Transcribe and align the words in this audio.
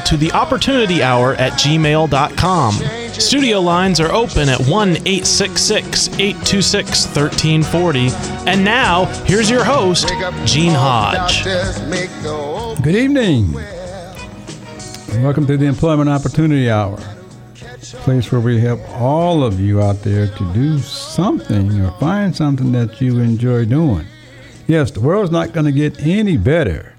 to 0.00 0.16
the 0.16 0.32
opportunity 0.32 1.02
hour 1.02 1.34
at 1.34 1.52
gmail.com. 1.52 2.72
Studio 3.12 3.60
lines 3.60 4.00
are 4.00 4.12
open 4.12 4.48
at 4.48 4.60
1 4.60 4.88
866 4.88 6.08
826 6.18 7.06
1340. 7.06 8.08
And 8.50 8.64
now, 8.64 9.06
here's 9.24 9.50
your 9.50 9.64
host, 9.64 10.08
Gene 10.44 10.74
Hodge. 10.74 11.44
Good 12.82 12.94
evening. 12.94 13.52
Welcome 15.22 15.46
to 15.46 15.56
the 15.56 15.66
Employment 15.66 16.08
Opportunity 16.08 16.70
Hour, 16.70 16.98
place 17.78 18.30
where 18.30 18.40
we 18.40 18.60
help 18.60 18.80
all 18.90 19.42
of 19.42 19.58
you 19.58 19.82
out 19.82 20.02
there 20.02 20.28
to 20.28 20.52
do 20.52 20.78
something 20.78 21.80
or 21.80 21.90
find 21.98 22.36
something 22.36 22.72
that 22.72 23.00
you 23.00 23.18
enjoy 23.18 23.64
doing. 23.64 24.06
Yes, 24.66 24.90
the 24.90 25.00
world's 25.00 25.30
not 25.30 25.52
going 25.52 25.66
to 25.66 25.72
get 25.72 26.00
any 26.06 26.36
better 26.36 26.94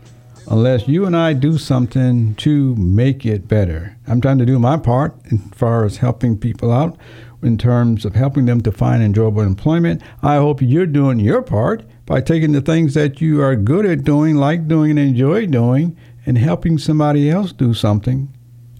unless 0.49 0.87
you 0.87 1.05
and 1.05 1.15
I 1.15 1.33
do 1.33 1.57
something 1.59 2.33
to 2.35 2.75
make 2.75 3.25
it 3.25 3.47
better. 3.47 3.95
I'm 4.07 4.19
trying 4.19 4.39
to 4.39 4.45
do 4.45 4.57
my 4.57 4.77
part 4.77 5.15
as 5.31 5.39
far 5.53 5.85
as 5.85 5.97
helping 5.97 6.37
people 6.37 6.71
out 6.71 6.97
in 7.43 7.57
terms 7.57 8.03
of 8.03 8.15
helping 8.15 8.45
them 8.45 8.59
to 8.61 8.71
find 8.71 9.01
enjoyable 9.01 9.43
employment. 9.43 10.01
I 10.23 10.35
hope 10.37 10.61
you're 10.61 10.87
doing 10.87 11.19
your 11.19 11.43
part 11.43 11.83
by 12.05 12.21
taking 12.21 12.51
the 12.51 12.61
things 12.61 12.95
that 12.95 13.21
you 13.21 13.41
are 13.41 13.55
good 13.55 13.85
at 13.85 14.03
doing, 14.03 14.35
like 14.35 14.67
doing, 14.67 14.91
and 14.91 14.99
enjoy 14.99 15.45
doing, 15.45 15.95
and 16.25 16.37
helping 16.37 16.79
somebody 16.79 17.29
else 17.29 17.53
do 17.53 17.73
something 17.73 18.35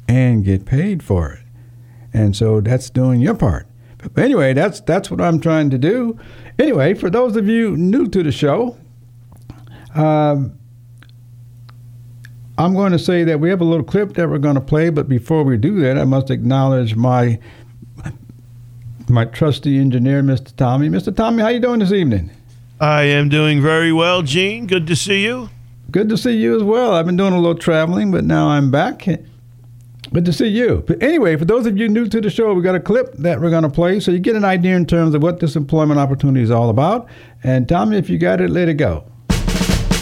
and 0.08 0.44
get 0.44 0.66
paid 0.66 1.04
for 1.04 1.34
it. 1.34 1.46
And 2.12 2.36
so 2.36 2.60
that's 2.60 2.90
doing 2.90 3.22
your 3.22 3.36
part. 3.36 3.68
But 4.00 4.24
anyway, 4.24 4.54
that's 4.54 4.82
that's 4.82 5.12
what 5.12 5.22
I'm 5.22 5.40
trying 5.40 5.70
to 5.70 5.78
do. 5.78 6.18
Anyway, 6.58 6.96
for 6.96 7.10
those 7.10 7.36
of 7.36 7.48
you 7.48 7.78
new 7.78 8.08
to 8.08 8.24
the 8.24 8.32
show, 8.32 8.78
um, 9.94 10.59
I'm 12.60 12.74
going 12.74 12.92
to 12.92 13.00
say 13.00 13.24
that 13.24 13.40
we 13.40 13.50
have 13.50 13.62
a 13.62 13.64
little 13.64 13.86
clip 13.86 14.16
that 14.16 14.30
we're 14.30 14.38
going 14.38 14.56
to 14.56 14.62
play, 14.62 14.90
but 14.90 15.08
before 15.08 15.44
we 15.44 15.56
do 15.56 15.80
that, 15.80 15.98
I 15.98 16.04
must 16.04 16.30
acknowledge 16.30 16.94
my 16.94 17.40
my 19.08 19.24
trusty 19.24 19.80
engineer, 19.80 20.22
Mr. 20.22 20.54
Tommy. 20.56 20.90
Mr. 20.90 21.16
Tommy, 21.16 21.42
how 21.42 21.48
you 21.48 21.62
doing 21.62 21.80
this 21.80 21.94
evening? 21.94 22.30
I 22.82 23.04
am 23.04 23.30
doing 23.30 23.62
very 23.62 23.94
well, 23.94 24.24
Gene. 24.24 24.68
Good 24.68 24.88
to 24.88 24.96
see 24.98 25.24
you. 25.24 25.50
Good 25.90 26.10
to 26.10 26.18
see 26.18 26.36
you 26.36 26.54
as 26.56 26.62
well. 26.62 26.94
I've 26.94 27.06
been 27.06 27.16
doing 27.16 27.32
a 27.32 27.40
little 27.40 27.58
traveling, 27.58 28.12
but 28.12 28.26
now 28.26 28.50
I'm 28.50 28.70
back. 28.70 29.06
Good 29.06 30.26
to 30.26 30.34
see 30.34 30.48
you. 30.48 30.84
But 30.86 31.02
anyway, 31.02 31.38
for 31.38 31.46
those 31.46 31.66
of 31.66 31.78
you 31.78 31.88
new 31.88 32.08
to 32.08 32.20
the 32.20 32.30
show, 32.30 32.54
we 32.54 32.62
got 32.62 32.76
a 32.76 32.80
clip 32.82 33.14
that 33.14 33.40
we're 33.40 33.52
going 33.52 33.64
to 33.64 33.70
play 33.70 34.02
so 34.02 34.12
you 34.12 34.20
get 34.20 34.36
an 34.36 34.44
idea 34.44 34.76
in 34.76 34.86
terms 34.86 35.16
of 35.16 35.24
what 35.24 35.40
this 35.40 35.56
employment 35.56 35.98
opportunity 35.98 36.44
is 36.44 36.52
all 36.52 36.70
about. 36.70 37.08
And 37.42 37.70
Tommy, 37.70 37.98
if 37.98 38.10
you 38.10 38.18
got 38.18 38.42
it, 38.42 38.50
let 38.50 38.68
it 38.68 38.74
go. 38.76 39.06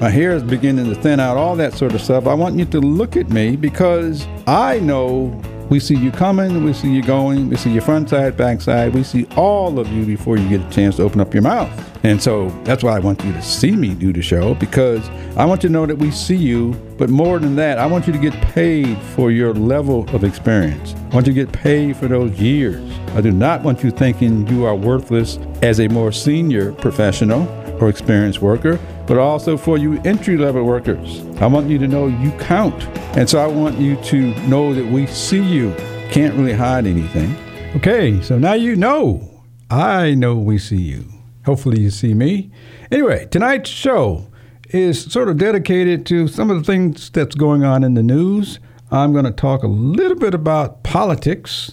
my 0.00 0.08
hair 0.08 0.32
is 0.32 0.42
beginning 0.42 0.86
to 0.86 0.94
thin 0.94 1.20
out, 1.20 1.36
all 1.36 1.54
that 1.56 1.74
sort 1.74 1.94
of 1.94 2.00
stuff. 2.00 2.26
I 2.26 2.32
want 2.32 2.58
you 2.58 2.64
to 2.64 2.80
look 2.80 3.18
at 3.18 3.28
me 3.28 3.54
because 3.54 4.26
I 4.46 4.80
know 4.80 5.38
we 5.68 5.78
see 5.78 5.94
you 5.94 6.10
coming, 6.10 6.64
we 6.64 6.72
see 6.72 6.90
you 6.90 7.02
going, 7.02 7.50
we 7.50 7.56
see 7.56 7.70
your 7.70 7.82
front 7.82 8.08
side, 8.08 8.36
back 8.36 8.62
side, 8.62 8.94
we 8.94 9.04
see 9.04 9.26
all 9.36 9.78
of 9.78 9.86
you 9.92 10.06
before 10.06 10.38
you 10.38 10.48
get 10.48 10.66
a 10.66 10.70
chance 10.70 10.96
to 10.96 11.02
open 11.02 11.20
up 11.20 11.34
your 11.34 11.42
mouth. 11.42 11.70
And 12.02 12.20
so 12.20 12.48
that's 12.64 12.82
why 12.82 12.96
I 12.96 12.98
want 12.98 13.22
you 13.22 13.32
to 13.34 13.42
see 13.42 13.72
me 13.72 13.94
do 13.94 14.10
the 14.10 14.22
show 14.22 14.54
because 14.54 15.06
I 15.36 15.44
want 15.44 15.62
you 15.62 15.68
to 15.68 15.72
know 15.72 15.84
that 15.84 15.96
we 15.96 16.10
see 16.10 16.34
you. 16.34 16.72
But 16.96 17.10
more 17.10 17.38
than 17.38 17.54
that, 17.56 17.78
I 17.78 17.86
want 17.86 18.06
you 18.06 18.12
to 18.14 18.18
get 18.18 18.32
paid 18.40 18.96
for 19.14 19.30
your 19.30 19.52
level 19.52 20.08
of 20.14 20.24
experience. 20.24 20.94
I 21.12 21.14
want 21.14 21.26
you 21.26 21.34
to 21.34 21.44
get 21.44 21.52
paid 21.52 21.96
for 21.96 22.08
those 22.08 22.40
years. 22.40 22.90
I 23.14 23.20
do 23.20 23.30
not 23.30 23.62
want 23.62 23.84
you 23.84 23.90
thinking 23.90 24.46
you 24.48 24.64
are 24.64 24.74
worthless 24.74 25.38
as 25.62 25.78
a 25.78 25.88
more 25.88 26.10
senior 26.10 26.72
professional 26.72 27.46
or 27.82 27.88
experienced 27.88 28.42
worker, 28.42 28.78
but 29.10 29.18
also 29.18 29.56
for 29.56 29.76
you 29.76 30.00
entry 30.04 30.36
level 30.36 30.62
workers. 30.62 31.24
I 31.40 31.46
want 31.48 31.68
you 31.68 31.78
to 31.78 31.88
know 31.88 32.06
you 32.06 32.30
count. 32.38 32.80
And 33.16 33.28
so 33.28 33.40
I 33.40 33.46
want 33.48 33.76
you 33.76 33.96
to 34.02 34.32
know 34.46 34.72
that 34.72 34.86
we 34.86 35.08
see 35.08 35.42
you. 35.42 35.74
Can't 36.12 36.32
really 36.34 36.52
hide 36.52 36.86
anything. 36.86 37.34
Okay, 37.74 38.22
so 38.22 38.38
now 38.38 38.52
you 38.52 38.76
know. 38.76 39.42
I 39.68 40.14
know 40.14 40.36
we 40.36 40.58
see 40.58 40.80
you. 40.80 41.06
Hopefully 41.44 41.80
you 41.80 41.90
see 41.90 42.14
me. 42.14 42.52
Anyway, 42.92 43.26
tonight's 43.32 43.68
show 43.68 44.28
is 44.68 45.02
sort 45.02 45.28
of 45.28 45.38
dedicated 45.38 46.06
to 46.06 46.28
some 46.28 46.48
of 46.48 46.58
the 46.58 46.62
things 46.62 47.10
that's 47.10 47.34
going 47.34 47.64
on 47.64 47.82
in 47.82 47.94
the 47.94 48.04
news. 48.04 48.60
I'm 48.92 49.12
going 49.12 49.24
to 49.24 49.32
talk 49.32 49.64
a 49.64 49.68
little 49.68 50.18
bit 50.18 50.34
about 50.34 50.84
politics, 50.84 51.72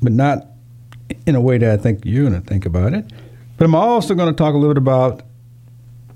but 0.00 0.12
not 0.12 0.46
in 1.26 1.34
a 1.34 1.42
way 1.42 1.58
that 1.58 1.70
I 1.70 1.76
think 1.76 2.06
you're 2.06 2.30
going 2.30 2.40
to 2.42 2.48
think 2.48 2.64
about 2.64 2.94
it. 2.94 3.12
But 3.58 3.66
I'm 3.66 3.74
also 3.74 4.14
going 4.14 4.32
to 4.32 4.34
talk 4.34 4.54
a 4.54 4.56
little 4.56 4.72
bit 4.72 4.78
about 4.78 5.24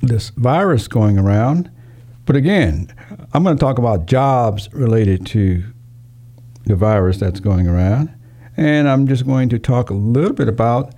this 0.03 0.31
virus 0.31 0.89
going 0.89 1.19
around. 1.19 1.71
But 2.25 2.37
again, 2.37 2.93
I'm 3.33 3.43
going 3.45 3.57
to 3.57 3.61
talk 3.61 3.79
about 3.79 4.07
jobs 4.07 4.69
related 4.73 5.27
to 5.27 5.63
the 6.65 6.77
virus 6.77 7.19
that's 7.19 7.41
going 7.41 7.69
around. 7.69 8.13
And 8.57 8.89
I'm 8.89 9.07
just 9.07 9.27
going 9.27 9.49
to 9.51 9.59
talk 9.59 9.91
a 9.91 9.95
little 9.95 10.33
bit 10.33 10.49
about 10.49 10.95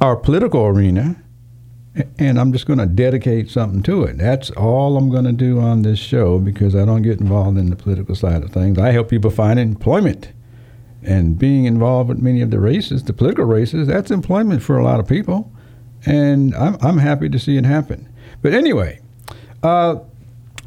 our 0.00 0.16
political 0.16 0.66
arena. 0.66 1.16
And 2.18 2.40
I'm 2.40 2.52
just 2.52 2.66
going 2.66 2.78
to 2.78 2.86
dedicate 2.86 3.50
something 3.50 3.82
to 3.82 4.04
it. 4.04 4.16
That's 4.16 4.50
all 4.50 4.96
I'm 4.96 5.10
going 5.10 5.24
to 5.24 5.32
do 5.32 5.60
on 5.60 5.82
this 5.82 5.98
show 5.98 6.38
because 6.38 6.74
I 6.74 6.86
don't 6.86 7.02
get 7.02 7.20
involved 7.20 7.58
in 7.58 7.68
the 7.68 7.76
political 7.76 8.14
side 8.14 8.42
of 8.42 8.50
things. 8.50 8.78
I 8.78 8.92
help 8.92 9.10
people 9.10 9.30
find 9.30 9.58
employment 9.58 10.32
and 11.02 11.38
being 11.38 11.64
involved 11.66 12.08
with 12.08 12.18
many 12.18 12.40
of 12.40 12.50
the 12.50 12.60
races, 12.60 13.02
the 13.02 13.12
political 13.12 13.44
races, 13.44 13.88
that's 13.88 14.10
employment 14.10 14.62
for 14.62 14.78
a 14.78 14.84
lot 14.84 15.00
of 15.00 15.08
people. 15.08 15.52
And 16.06 16.54
I'm, 16.54 16.76
I'm 16.80 16.98
happy 16.98 17.28
to 17.28 17.38
see 17.38 17.56
it 17.56 17.64
happen. 17.64 18.08
But 18.40 18.54
anyway, 18.54 19.00
uh, 19.62 19.96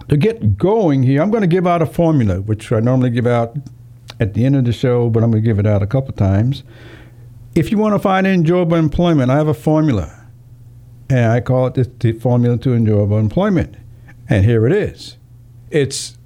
to 0.08 0.18
get 0.18 0.58
going 0.58 1.04
here, 1.04 1.22
I'm 1.22 1.32
going 1.32 1.42
to 1.42 1.48
give 1.48 1.68
out 1.68 1.82
a 1.82 1.86
formula, 1.86 2.42
which 2.42 2.72
I 2.72 2.80
normally 2.80 3.10
give 3.10 3.28
out 3.28 3.58
at 4.20 4.34
the 4.34 4.46
end 4.46 4.56
of 4.56 4.66
the 4.66 4.72
show, 4.72 5.10
but 5.10 5.24
I'm 5.24 5.32
going 5.32 5.44
to 5.44 5.48
give 5.48 5.60
it 5.60 5.66
out 5.66 5.82
a 5.82 5.88
couple 5.88 6.14
times. 6.14 6.64
If 7.54 7.72
you 7.72 7.78
want 7.78 7.96
to 7.96 8.00
find 8.00 8.26
enjoyable 8.26 8.78
employment, 8.78 9.32
I 9.32 9.36
have 9.36 9.48
a 9.48 9.54
formula. 9.54 10.28
And 11.10 11.32
I 11.32 11.42
call 11.42 11.68
it 11.68 11.74
the, 11.76 11.92
the 12.00 12.20
formula 12.20 12.58
to 12.60 12.74
enjoyable 12.74 13.18
employment. 13.18 13.76
And 14.30 14.46
here 14.46 14.66
it 14.66 14.74
is 14.74 15.18
it's 15.72 16.18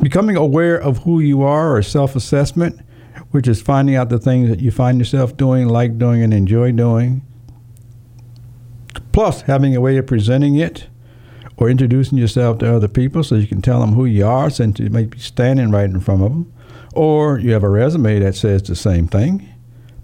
becoming 0.00 0.34
aware 0.34 0.76
of 0.76 0.98
who 0.98 1.20
you 1.20 1.42
are 1.42 1.76
or 1.76 1.82
self 1.82 2.16
assessment 2.16 2.80
which 3.32 3.48
is 3.48 3.60
finding 3.60 3.96
out 3.96 4.10
the 4.10 4.18
things 4.18 4.48
that 4.50 4.60
you 4.60 4.70
find 4.70 4.98
yourself 4.98 5.36
doing, 5.36 5.66
like 5.66 5.98
doing, 5.98 6.22
and 6.22 6.32
enjoy 6.32 6.70
doing. 6.70 7.22
Plus, 9.12 9.42
having 9.42 9.76
a 9.76 9.80
way 9.80 9.98
of 9.98 10.06
presenting 10.06 10.56
it 10.56 10.88
or 11.56 11.68
introducing 11.68 12.18
yourself 12.18 12.58
to 12.58 12.74
other 12.74 12.88
people 12.88 13.22
so 13.22 13.34
you 13.34 13.46
can 13.46 13.62
tell 13.62 13.80
them 13.80 13.92
who 13.92 14.06
you 14.06 14.26
are 14.26 14.48
since 14.50 14.78
you 14.78 14.88
may 14.88 15.04
be 15.04 15.18
standing 15.18 15.70
right 15.70 15.90
in 15.90 16.00
front 16.00 16.22
of 16.22 16.32
them. 16.32 16.52
Or 16.94 17.38
you 17.38 17.52
have 17.52 17.62
a 17.62 17.68
resume 17.68 18.18
that 18.20 18.34
says 18.34 18.62
the 18.62 18.76
same 18.76 19.06
thing. 19.06 19.48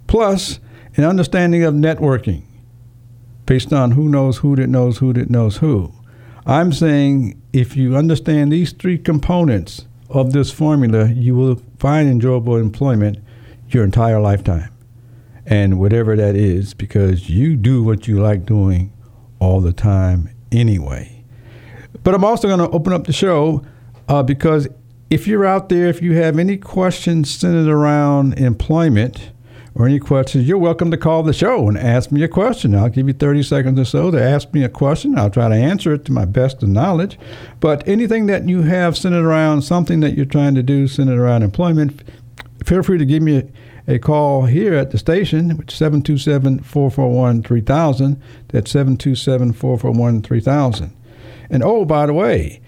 Plus, 0.07 0.61
an 0.97 1.05
understanding 1.05 1.65
of 1.65 1.75
networking 1.75 2.43
based 3.47 3.73
on 3.73 3.93
who 3.93 4.09
knows 4.09 4.39
who 4.39 4.57
that 4.57 4.69
knows 4.69 4.99
who 4.99 5.13
that 5.15 5.31
knows 5.31 5.59
who. 5.59 5.93
I'm 6.47 6.73
saying 6.73 7.41
if 7.53 7.77
you 7.77 7.97
understand 7.97 8.53
these 8.53 8.73
three 8.73 8.99
components 8.99 9.87
of 10.11 10.33
this 10.33 10.51
formula, 10.51 11.09
you 11.09 11.35
will 11.35 11.63
find 11.79 12.09
enjoyable 12.09 12.57
employment 12.57 13.19
your 13.69 13.85
entire 13.85 14.21
lifetime. 14.21 14.71
And 15.47 15.79
whatever 15.79 16.15
that 16.17 16.37
is, 16.37 16.75
because 16.75 17.31
you 17.31 17.57
do 17.57 17.83
what 17.83 18.07
you 18.07 18.21
like 18.21 18.45
doing 18.45 18.93
all 19.39 19.61
the 19.61 19.73
time 19.73 20.31
anyway. 20.53 21.25
But 22.03 22.15
I'm 22.15 22.25
also 22.25 22.49
going 22.49 22.61
to 22.61 22.71
open 22.71 22.93
up 22.93 23.07
the 23.07 23.13
show 23.13 23.65
uh, 24.09 24.23
because 24.23 24.69
if 25.11 25.27
you're 25.27 25.45
out 25.45 25.69
there, 25.69 25.87
if 25.87 26.03
you 26.03 26.15
have 26.15 26.39
any 26.39 26.57
questions 26.57 27.31
centered 27.31 27.69
around 27.69 28.35
employment, 28.35 29.31
or 29.79 29.87
any 29.87 30.01
questions, 30.01 30.49
you're 30.49 30.59
welcome 30.59 30.91
to 30.91 30.97
call 30.97 31.23
the 31.23 31.33
show 31.33 31.69
and 31.69 31.79
ask 31.79 32.11
me 32.11 32.25
a 32.25 32.29
question. 32.29 32.75
I'll 32.75 32.89
give 32.89 33.07
you 33.07 33.15
30 33.15 33.45
seconds 33.45 33.79
or 33.79 33.85
so 33.85 34.11
to 34.11 34.21
ask 34.21 34.53
me 34.53 34.65
a 34.65 34.69
question. 34.69 35.17
I'll 35.17 35.31
try 35.31 35.49
to 35.49 35.55
answer 35.55 35.95
it 35.95 36.05
to 36.07 36.13
my 36.13 36.25
best 36.25 36.65
of 36.65 36.69
knowledge. 36.69 37.17
But 37.61 37.87
anything 37.87 38.27
that 38.27 38.49
you 38.49 38.63
have 38.63 38.99
centered 38.99 39.25
around 39.25 39.63
something 39.63 40.01
that 40.01 40.17
you're 40.17 40.27
trying 40.27 40.57
to 40.57 40.65
do 40.65 40.89
centered 40.89 41.21
around 41.21 41.45
employment, 41.45 42.03
feel 42.65 42.83
free 42.83 42.99
to 42.99 43.07
give 43.07 43.23
me 43.23 43.49
a, 43.89 43.99
call 43.99 44.45
here 44.45 44.75
at 44.75 44.91
the 44.91 44.99
station, 44.99 45.57
which 45.57 45.73
is 45.73 45.79
727 45.79 46.61
441 46.61 47.43
3000. 47.43 48.23
That's 48.49 48.71
727 48.71 49.53
441 49.55 50.23
3000. 50.23 50.93
And 51.51 51.63
oh, 51.63 51.85
by 51.85 52.07
the 52.07 52.13
way, 52.13 52.61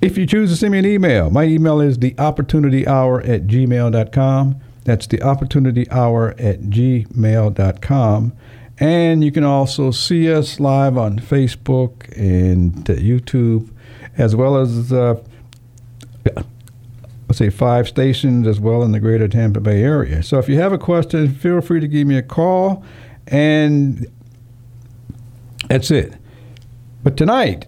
if 0.00 0.18
you 0.18 0.26
choose 0.26 0.50
to 0.50 0.56
send 0.56 0.72
me 0.72 0.78
an 0.78 0.86
email, 0.86 1.30
my 1.30 1.44
email 1.44 1.80
is 1.80 1.98
theopportunityhour 1.98 3.28
at 3.28 3.46
gmail.com. 3.46 4.60
That's 4.84 5.06
the 5.06 5.22
opportunity 5.22 5.90
hour 5.90 6.30
at 6.38 6.60
gmail.com. 6.62 8.32
And 8.80 9.24
you 9.24 9.32
can 9.32 9.44
also 9.44 9.90
see 9.90 10.32
us 10.32 10.60
live 10.60 10.96
on 10.96 11.18
Facebook 11.18 12.08
and 12.16 12.84
YouTube, 12.84 13.70
as 14.16 14.36
well 14.36 14.56
as, 14.56 14.92
uh, 14.92 15.20
let's 17.28 17.38
say, 17.38 17.50
five 17.50 17.86
stations 17.86 18.46
as 18.46 18.58
well 18.58 18.82
in 18.82 18.92
the 18.92 19.00
greater 19.00 19.28
Tampa 19.28 19.60
Bay 19.60 19.82
area. 19.82 20.22
So 20.22 20.38
if 20.38 20.48
you 20.48 20.58
have 20.58 20.72
a 20.72 20.78
question, 20.78 21.32
feel 21.32 21.60
free 21.60 21.78
to 21.80 21.86
give 21.86 22.06
me 22.06 22.16
a 22.16 22.22
call. 22.22 22.82
And 23.26 24.06
that's 25.68 25.90
it. 25.90 26.14
But 27.02 27.16
tonight, 27.16 27.66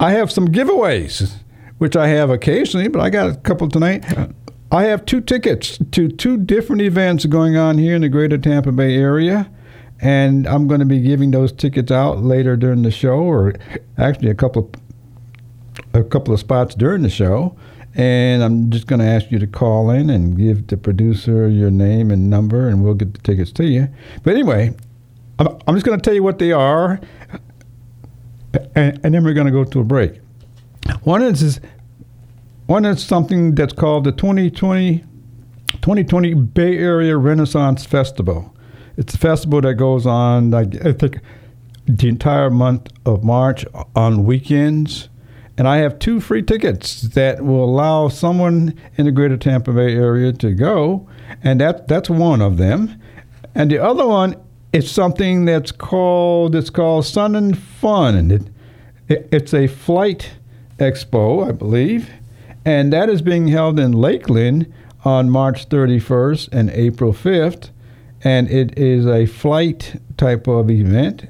I 0.00 0.12
have 0.12 0.32
some 0.32 0.48
giveaways, 0.48 1.36
which 1.78 1.96
I 1.96 2.08
have 2.08 2.30
occasionally, 2.30 2.88
but 2.88 3.00
I 3.00 3.10
got 3.10 3.30
a 3.30 3.36
couple 3.36 3.68
tonight. 3.68 4.04
I 4.72 4.84
have 4.84 5.06
two 5.06 5.20
tickets 5.20 5.78
to 5.92 6.08
two 6.08 6.36
different 6.36 6.82
events 6.82 7.24
going 7.26 7.56
on 7.56 7.78
here 7.78 7.94
in 7.94 8.02
the 8.02 8.08
greater 8.08 8.36
Tampa 8.36 8.72
Bay 8.72 8.96
area. 8.96 9.50
And 10.00 10.46
I'm 10.46 10.66
going 10.66 10.80
to 10.80 10.86
be 10.86 11.00
giving 11.00 11.30
those 11.30 11.52
tickets 11.52 11.90
out 11.90 12.22
later 12.22 12.56
during 12.56 12.82
the 12.82 12.90
show, 12.90 13.18
or 13.18 13.54
actually 13.96 14.28
a 14.28 14.34
couple 14.34 14.64
of 14.64 14.80
a 15.94 16.04
couple 16.04 16.34
of 16.34 16.40
spots 16.40 16.74
during 16.74 17.02
the 17.02 17.08
show. 17.08 17.56
And 17.96 18.42
I'm 18.42 18.70
just 18.70 18.86
going 18.86 19.00
to 19.00 19.06
ask 19.06 19.30
you 19.30 19.38
to 19.38 19.46
call 19.46 19.90
in 19.90 20.10
and 20.10 20.36
give 20.36 20.66
the 20.66 20.76
producer 20.76 21.48
your 21.48 21.70
name 21.70 22.10
and 22.10 22.28
number, 22.28 22.68
and 22.68 22.84
we'll 22.84 22.94
get 22.94 23.14
the 23.14 23.20
tickets 23.20 23.50
to 23.52 23.64
you. 23.64 23.88
But 24.22 24.34
anyway, 24.34 24.74
I'm, 25.38 25.48
I'm 25.66 25.74
just 25.74 25.86
going 25.86 25.98
to 25.98 26.04
tell 26.04 26.14
you 26.14 26.22
what 26.22 26.38
they 26.38 26.52
are, 26.52 27.00
and, 28.74 29.00
and 29.02 29.14
then 29.14 29.24
we're 29.24 29.32
going 29.32 29.46
to 29.46 29.52
go 29.52 29.64
to 29.64 29.80
a 29.80 29.84
break. 29.84 30.20
One 31.02 31.22
is 31.22 31.60
one 32.66 32.84
is 32.84 33.04
something 33.04 33.54
that's 33.54 33.72
called 33.72 34.04
the 34.04 34.12
2020, 34.12 34.98
2020 35.68 36.34
Bay 36.34 36.76
Area 36.76 37.16
Renaissance 37.16 37.86
Festival. 37.86 38.54
It's 38.96 39.14
a 39.14 39.18
festival 39.18 39.60
that 39.60 39.74
goes 39.74 40.04
on, 40.04 40.52
I 40.52 40.64
think, 40.64 41.20
the 41.86 42.08
entire 42.08 42.50
month 42.50 42.88
of 43.04 43.22
March 43.22 43.64
on 43.94 44.24
weekends. 44.24 45.08
And 45.58 45.66
I 45.66 45.78
have 45.78 45.98
two 45.98 46.20
free 46.20 46.42
tickets 46.42 47.02
that 47.02 47.42
will 47.42 47.64
allow 47.64 48.08
someone 48.08 48.78
in 48.96 49.06
the 49.06 49.12
greater 49.12 49.38
Tampa 49.38 49.72
Bay 49.72 49.94
area 49.94 50.32
to 50.32 50.52
go. 50.52 51.08
And 51.42 51.60
that, 51.60 51.88
that's 51.88 52.10
one 52.10 52.42
of 52.42 52.58
them. 52.58 53.00
And 53.54 53.70
the 53.70 53.78
other 53.78 54.06
one 54.06 54.36
is 54.72 54.90
something 54.90 55.46
that's 55.46 55.72
called, 55.72 56.54
it's 56.54 56.68
called 56.68 57.06
Sun 57.06 57.34
and 57.34 57.56
Fun. 57.56 58.14
And 58.16 58.32
it, 58.32 58.42
it, 59.08 59.28
it's 59.32 59.54
a 59.54 59.66
flight 59.66 60.32
expo, 60.78 61.48
I 61.48 61.52
believe. 61.52 62.10
And 62.66 62.92
that 62.92 63.08
is 63.08 63.22
being 63.22 63.48
held 63.48 63.80
in 63.80 63.92
Lakeland 63.92 64.72
on 65.04 65.30
March 65.30 65.68
31st 65.70 66.50
and 66.52 66.68
April 66.70 67.14
5th. 67.14 67.70
And 68.22 68.50
it 68.50 68.76
is 68.78 69.06
a 69.06 69.24
flight 69.24 70.00
type 70.18 70.46
of 70.46 70.70
event 70.70 71.26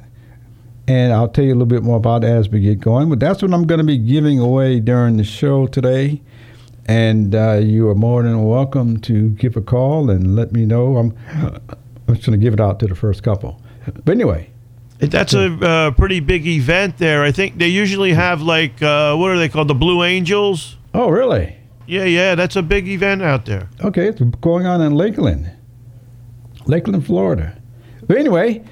and 0.88 1.12
I'll 1.12 1.28
tell 1.28 1.44
you 1.44 1.52
a 1.52 1.54
little 1.54 1.66
bit 1.66 1.82
more 1.82 1.96
about 1.96 2.22
that 2.22 2.30
as 2.30 2.48
we 2.48 2.60
get 2.60 2.80
going. 2.80 3.08
But 3.08 3.20
that's 3.20 3.42
what 3.42 3.52
I'm 3.52 3.66
going 3.66 3.78
to 3.78 3.84
be 3.84 3.98
giving 3.98 4.38
away 4.38 4.80
during 4.80 5.16
the 5.16 5.24
show 5.24 5.66
today. 5.66 6.22
And 6.86 7.34
uh, 7.34 7.54
you 7.54 7.88
are 7.88 7.96
more 7.96 8.22
than 8.22 8.44
welcome 8.44 9.00
to 9.00 9.30
give 9.30 9.56
a 9.56 9.60
call 9.60 10.08
and 10.08 10.36
let 10.36 10.52
me 10.52 10.64
know. 10.64 10.96
I'm, 10.96 11.16
I'm 11.32 12.14
just 12.14 12.26
going 12.26 12.38
to 12.38 12.44
give 12.44 12.54
it 12.54 12.60
out 12.60 12.78
to 12.80 12.86
the 12.86 12.94
first 12.94 13.22
couple. 13.24 13.60
But 14.04 14.12
anyway. 14.12 14.50
That's 14.98 15.34
a 15.34 15.52
uh, 15.52 15.90
pretty 15.90 16.20
big 16.20 16.46
event 16.46 16.98
there. 16.98 17.22
I 17.22 17.32
think 17.32 17.58
they 17.58 17.68
usually 17.68 18.14
have, 18.14 18.40
like, 18.40 18.80
uh, 18.82 19.14
what 19.16 19.30
are 19.30 19.38
they 19.38 19.48
called? 19.48 19.68
The 19.68 19.74
Blue 19.74 20.02
Angels? 20.02 20.76
Oh, 20.94 21.10
really? 21.10 21.56
Yeah, 21.86 22.04
yeah. 22.04 22.34
That's 22.34 22.56
a 22.56 22.62
big 22.62 22.88
event 22.88 23.20
out 23.20 23.44
there. 23.44 23.68
Okay. 23.84 24.08
It's 24.08 24.20
going 24.40 24.64
on 24.64 24.80
in 24.80 24.94
Lakeland, 24.94 25.50
Lakeland, 26.64 27.04
Florida. 27.04 27.60
But 28.06 28.16
anyway, 28.16 28.64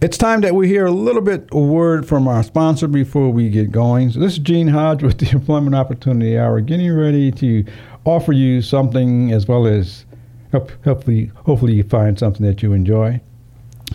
it's 0.00 0.18
time 0.18 0.40
that 0.42 0.54
we 0.54 0.68
hear 0.68 0.86
a 0.86 0.90
little 0.90 1.22
bit 1.22 1.48
of 1.52 1.62
word 1.62 2.06
from 2.06 2.28
our 2.28 2.42
sponsor 2.42 2.86
before 2.88 3.30
we 3.30 3.48
get 3.48 3.70
going. 3.70 4.10
So 4.10 4.20
this 4.20 4.34
is 4.34 4.38
Gene 4.38 4.68
Hodge 4.68 5.02
with 5.02 5.18
the 5.18 5.30
Employment 5.30 5.74
Opportunity 5.74 6.38
Hour, 6.38 6.60
getting 6.60 6.92
ready 6.92 7.32
to 7.32 7.64
offer 8.04 8.32
you 8.32 8.60
something 8.60 9.32
as 9.32 9.48
well 9.48 9.66
as 9.66 10.04
help, 10.52 10.70
hopefully, 10.84 11.30
hopefully 11.34 11.74
you 11.74 11.84
find 11.84 12.18
something 12.18 12.44
that 12.44 12.62
you 12.62 12.72
enjoy. 12.72 13.20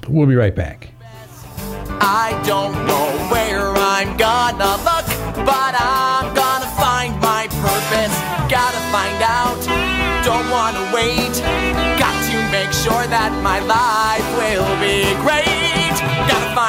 We'll 0.08 0.27
be 0.27 0.36
right 0.36 0.56
back. 0.56 0.89
I 2.01 2.41
don't 2.46 2.74
know 2.88 3.27
where 3.29 3.74
I'm 3.75 4.15
gonna 4.18 4.77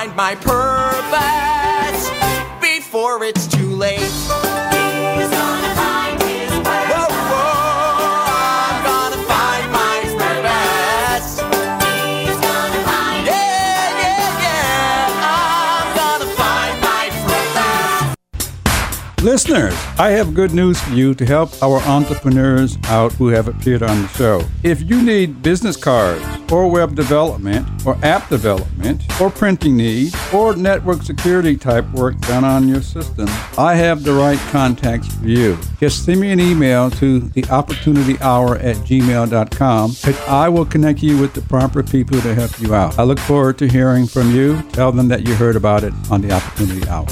find 0.00 0.16
my 0.16 0.34
purpose 0.36 2.10
before 2.58 3.22
it's 3.22 3.46
too 3.46 3.68
late. 3.74 3.98
He's 4.00 5.28
gonna 5.28 5.74
find 5.74 6.22
his 6.22 6.50
purpose. 6.50 6.88
Whoa, 6.88 7.08
whoa, 7.30 8.24
I'm 8.64 8.82
gonna 8.82 9.22
find 9.28 9.70
my 9.70 10.00
purpose. 10.16 11.40
He's 11.84 12.38
gonna 12.40 12.82
find 12.88 13.26
yeah, 13.26 14.00
yeah, 14.00 14.40
yeah. 14.40 15.04
I'm 15.36 15.88
gonna 15.94 16.30
find 16.34 16.80
my 16.80 17.10
purpose. 17.26 19.22
Listeners, 19.22 19.74
I 19.98 20.10
have 20.12 20.32
good 20.32 20.54
news 20.54 20.80
for 20.80 20.94
you 20.94 21.14
to 21.14 21.26
help 21.26 21.62
our 21.62 21.78
entrepreneurs 21.80 22.78
out 22.86 23.12
who 23.12 23.28
have 23.28 23.48
appeared 23.48 23.82
on 23.82 24.00
the 24.00 24.08
show. 24.08 24.44
If 24.62 24.80
you 24.80 25.02
need 25.02 25.42
business 25.42 25.76
cards, 25.76 26.24
or 26.50 26.70
web 26.70 26.94
development, 26.94 27.66
or 27.86 27.96
app 28.02 28.28
development, 28.28 29.02
or 29.20 29.30
printing 29.30 29.76
needs, 29.76 30.14
or 30.32 30.56
network 30.56 31.02
security 31.02 31.56
type 31.56 31.88
work 31.92 32.18
done 32.20 32.44
on 32.44 32.68
your 32.68 32.82
system, 32.82 33.28
I 33.56 33.74
have 33.74 34.02
the 34.02 34.12
right 34.12 34.38
contacts 34.50 35.14
for 35.14 35.26
you. 35.26 35.58
Just 35.78 36.04
send 36.04 36.20
me 36.20 36.30
an 36.32 36.40
email 36.40 36.90
to 36.92 37.20
theopportunityhour 37.20 38.62
at 38.62 38.76
gmail.com 38.76 39.96
and 40.04 40.16
I 40.28 40.48
will 40.48 40.66
connect 40.66 41.02
you 41.02 41.18
with 41.18 41.34
the 41.34 41.42
proper 41.42 41.82
people 41.82 42.20
to 42.20 42.34
help 42.34 42.60
you 42.60 42.74
out. 42.74 42.98
I 42.98 43.02
look 43.04 43.18
forward 43.18 43.58
to 43.58 43.68
hearing 43.68 44.06
from 44.06 44.34
you. 44.34 44.60
Tell 44.72 44.92
them 44.92 45.08
that 45.08 45.26
you 45.26 45.34
heard 45.34 45.56
about 45.56 45.84
it 45.84 45.92
on 46.10 46.20
the 46.20 46.32
Opportunity 46.32 46.86
Hour. 46.88 47.06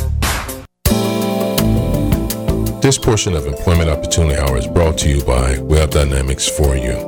This 2.81 2.97
portion 2.97 3.35
of 3.35 3.47
Employment 3.47 3.91
Opportunity 3.91 4.37
Hour 4.37 4.57
is 4.57 4.67
brought 4.67 4.97
to 4.99 5.09
you 5.09 5.23
by 5.25 5.59
Web 5.59 5.91
Dynamics 5.91 6.49
for 6.49 6.77
You. 6.77 7.08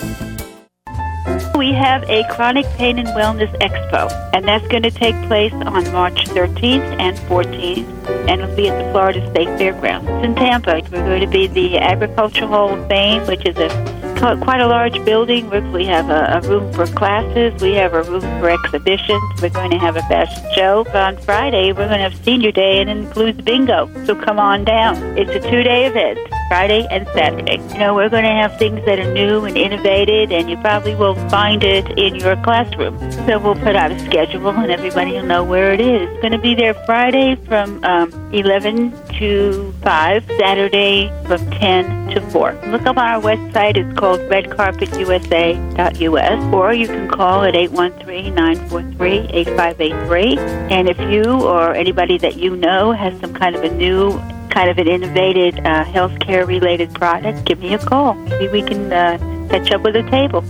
We 1.55 1.73
have 1.73 2.03
a 2.09 2.23
chronic 2.31 2.65
pain 2.77 2.97
and 2.97 3.07
wellness 3.09 3.51
expo, 3.59 4.09
and 4.33 4.47
that's 4.47 4.65
going 4.69 4.83
to 4.83 4.91
take 4.91 5.15
place 5.27 5.53
on 5.53 5.91
March 5.91 6.25
13th 6.25 6.99
and 6.99 7.17
14th, 7.17 8.09
and 8.27 8.41
it'll 8.41 8.55
be 8.55 8.69
at 8.69 8.83
the 8.83 8.91
Florida 8.91 9.29
State 9.31 9.57
Fairgrounds. 9.57 10.09
It's 10.09 10.25
in 10.25 10.35
Tampa. 10.35 10.81
We're 10.91 11.05
going 11.05 11.21
to 11.21 11.27
be 11.27 11.47
the 11.47 11.77
Agricultural 11.77 12.47
Hall 12.47 12.79
of 12.79 12.87
Fame, 12.87 13.27
which 13.27 13.45
is 13.45 13.57
a 13.57 14.01
quite 14.21 14.61
a 14.61 14.67
large 14.67 15.03
building. 15.03 15.49
We 15.71 15.85
have 15.85 16.09
a, 16.09 16.37
a, 16.37 16.47
room 16.47 16.71
for 16.73 16.85
classes. 16.85 17.59
We 17.59 17.73
have 17.73 17.93
a 17.93 18.03
room 18.03 18.21
for 18.39 18.51
exhibitions. 18.51 19.21
We're 19.41 19.49
going 19.49 19.71
to 19.71 19.79
have 19.79 19.95
a 19.95 20.01
fashion 20.03 20.43
show. 20.53 20.85
On 20.93 21.17
Friday, 21.17 21.73
we're 21.73 21.87
going 21.87 21.97
to 21.97 22.09
have 22.09 22.15
senior 22.23 22.51
day 22.51 22.81
and 22.81 22.89
it 22.89 22.97
includes 22.97 23.41
bingo. 23.41 23.89
So 24.05 24.13
come 24.13 24.39
on 24.39 24.63
down. 24.63 24.95
It's 25.17 25.31
a 25.31 25.39
two-day 25.49 25.87
event, 25.87 26.19
Friday 26.51 26.83
and 26.91 27.07
Saturday. 27.13 27.61
You 27.71 27.79
know, 27.79 27.95
we're 27.95 28.09
going 28.09 28.25
to 28.25 28.29
have 28.29 28.59
things 28.59 28.85
that 28.85 28.99
are 28.99 29.13
new 29.13 29.45
and 29.45 29.55
innovative, 29.55 30.33
and 30.33 30.49
you 30.49 30.57
probably 30.57 30.95
will 30.95 31.15
find 31.29 31.63
it 31.63 31.97
in 31.97 32.15
your 32.15 32.35
classroom. 32.43 32.99
So 33.25 33.39
we'll 33.39 33.55
put 33.55 33.77
out 33.77 33.89
a 33.89 33.97
schedule, 33.99 34.49
and 34.49 34.69
everybody 34.69 35.13
will 35.13 35.23
know 35.23 35.45
where 35.45 35.71
it 35.71 35.79
is. 35.79 36.09
It's 36.09 36.21
going 36.21 36.33
to 36.33 36.37
be 36.37 36.53
there 36.53 36.73
Friday 36.73 37.37
from 37.47 37.81
um, 37.85 38.11
11 38.33 38.91
to 39.19 39.73
5, 39.81 40.25
Saturday 40.37 41.07
from 41.25 41.49
10 41.51 42.09
to 42.15 42.21
4. 42.31 42.59
Look 42.67 42.81
up 42.81 42.97
on 42.97 43.07
our 43.07 43.21
website. 43.21 43.77
It's 43.77 43.97
called 43.97 44.19
redcarpetusa.us, 44.19 46.53
or 46.53 46.73
you 46.73 46.87
can 46.87 47.07
call 47.07 47.43
at 47.43 47.53
813-943-8583. 47.53 50.37
And 50.69 50.89
if 50.89 50.99
you 50.99 51.23
or 51.23 51.73
anybody 51.73 52.17
that 52.17 52.35
you 52.35 52.57
know 52.57 52.91
has 52.91 53.17
some 53.21 53.33
kind 53.33 53.55
of 53.55 53.63
a 53.63 53.73
new 53.73 54.19
kind 54.51 54.69
of 54.69 54.77
an 54.77 54.87
innovative 54.87 55.55
uh, 55.65 55.85
healthcare 55.85 56.45
related 56.45 56.93
product, 56.93 57.45
give 57.45 57.59
me 57.59 57.73
a 57.73 57.79
call. 57.79 58.13
Maybe 58.13 58.49
we 58.49 58.61
can 58.61 58.91
uh, 58.91 59.17
catch 59.49 59.71
up 59.71 59.81
with 59.81 59.95
a 59.95 60.03
table. 60.11 60.41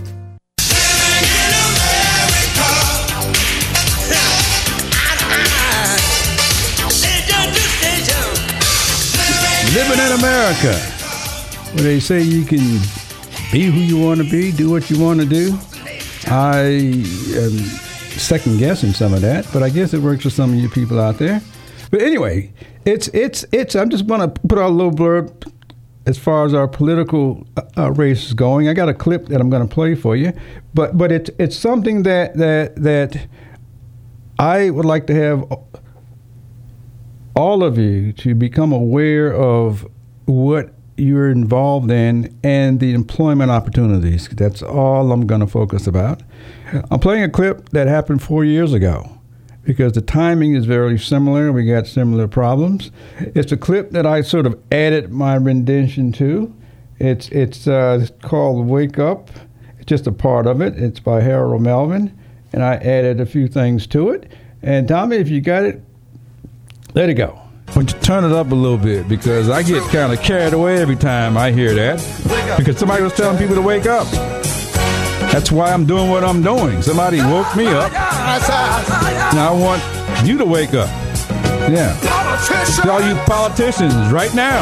Living 9.72 10.04
in 10.04 10.12
America, 10.18 10.74
where 11.72 11.84
they 11.84 11.98
say 11.98 12.20
you 12.20 12.44
can 12.44 12.58
be 13.50 13.64
who 13.64 13.80
you 13.80 13.98
want 13.98 14.20
to 14.20 14.28
be, 14.28 14.52
do 14.52 14.68
what 14.70 14.90
you 14.90 15.02
want 15.02 15.20
to 15.20 15.26
do. 15.26 15.56
I 16.26 16.58
am 17.36 17.56
second 18.18 18.58
guessing 18.58 18.92
some 18.92 19.14
of 19.14 19.22
that, 19.22 19.48
but 19.52 19.62
I 19.62 19.70
guess 19.70 19.94
it 19.94 20.00
works 20.00 20.24
for 20.24 20.30
some 20.30 20.52
of 20.52 20.56
you 20.56 20.68
people 20.68 21.00
out 21.00 21.16
there. 21.18 21.40
But 21.92 22.00
anyway, 22.00 22.52
it's 22.86 23.08
it's 23.08 23.44
it's. 23.52 23.76
I'm 23.76 23.90
just 23.90 24.06
going 24.06 24.20
to 24.20 24.28
put 24.48 24.58
out 24.58 24.70
a 24.70 24.74
little 24.74 24.92
blurb 24.92 25.52
as 26.06 26.18
far 26.18 26.46
as 26.46 26.54
our 26.54 26.66
political 26.66 27.46
uh, 27.76 27.92
race 27.92 28.26
is 28.26 28.32
going. 28.32 28.66
I 28.66 28.72
got 28.72 28.88
a 28.88 28.94
clip 28.94 29.26
that 29.26 29.42
I'm 29.42 29.50
going 29.50 29.68
to 29.68 29.72
play 29.72 29.94
for 29.94 30.16
you, 30.16 30.32
but 30.72 30.96
but 30.96 31.12
it's 31.12 31.30
it's 31.38 31.54
something 31.54 32.02
that 32.04 32.34
that 32.38 32.76
that 32.76 33.26
I 34.38 34.70
would 34.70 34.86
like 34.86 35.06
to 35.08 35.14
have 35.14 35.44
all 37.36 37.62
of 37.62 37.76
you 37.76 38.14
to 38.14 38.34
become 38.34 38.72
aware 38.72 39.34
of 39.34 39.86
what 40.24 40.72
you're 40.96 41.30
involved 41.30 41.90
in 41.90 42.34
and 42.42 42.80
the 42.80 42.94
employment 42.94 43.50
opportunities. 43.50 44.28
That's 44.28 44.62
all 44.62 45.12
I'm 45.12 45.26
going 45.26 45.42
to 45.42 45.46
focus 45.46 45.86
about. 45.86 46.22
I'm 46.90 47.00
playing 47.00 47.22
a 47.22 47.28
clip 47.28 47.68
that 47.70 47.86
happened 47.86 48.22
four 48.22 48.46
years 48.46 48.72
ago 48.72 49.18
because 49.64 49.92
the 49.92 50.00
timing 50.00 50.54
is 50.54 50.66
very 50.66 50.98
similar. 50.98 51.52
We 51.52 51.66
got 51.66 51.86
similar 51.86 52.28
problems. 52.28 52.90
It's 53.18 53.52
a 53.52 53.56
clip 53.56 53.90
that 53.92 54.06
I 54.06 54.22
sort 54.22 54.46
of 54.46 54.60
added 54.70 55.12
my 55.12 55.34
rendition 55.36 56.12
to. 56.12 56.54
It's 56.98 57.28
it's 57.28 57.66
uh, 57.66 58.06
called 58.22 58.66
"Wake 58.66 58.98
Up." 58.98 59.30
It's 59.78 59.88
just 59.88 60.06
a 60.06 60.12
part 60.12 60.46
of 60.46 60.60
it. 60.60 60.76
It's 60.76 61.00
by 61.00 61.20
Harold 61.20 61.62
Melvin, 61.62 62.16
and 62.52 62.62
I 62.62 62.74
added 62.76 63.20
a 63.20 63.26
few 63.26 63.48
things 63.48 63.86
to 63.88 64.10
it. 64.10 64.30
And 64.62 64.86
Tommy, 64.86 65.16
if 65.16 65.28
you 65.28 65.40
got 65.40 65.64
it, 65.64 65.82
let 66.94 67.08
it 67.08 67.14
go. 67.14 67.40
But 67.74 67.92
you 67.92 67.98
turn 68.00 68.24
it 68.24 68.32
up 68.32 68.52
a 68.52 68.54
little 68.54 68.78
bit 68.78 69.08
because 69.08 69.48
I 69.48 69.62
get 69.62 69.82
kind 69.84 70.12
of 70.12 70.20
carried 70.20 70.52
away 70.52 70.80
every 70.80 70.96
time 70.96 71.36
I 71.36 71.50
hear 71.50 71.74
that. 71.74 72.56
Because 72.58 72.78
somebody 72.78 73.02
was 73.02 73.14
telling 73.14 73.38
people 73.38 73.56
to 73.56 73.62
wake 73.62 73.86
up. 73.86 74.06
That's 75.32 75.50
why 75.50 75.72
I'm 75.72 75.86
doing 75.86 76.10
what 76.10 76.24
I'm 76.24 76.42
doing. 76.42 76.82
Somebody 76.82 77.18
woke 77.18 77.56
me 77.56 77.66
up. 77.66 77.90
Now 79.34 79.54
I 79.54 79.56
want 79.58 80.26
you 80.26 80.36
to 80.38 80.44
wake 80.44 80.74
up. 80.74 80.88
Yeah. 81.70 81.96
All 82.88 83.00
you 83.00 83.14
politicians 83.24 83.94
right 84.12 84.34
now 84.34 84.60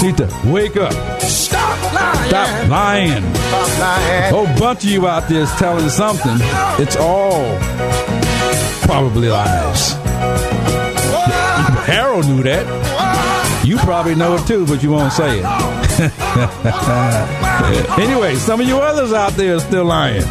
need 0.00 0.16
to 0.18 0.28
wake 0.46 0.76
up. 0.76 0.92
Stop 1.20 1.92
lying. 1.92 2.28
Stop 2.28 2.68
lying. 2.68 3.32
Lying. 3.80 4.32
whole 4.32 4.58
bunch 4.58 4.84
of 4.84 4.90
you 4.90 5.08
out 5.08 5.28
there 5.28 5.42
is 5.42 5.50
telling 5.56 5.88
something. 5.88 6.36
It's 6.78 6.96
all 6.96 7.58
probably 8.82 9.28
lies. 9.28 9.92
Harold 11.86 12.26
knew 12.26 12.42
that. 12.44 13.64
You 13.66 13.76
probably 13.78 14.14
know 14.14 14.36
it 14.36 14.46
too, 14.46 14.66
but 14.66 14.82
you 14.82 14.90
won't 14.90 15.12
say 15.12 15.40
it. 15.40 15.79
anyway, 18.00 18.34
some 18.36 18.60
of 18.60 18.66
you 18.66 18.78
others 18.78 19.12
out 19.12 19.32
there 19.32 19.56
are 19.56 19.60
still 19.60 19.84
lying. 19.84 20.22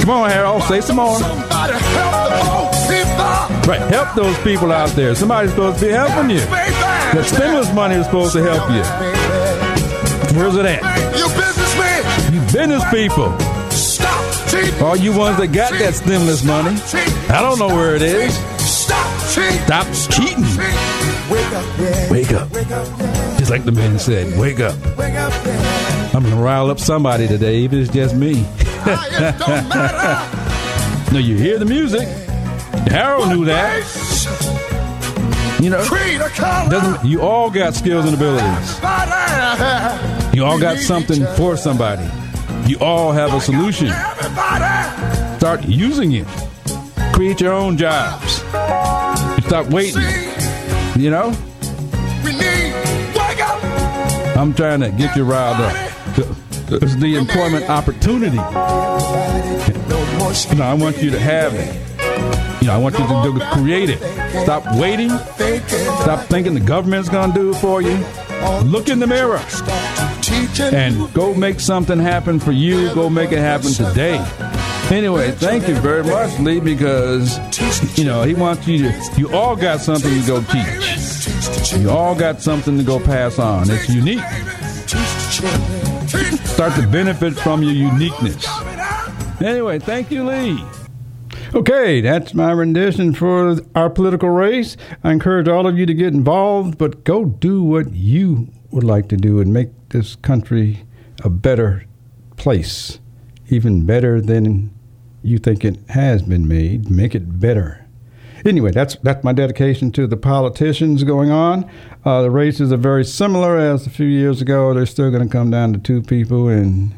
Come 0.00 0.10
on, 0.10 0.30
Harold, 0.30 0.62
say 0.64 0.80
some 0.80 0.96
more. 0.96 1.18
Help 1.18 1.48
the 1.48 1.78
poor 2.42 2.70
people. 2.90 3.70
Right, 3.70 3.80
help 3.88 4.14
those 4.16 4.36
people 4.38 4.72
out 4.72 4.90
there. 4.90 5.14
Somebody's 5.14 5.50
supposed 5.50 5.78
to 5.78 5.86
be 5.86 5.92
helping 5.92 6.30
you. 6.30 6.40
The 6.40 7.22
stimulus 7.22 7.72
money 7.72 7.94
is 7.94 8.06
supposed 8.06 8.32
to 8.32 8.42
help 8.42 8.68
you. 8.70 8.82
Where's 10.36 10.56
it 10.56 10.66
at? 10.66 10.82
You 12.32 12.40
business 12.52 12.82
people. 12.90 13.38
Stop 13.70 14.48
cheating. 14.48 14.82
All 14.82 14.96
you 14.96 15.16
ones 15.16 15.38
that 15.38 15.52
got 15.52 15.72
that 15.74 15.94
stimulus 15.94 16.42
money. 16.44 16.80
I 17.28 17.40
don't 17.42 17.60
know 17.60 17.68
where 17.68 17.94
it 17.94 18.02
is. 18.02 18.36
Stop 18.58 19.06
cheating. 19.30 19.60
Stop 19.66 19.86
cheating. 20.10 20.44
Wake 22.10 22.32
up. 22.32 22.50
Wake 22.52 22.70
up. 22.72 23.35
Just 23.46 23.52
like 23.52 23.64
the 23.64 23.70
man 23.70 23.96
said, 23.96 24.36
wake 24.36 24.58
up. 24.58 24.74
I'm 26.12 26.24
gonna 26.24 26.34
rile 26.34 26.68
up 26.68 26.80
somebody 26.80 27.28
today, 27.28 27.58
even 27.58 27.78
if 27.78 27.86
it's 27.86 27.94
just 27.94 28.16
me. 28.16 28.44
No, 31.12 31.20
you 31.20 31.36
hear 31.36 31.56
the 31.56 31.64
music. 31.64 32.08
Harold 32.88 33.28
knew 33.28 33.44
that. 33.44 33.84
You 35.62 35.70
know, 35.70 36.98
you 37.04 37.22
all 37.22 37.48
got 37.48 37.76
skills 37.76 38.04
and 38.04 38.16
abilities. 38.16 38.80
You 40.34 40.44
all 40.44 40.58
got 40.58 40.78
something 40.78 41.24
for 41.36 41.56
somebody. 41.56 42.04
You 42.66 42.80
all 42.80 43.12
have 43.12 43.32
a 43.32 43.40
solution. 43.40 43.90
Start 45.38 45.62
using 45.62 46.14
it. 46.14 46.26
Create 47.12 47.40
your 47.40 47.52
own 47.52 47.76
jobs. 47.76 48.38
Stop 49.46 49.70
waiting. 49.70 50.02
You 50.96 51.10
know, 51.10 51.32
I'm 54.36 54.52
trying 54.52 54.80
to 54.80 54.90
get 54.90 55.16
you 55.16 55.24
riled 55.24 55.60
up. 55.60 55.74
It's 56.68 56.96
the 56.96 57.16
employment 57.16 57.70
opportunity. 57.70 58.36
No 58.36 58.44
You 60.50 60.54
know, 60.56 60.64
I 60.64 60.74
want 60.74 61.02
you 61.02 61.10
to 61.10 61.18
have 61.18 61.54
it. 61.54 62.60
You 62.60 62.66
know, 62.68 62.74
I 62.74 62.76
want 62.76 62.98
you 62.98 63.06
to 63.06 63.22
do, 63.22 63.40
create 63.52 63.88
it. 63.88 63.98
Stop 64.42 64.64
waiting. 64.78 65.08
Stop 65.08 66.26
thinking 66.26 66.52
the 66.52 66.60
government's 66.60 67.08
going 67.08 67.32
to 67.32 67.38
do 67.38 67.50
it 67.50 67.56
for 67.56 67.80
you. 67.80 67.96
Look 68.64 68.88
in 68.90 68.98
the 68.98 69.06
mirror 69.06 69.40
and 70.60 71.12
go 71.14 71.32
make 71.32 71.58
something 71.58 71.98
happen 71.98 72.38
for 72.38 72.52
you. 72.52 72.92
Go 72.94 73.08
make 73.08 73.32
it 73.32 73.38
happen 73.38 73.72
today. 73.72 74.18
Anyway, 74.90 75.30
thank 75.30 75.66
you 75.66 75.74
very 75.76 76.04
much, 76.04 76.38
Lee, 76.40 76.60
because 76.60 77.38
you 77.98 78.04
know 78.04 78.22
he 78.22 78.34
wants 78.34 78.66
you 78.68 78.90
to. 78.90 79.10
You 79.16 79.32
all 79.32 79.56
got 79.56 79.80
something 79.80 80.12
to 80.12 80.26
go 80.26 80.42
teach. 80.42 80.95
You 81.72 81.90
all 81.90 82.14
got 82.14 82.40
something 82.40 82.78
to 82.78 82.84
go 82.84 83.00
pass 83.00 83.38
on. 83.38 83.70
It's 83.70 83.88
unique. 83.88 84.20
Start 86.46 86.74
to 86.74 86.86
benefit 86.86 87.34
from 87.34 87.62
your 87.62 87.72
uniqueness. 87.72 88.46
Anyway, 89.40 89.78
thank 89.78 90.10
you, 90.10 90.24
Lee. 90.24 90.64
Okay, 91.54 92.00
that's 92.00 92.34
my 92.34 92.52
rendition 92.52 93.14
for 93.14 93.56
our 93.74 93.90
political 93.90 94.30
race. 94.30 94.76
I 95.02 95.12
encourage 95.12 95.48
all 95.48 95.66
of 95.66 95.78
you 95.78 95.86
to 95.86 95.94
get 95.94 96.14
involved, 96.14 96.78
but 96.78 97.04
go 97.04 97.24
do 97.24 97.62
what 97.62 97.92
you 97.92 98.48
would 98.70 98.84
like 98.84 99.08
to 99.08 99.16
do 99.16 99.40
and 99.40 99.52
make 99.52 99.70
this 99.90 100.16
country 100.16 100.84
a 101.24 101.30
better 101.30 101.84
place, 102.36 102.98
even 103.48 103.86
better 103.86 104.20
than 104.20 104.70
you 105.22 105.38
think 105.38 105.64
it 105.64 105.78
has 105.88 106.22
been 106.22 106.46
made. 106.46 106.90
Make 106.90 107.14
it 107.14 107.40
better. 107.40 107.85
Anyway, 108.46 108.70
that's 108.70 108.94
that's 108.96 109.24
my 109.24 109.32
dedication 109.32 109.90
to 109.92 110.06
the 110.06 110.16
politicians 110.16 111.02
going 111.02 111.30
on. 111.30 111.68
Uh, 112.04 112.22
the 112.22 112.30
races 112.30 112.72
are 112.72 112.76
very 112.76 113.04
similar 113.04 113.56
as 113.58 113.86
a 113.86 113.90
few 113.90 114.06
years 114.06 114.40
ago. 114.40 114.72
They're 114.72 114.86
still 114.86 115.10
going 115.10 115.26
to 115.26 115.32
come 115.32 115.50
down 115.50 115.72
to 115.72 115.78
two 115.80 116.00
people, 116.00 116.48
and 116.48 116.94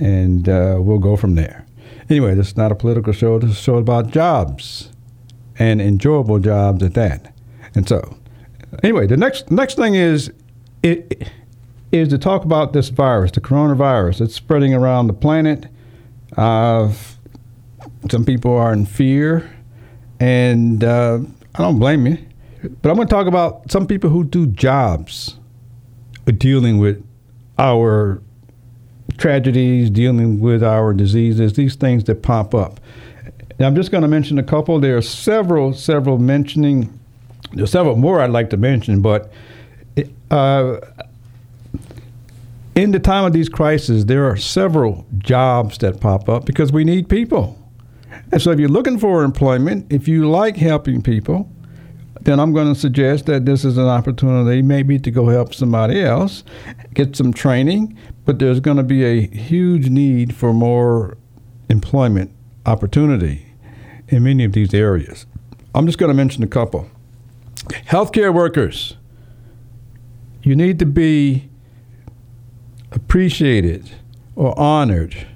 and 0.00 0.48
uh, 0.48 0.78
we'll 0.80 0.98
go 0.98 1.16
from 1.16 1.36
there. 1.36 1.66
Anyway, 2.08 2.34
this 2.34 2.48
is 2.48 2.56
not 2.56 2.72
a 2.72 2.74
political 2.74 3.12
show. 3.12 3.38
This 3.38 3.50
is 3.50 3.58
a 3.58 3.62
show 3.62 3.76
about 3.76 4.10
jobs 4.10 4.90
and 5.56 5.80
enjoyable 5.80 6.40
jobs 6.40 6.82
at 6.82 6.94
that. 6.94 7.32
And 7.76 7.88
so, 7.88 8.16
anyway, 8.82 9.06
the 9.06 9.16
next 9.16 9.52
next 9.52 9.76
thing 9.76 9.94
is 9.94 10.32
it 10.82 11.30
is 11.92 12.08
to 12.08 12.18
talk 12.18 12.44
about 12.44 12.72
this 12.72 12.88
virus, 12.88 13.30
the 13.30 13.40
coronavirus. 13.40 14.22
It's 14.22 14.34
spreading 14.34 14.74
around 14.74 15.06
the 15.06 15.12
planet. 15.12 15.66
Uh, 16.36 16.92
some 18.10 18.24
people 18.24 18.56
are 18.56 18.72
in 18.72 18.86
fear, 18.86 19.48
and 20.20 20.84
uh, 20.84 21.18
I 21.54 21.58
don't 21.58 21.78
blame 21.78 22.06
you. 22.06 22.18
But 22.82 22.90
I'm 22.90 22.96
going 22.96 23.08
to 23.08 23.14
talk 23.14 23.26
about 23.26 23.70
some 23.70 23.86
people 23.86 24.10
who 24.10 24.22
do 24.22 24.46
jobs 24.46 25.38
dealing 26.36 26.78
with 26.78 27.04
our 27.58 28.22
tragedies, 29.16 29.90
dealing 29.90 30.40
with 30.40 30.62
our 30.62 30.92
diseases, 30.92 31.54
these 31.54 31.74
things 31.74 32.04
that 32.04 32.22
pop 32.22 32.54
up. 32.54 32.78
And 33.58 33.66
I'm 33.66 33.74
just 33.74 33.90
going 33.90 34.02
to 34.02 34.08
mention 34.08 34.38
a 34.38 34.42
couple. 34.42 34.78
There 34.78 34.96
are 34.96 35.02
several, 35.02 35.72
several 35.72 36.18
mentioning. 36.18 36.98
There's 37.52 37.70
several 37.70 37.96
more 37.96 38.20
I'd 38.20 38.30
like 38.30 38.50
to 38.50 38.56
mention, 38.56 39.02
but 39.02 39.32
uh, 40.30 40.78
in 42.74 42.92
the 42.92 43.00
time 43.00 43.24
of 43.24 43.32
these 43.32 43.48
crises, 43.48 44.06
there 44.06 44.24
are 44.26 44.36
several 44.36 45.04
jobs 45.18 45.78
that 45.78 46.00
pop 46.00 46.28
up 46.28 46.44
because 46.44 46.72
we 46.72 46.84
need 46.84 47.08
people. 47.08 47.59
And 48.32 48.40
so, 48.40 48.50
if 48.50 48.58
you're 48.58 48.68
looking 48.68 48.98
for 48.98 49.22
employment, 49.24 49.86
if 49.90 50.08
you 50.08 50.28
like 50.28 50.56
helping 50.56 51.02
people, 51.02 51.50
then 52.22 52.38
I'm 52.38 52.52
going 52.52 52.72
to 52.72 52.78
suggest 52.78 53.26
that 53.26 53.46
this 53.46 53.64
is 53.64 53.78
an 53.78 53.86
opportunity 53.86 54.62
maybe 54.62 54.98
to 54.98 55.10
go 55.10 55.28
help 55.28 55.54
somebody 55.54 56.02
else, 56.02 56.44
get 56.92 57.16
some 57.16 57.32
training, 57.32 57.96
but 58.26 58.38
there's 58.38 58.60
going 58.60 58.76
to 58.76 58.82
be 58.82 59.04
a 59.04 59.26
huge 59.26 59.88
need 59.88 60.34
for 60.34 60.52
more 60.52 61.16
employment 61.68 62.30
opportunity 62.66 63.46
in 64.08 64.24
many 64.24 64.44
of 64.44 64.52
these 64.52 64.74
areas. 64.74 65.26
I'm 65.74 65.86
just 65.86 65.98
going 65.98 66.08
to 66.08 66.14
mention 66.14 66.42
a 66.42 66.48
couple. 66.48 66.90
Healthcare 67.86 68.34
workers, 68.34 68.96
you 70.42 70.56
need 70.56 70.78
to 70.78 70.86
be 70.86 71.48
appreciated 72.92 73.90
or 74.34 74.58
honored 74.58 75.26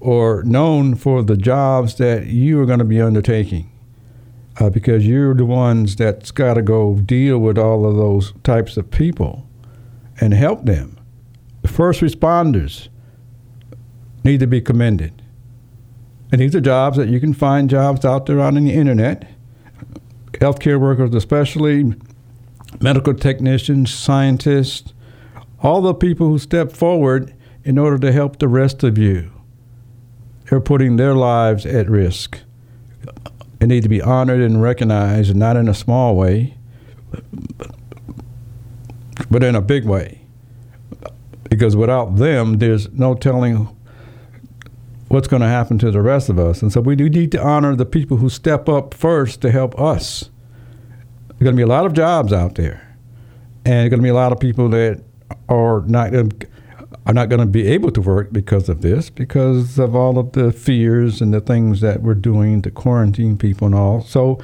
or 0.00 0.42
known 0.44 0.94
for 0.94 1.22
the 1.22 1.36
jobs 1.36 1.96
that 1.96 2.26
you 2.26 2.60
are 2.60 2.66
going 2.66 2.78
to 2.78 2.84
be 2.84 3.00
undertaking 3.00 3.70
uh, 4.58 4.70
because 4.70 5.06
you're 5.06 5.34
the 5.34 5.44
ones 5.44 5.96
that's 5.96 6.30
got 6.30 6.54
to 6.54 6.62
go 6.62 6.96
deal 6.96 7.38
with 7.38 7.58
all 7.58 7.86
of 7.86 7.96
those 7.96 8.32
types 8.42 8.76
of 8.76 8.90
people 8.90 9.46
and 10.20 10.32
help 10.32 10.64
them. 10.64 10.98
The 11.62 11.68
first 11.68 12.00
responders 12.00 12.88
need 14.24 14.40
to 14.40 14.46
be 14.46 14.60
commended. 14.60 15.22
And 16.32 16.40
these 16.40 16.54
are 16.54 16.60
jobs 16.60 16.96
that 16.96 17.08
you 17.08 17.20
can 17.20 17.34
find 17.34 17.70
jobs 17.70 18.04
out 18.04 18.26
there 18.26 18.40
on 18.40 18.54
the 18.54 18.72
internet. 18.72 19.28
Healthcare 20.32 20.80
workers, 20.80 21.14
especially 21.14 21.94
medical 22.80 23.14
technicians, 23.14 23.92
scientists, 23.92 24.92
all 25.62 25.80
the 25.80 25.94
people 25.94 26.28
who 26.28 26.38
step 26.38 26.72
forward 26.72 27.34
in 27.64 27.78
order 27.78 27.98
to 27.98 28.12
help 28.12 28.38
the 28.38 28.48
rest 28.48 28.82
of 28.82 28.98
you. 28.98 29.30
They're 30.48 30.60
putting 30.60 30.96
their 30.96 31.14
lives 31.14 31.66
at 31.66 31.88
risk. 31.88 32.40
They 33.58 33.66
need 33.66 33.82
to 33.82 33.88
be 33.88 34.02
honored 34.02 34.40
and 34.40 34.62
recognized, 34.62 35.34
not 35.34 35.56
in 35.56 35.68
a 35.68 35.74
small 35.74 36.14
way, 36.16 36.56
but 39.30 39.42
in 39.42 39.54
a 39.54 39.62
big 39.62 39.84
way. 39.84 40.20
Because 41.48 41.74
without 41.74 42.16
them, 42.16 42.58
there's 42.58 42.90
no 42.92 43.14
telling 43.14 43.68
what's 45.08 45.28
going 45.28 45.42
to 45.42 45.48
happen 45.48 45.78
to 45.78 45.90
the 45.90 46.02
rest 46.02 46.28
of 46.28 46.38
us. 46.38 46.62
And 46.62 46.72
so 46.72 46.80
we 46.80 46.96
do 46.96 47.08
need 47.08 47.32
to 47.32 47.42
honor 47.42 47.74
the 47.74 47.86
people 47.86 48.18
who 48.18 48.28
step 48.28 48.68
up 48.68 48.92
first 48.94 49.40
to 49.42 49.50
help 49.50 49.80
us. 49.80 50.30
There's 51.28 51.40
going 51.40 51.54
to 51.54 51.56
be 51.56 51.62
a 51.62 51.66
lot 51.66 51.86
of 51.86 51.92
jobs 51.92 52.32
out 52.32 52.56
there, 52.56 52.96
and 53.64 53.74
there's 53.74 53.90
going 53.90 54.00
to 54.00 54.04
be 54.04 54.08
a 54.08 54.14
lot 54.14 54.32
of 54.32 54.40
people 54.40 54.68
that 54.70 55.02
are 55.48 55.82
not 55.82 56.12
are 57.06 57.14
not 57.14 57.28
going 57.28 57.40
to 57.40 57.46
be 57.46 57.66
able 57.66 57.90
to 57.92 58.00
work 58.00 58.32
because 58.32 58.68
of 58.68 58.82
this, 58.82 59.10
because 59.10 59.78
of 59.78 59.94
all 59.94 60.18
of 60.18 60.32
the 60.32 60.52
fears 60.52 61.20
and 61.20 61.32
the 61.32 61.40
things 61.40 61.80
that 61.80 62.02
we're 62.02 62.14
doing 62.14 62.62
to 62.62 62.70
quarantine 62.70 63.36
people 63.36 63.66
and 63.66 63.74
all. 63.74 64.02
So 64.02 64.40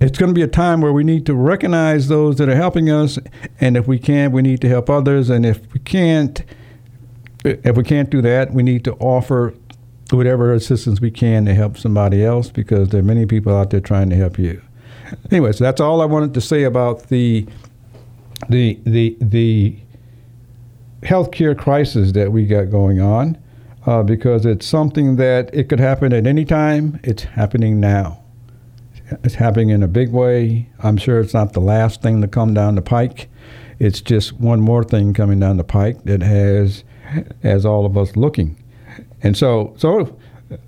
it's 0.00 0.18
going 0.18 0.30
to 0.30 0.34
be 0.34 0.42
a 0.42 0.48
time 0.48 0.80
where 0.80 0.92
we 0.92 1.04
need 1.04 1.26
to 1.26 1.34
recognize 1.34 2.08
those 2.08 2.36
that 2.36 2.48
are 2.48 2.56
helping 2.56 2.90
us, 2.90 3.18
and 3.60 3.76
if 3.76 3.86
we 3.86 3.98
can, 3.98 4.32
we 4.32 4.42
need 4.42 4.60
to 4.62 4.68
help 4.68 4.88
others. 4.88 5.28
And 5.28 5.44
if 5.44 5.72
we 5.72 5.80
can't, 5.80 6.42
if 7.44 7.76
we 7.76 7.84
can't 7.84 8.08
do 8.08 8.22
that, 8.22 8.52
we 8.52 8.62
need 8.62 8.84
to 8.84 8.94
offer 8.94 9.54
whatever 10.10 10.52
assistance 10.52 11.00
we 11.00 11.10
can 11.10 11.44
to 11.44 11.54
help 11.54 11.78
somebody 11.78 12.24
else 12.24 12.50
because 12.50 12.88
there 12.88 13.00
are 13.00 13.04
many 13.04 13.26
people 13.26 13.54
out 13.54 13.70
there 13.70 13.80
trying 13.80 14.10
to 14.10 14.16
help 14.16 14.38
you. 14.38 14.60
Anyway, 15.30 15.52
so 15.52 15.64
that's 15.64 15.80
all 15.80 16.00
I 16.00 16.06
wanted 16.06 16.34
to 16.34 16.40
say 16.40 16.64
about 16.64 17.08
the 17.08 17.46
the 18.48 18.80
the 18.84 19.16
the 19.20 19.76
healthcare 21.02 21.56
crisis 21.56 22.12
that 22.12 22.32
we 22.32 22.46
got 22.46 22.70
going 22.70 23.00
on 23.00 23.38
uh, 23.86 24.02
because 24.02 24.44
it's 24.44 24.66
something 24.66 25.16
that 25.16 25.54
it 25.54 25.68
could 25.68 25.80
happen 25.80 26.12
at 26.12 26.26
any 26.26 26.44
time. 26.44 27.00
It's 27.02 27.24
happening 27.24 27.80
now. 27.80 28.22
It's 29.24 29.34
happening 29.34 29.70
in 29.70 29.82
a 29.82 29.88
big 29.88 30.12
way. 30.12 30.68
I'm 30.78 30.96
sure 30.96 31.20
it's 31.20 31.34
not 31.34 31.52
the 31.52 31.60
last 31.60 32.02
thing 32.02 32.20
to 32.20 32.28
come 32.28 32.54
down 32.54 32.76
the 32.76 32.82
pike. 32.82 33.28
It's 33.78 34.00
just 34.00 34.34
one 34.34 34.60
more 34.60 34.84
thing 34.84 35.14
coming 35.14 35.40
down 35.40 35.56
the 35.56 35.64
pike 35.64 36.04
that 36.04 36.22
has 36.22 36.84
has 37.42 37.66
all 37.66 37.86
of 37.86 37.96
us 37.96 38.14
looking. 38.14 38.62
And 39.22 39.36
so, 39.36 39.74
so, 39.76 40.16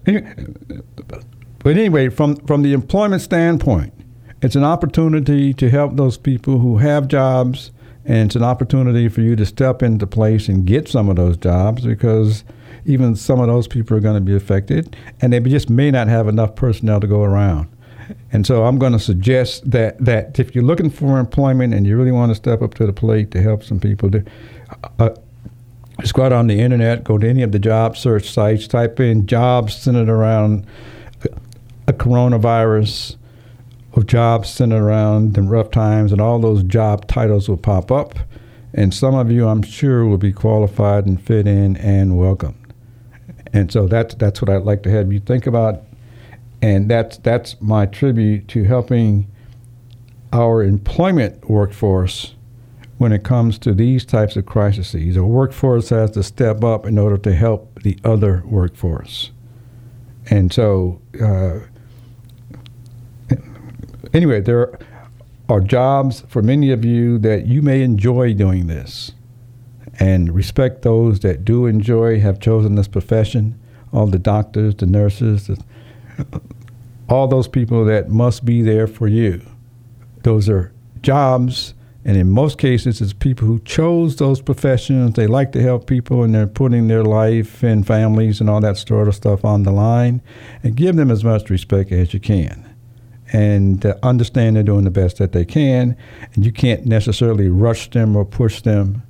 but 0.05 1.77
anyway, 1.77 2.09
from 2.09 2.37
from 2.47 2.63
the 2.63 2.73
employment 2.73 3.23
standpoint, 3.23 3.93
it's 4.41 4.57
an 4.57 4.65
opportunity 4.65 5.55
to 5.55 5.71
help 5.71 5.97
those 5.97 6.19
people 6.19 6.59
who 6.59 6.79
have 6.79 7.07
jobs, 7.07 7.71
and 8.05 8.27
it's 8.27 8.37
an 8.37 8.43
opportunity 8.43 9.09
for 9.09 9.21
you 9.21 9.37
to 9.37 9.47
step 9.47 9.83
into 9.83 10.07
place 10.07 10.49
and 10.49 10.67
get 10.67 10.89
some 10.89 11.09
of 11.09 11.17
those 11.17 11.37
jobs 11.37 11.85
because 11.85 12.45
even 12.85 13.15
some 13.15 13.41
of 13.41 13.47
those 13.47 13.69
people 13.69 13.97
are 13.97 14.01
going 14.01 14.17
to 14.17 14.21
be 14.21 14.35
affected, 14.35 14.97
and 15.21 15.33
they 15.33 15.41
just 15.41 15.71
may 15.71 15.91
not 15.91 16.09
have 16.09 16.27
enough 16.27 16.57
personnel 16.57 17.01
to 17.01 17.07
go 17.07 17.23
around. 17.23 17.69
And 18.33 18.47
so 18.47 18.65
I'm 18.65 18.79
going 18.79 18.93
to 18.93 18.99
suggest 18.99 19.71
that, 19.71 19.99
that 20.05 20.39
if 20.39 20.55
you're 20.55 20.65
looking 20.65 20.91
for 20.91 21.19
employment 21.19 21.75
and 21.75 21.87
you 21.87 21.97
really 21.97 22.11
want 22.11 22.31
to 22.31 22.35
step 22.35 22.61
up 22.61 22.75
to 22.75 22.87
the 22.87 22.93
plate 22.93 23.31
to 23.31 23.41
help 23.41 23.63
some 23.63 23.79
people, 23.79 24.11
to, 24.11 24.25
uh, 24.99 25.11
just 26.01 26.15
go 26.15 26.25
out 26.25 26.33
on 26.33 26.49
the 26.49 26.61
internet, 26.61 27.05
go 27.05 27.19
to 27.19 27.29
any 27.29 27.43
of 27.43 27.53
the 27.53 27.59
job 27.59 27.97
search 27.97 28.31
sites, 28.31 28.67
type 28.67 28.99
in 28.99 29.27
jobs 29.27 29.77
centered 29.77 30.09
around 30.09 30.67
a 31.87 31.93
coronavirus 31.93 33.17
or 33.93 34.03
jobs 34.03 34.49
centered 34.49 34.83
around 34.83 35.35
the 35.35 35.43
rough 35.43 35.71
times, 35.71 36.13
and 36.13 36.21
all 36.21 36.39
those 36.39 36.63
job 36.63 37.07
titles 37.07 37.49
will 37.49 37.57
pop 37.57 37.91
up. 37.91 38.19
And 38.75 38.95
some 38.95 39.15
of 39.15 39.31
you, 39.31 39.47
I'm 39.49 39.63
sure, 39.63 40.07
will 40.07 40.19
be 40.19 40.33
qualified 40.33 41.07
and 41.07 41.21
fit 41.21 41.47
in 41.47 41.77
and 41.77 42.19
welcomed. 42.19 42.73
And 43.53 43.71
so 43.71 43.87
that's 43.87 44.15
that's 44.15 44.41
what 44.41 44.49
I'd 44.49 44.63
like 44.63 44.83
to 44.85 44.91
have 44.91 45.13
you 45.13 45.21
think 45.21 45.47
about 45.47 45.85
and 46.63 46.89
that's 46.89 47.19
that's 47.19 47.61
my 47.61 47.85
tribute 47.85 48.47
to 48.49 48.63
helping 48.63 49.27
our 50.33 50.63
employment 50.63 51.51
workforce 51.51 52.35
when 52.99 53.13
it 53.13 53.25
comes 53.25 53.59
to 53.59 53.75
these 53.75 54.05
types 54.05 54.37
of 54.37 54.47
crises. 54.47 55.17
A 55.17 55.25
workforce 55.25 55.89
has 55.89 56.13
to 56.13 56.23
step 56.23 56.63
up 56.63 56.87
in 56.87 56.99
order 56.99 57.19
to 57.19 57.35
help 57.35 57.83
the 57.83 57.99
other 58.05 58.43
workforce, 58.47 59.33
and 60.31 60.53
so 60.53 61.03
uh, 61.21 61.59
anyway, 64.13 64.41
there 64.41 64.79
are 65.49 65.61
jobs 65.61 66.25
for 66.29 66.43
many 66.43 66.71
of 66.71 66.85
you 66.85 67.19
that 67.19 67.47
you 67.47 67.63
may 67.63 67.83
enjoy 67.83 68.35
doing 68.35 68.67
this, 68.67 69.13
and 69.99 70.35
respect 70.35 70.83
those 70.83 71.21
that 71.21 71.45
do 71.45 71.67
enjoy 71.67 72.21
have 72.21 72.41
chosen 72.41 72.75
this 72.75 72.89
profession. 72.89 73.59
All 73.93 74.07
the 74.07 74.19
doctors, 74.19 74.75
the 74.75 74.87
nurses, 74.87 75.49
the 75.49 75.63
all 77.09 77.29
those 77.29 77.49
people 77.49 77.85
that 77.85 78.09
must 78.09 78.45
be 78.45 78.63
there 78.63 78.87
for 78.87 79.07
you. 79.07 79.43
Those 80.23 80.49
are 80.49 80.73
jobs, 81.03 81.75
and 82.05 82.17
in 82.17 82.31
most 82.31 82.57
cases, 82.59 83.01
it's 83.03 83.13
people 83.13 83.47
who 83.47 83.59
chose 83.61 84.17
those 84.17 84.41
professions. 84.41 85.15
They 85.15 85.27
like 85.27 85.53
to 85.53 85.61
help 85.61 85.87
people, 85.87 86.23
and 86.23 86.35
they're 86.35 86.47
putting 86.47 86.89
their 86.89 87.05
life 87.05 87.63
and 87.63 87.87
families 87.87 88.41
and 88.41 88.49
all 88.49 88.61
that 88.61 88.79
sort 88.79 89.09
of 89.09 89.15
stuff 89.15 89.45
on 89.45 89.65
the 89.65 89.73
line. 89.73 90.23
And 90.63 90.75
give 90.75 90.97
them 90.97 91.11
as 91.11 91.23
much 91.23 91.51
respect 91.51 91.93
as 91.93 92.15
you 92.15 92.21
can. 92.21 92.72
And 93.33 93.85
uh, 93.87 93.95
understand 94.03 94.57
they're 94.57 94.63
doing 94.63 94.85
the 94.85 94.91
best 94.91 95.17
that 95.19 95.33
they 95.33 95.45
can, 95.45 95.97
and 96.35 96.45
you 96.45 96.53
can't 96.53 96.85
necessarily 96.85 97.49
rush 97.49 97.91
them 97.91 98.15
or 98.15 98.27
push 98.27 98.61
them, 98.61 99.03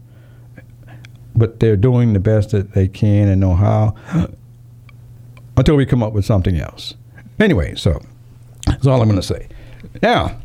but 1.34 1.58
they're 1.58 1.76
doing 1.76 2.12
the 2.12 2.20
best 2.20 2.50
that 2.50 2.72
they 2.72 2.86
can 2.86 3.28
and 3.28 3.40
know 3.40 3.54
how 3.54 3.96
until 5.56 5.76
we 5.76 5.84
come 5.84 6.02
up 6.02 6.12
with 6.12 6.24
something 6.24 6.58
else. 6.58 6.94
Anyway, 7.40 7.74
so 7.74 8.00
that's 8.66 8.86
all 8.86 9.02
I'm 9.02 9.08
going 9.08 9.20
to 9.20 9.26
say. 9.26 9.48
Now, 10.00 10.40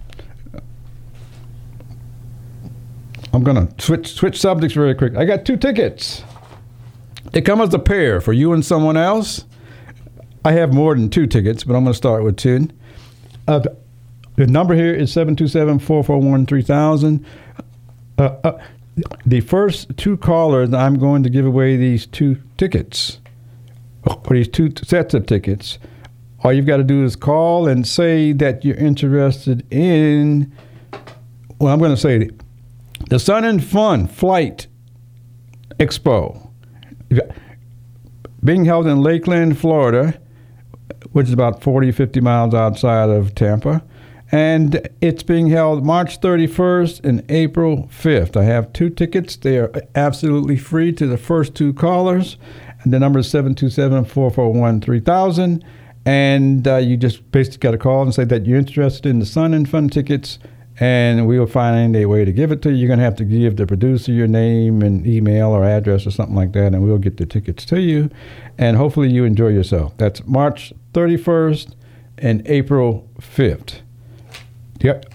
I'm 3.33 3.43
going 3.43 3.67
to 3.67 3.83
switch 3.83 4.13
switch 4.13 4.39
subjects 4.39 4.73
very 4.73 4.95
quick. 4.95 5.15
I 5.15 5.25
got 5.25 5.45
two 5.45 5.57
tickets. 5.57 6.23
They 7.33 7.41
come 7.41 7.61
as 7.61 7.73
a 7.73 7.79
pair 7.79 8.21
for 8.21 8.33
you 8.33 8.53
and 8.53 8.65
someone 8.65 8.97
else. 8.97 9.45
I 10.43 10.53
have 10.53 10.73
more 10.73 10.95
than 10.95 11.09
two 11.09 11.27
tickets, 11.27 11.63
but 11.63 11.75
I'm 11.75 11.83
going 11.83 11.93
to 11.93 11.97
start 11.97 12.23
with 12.23 12.37
two. 12.37 12.69
Uh, 13.47 13.61
the 14.35 14.45
number 14.45 14.75
here 14.75 14.93
is 14.93 15.11
727 15.11 15.79
441 15.79 16.45
3000. 16.45 17.25
Uh, 18.17 18.21
uh, 18.43 18.59
the 19.25 19.41
first 19.41 19.95
two 19.97 20.17
callers, 20.17 20.73
I'm 20.73 20.97
going 20.97 21.23
to 21.23 21.29
give 21.29 21.45
away 21.45 21.75
these 21.75 22.05
two 22.05 22.41
tickets, 22.57 23.19
or 24.03 24.21
these 24.29 24.47
two 24.47 24.71
sets 24.83 25.13
of 25.13 25.25
tickets. 25.25 25.77
All 26.43 26.53
you've 26.53 26.65
got 26.65 26.77
to 26.77 26.83
do 26.83 27.03
is 27.03 27.15
call 27.15 27.67
and 27.67 27.87
say 27.87 28.31
that 28.33 28.63
you're 28.63 28.75
interested 28.75 29.65
in, 29.71 30.51
well, 31.59 31.73
I'm 31.73 31.79
going 31.79 31.91
to 31.91 31.97
say 31.97 32.29
the 33.09 33.19
Sun 33.19 33.45
and 33.45 33.63
Fun 33.63 34.07
Flight 34.07 34.67
Expo. 35.79 36.49
Being 38.43 38.65
held 38.65 38.87
in 38.87 39.01
Lakeland, 39.01 39.57
Florida, 39.57 40.19
which 41.11 41.27
is 41.27 41.33
about 41.33 41.61
40, 41.61 41.91
50 41.91 42.21
miles 42.21 42.53
outside 42.53 43.09
of 43.09 43.35
Tampa. 43.35 43.83
And 44.31 44.89
it's 44.99 45.23
being 45.23 45.47
held 45.47 45.85
March 45.85 46.19
31st 46.19 47.05
and 47.05 47.31
April 47.31 47.89
5th. 47.91 48.35
I 48.35 48.43
have 48.43 48.73
two 48.73 48.89
tickets. 48.89 49.37
They 49.37 49.57
are 49.57 49.71
absolutely 49.95 50.57
free 50.57 50.91
to 50.93 51.07
the 51.07 51.17
first 51.17 51.55
two 51.55 51.71
callers. 51.73 52.37
And 52.83 52.93
the 52.93 52.99
number 52.99 53.19
is 53.19 53.29
727 53.29 54.05
441 54.05 54.81
3000 54.81 55.63
and 56.07 56.65
uh, 56.65 56.77
you 56.77 56.95
just 56.95 57.29
basically 57.33 57.57
got 57.57 57.71
to 57.71 57.77
call 57.77 58.01
and 58.01 58.15
say 58.15 58.23
that 58.23 58.45
you're 58.45 58.57
interested 58.57 59.09
in 59.09 59.19
the 59.19 59.25
Sun 59.25 59.53
and 59.53 59.69
Fun 59.69 59.89
tickets, 59.89 60.39
and 60.79 61.27
we 61.27 61.39
will 61.39 61.47
find 61.47 61.95
a 61.95 62.05
way 62.05 62.23
to 62.23 62.31
give 62.31 62.51
it 62.51 62.61
to 62.61 62.69
you. 62.69 62.75
You're 62.77 62.87
going 62.87 62.99
to 62.99 63.05
have 63.05 63.15
to 63.17 63.25
give 63.25 63.57
the 63.57 63.65
producer 63.65 64.11
your 64.11 64.27
name 64.27 64.81
and 64.81 65.05
email 65.07 65.49
or 65.49 65.63
address 65.63 66.05
or 66.05 66.11
something 66.11 66.35
like 66.35 66.53
that, 66.53 66.73
and 66.73 66.83
we'll 66.83 66.97
get 66.97 67.17
the 67.17 67.25
tickets 67.25 67.65
to 67.65 67.81
you. 67.81 68.09
And 68.57 68.77
hopefully, 68.77 69.09
you 69.09 69.23
enjoy 69.23 69.49
yourself. 69.49 69.97
That's 69.97 70.25
March 70.25 70.73
31st 70.93 71.73
and 72.17 72.47
April 72.47 73.09
5th. 73.19 73.81
Yep. 74.81 75.05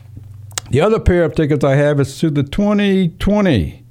The 0.70 0.80
other 0.80 0.98
pair 0.98 1.24
of 1.24 1.34
tickets 1.34 1.64
I 1.64 1.76
have 1.76 2.00
is 2.00 2.18
to 2.20 2.30
the 2.30 2.42
2020 2.42 3.84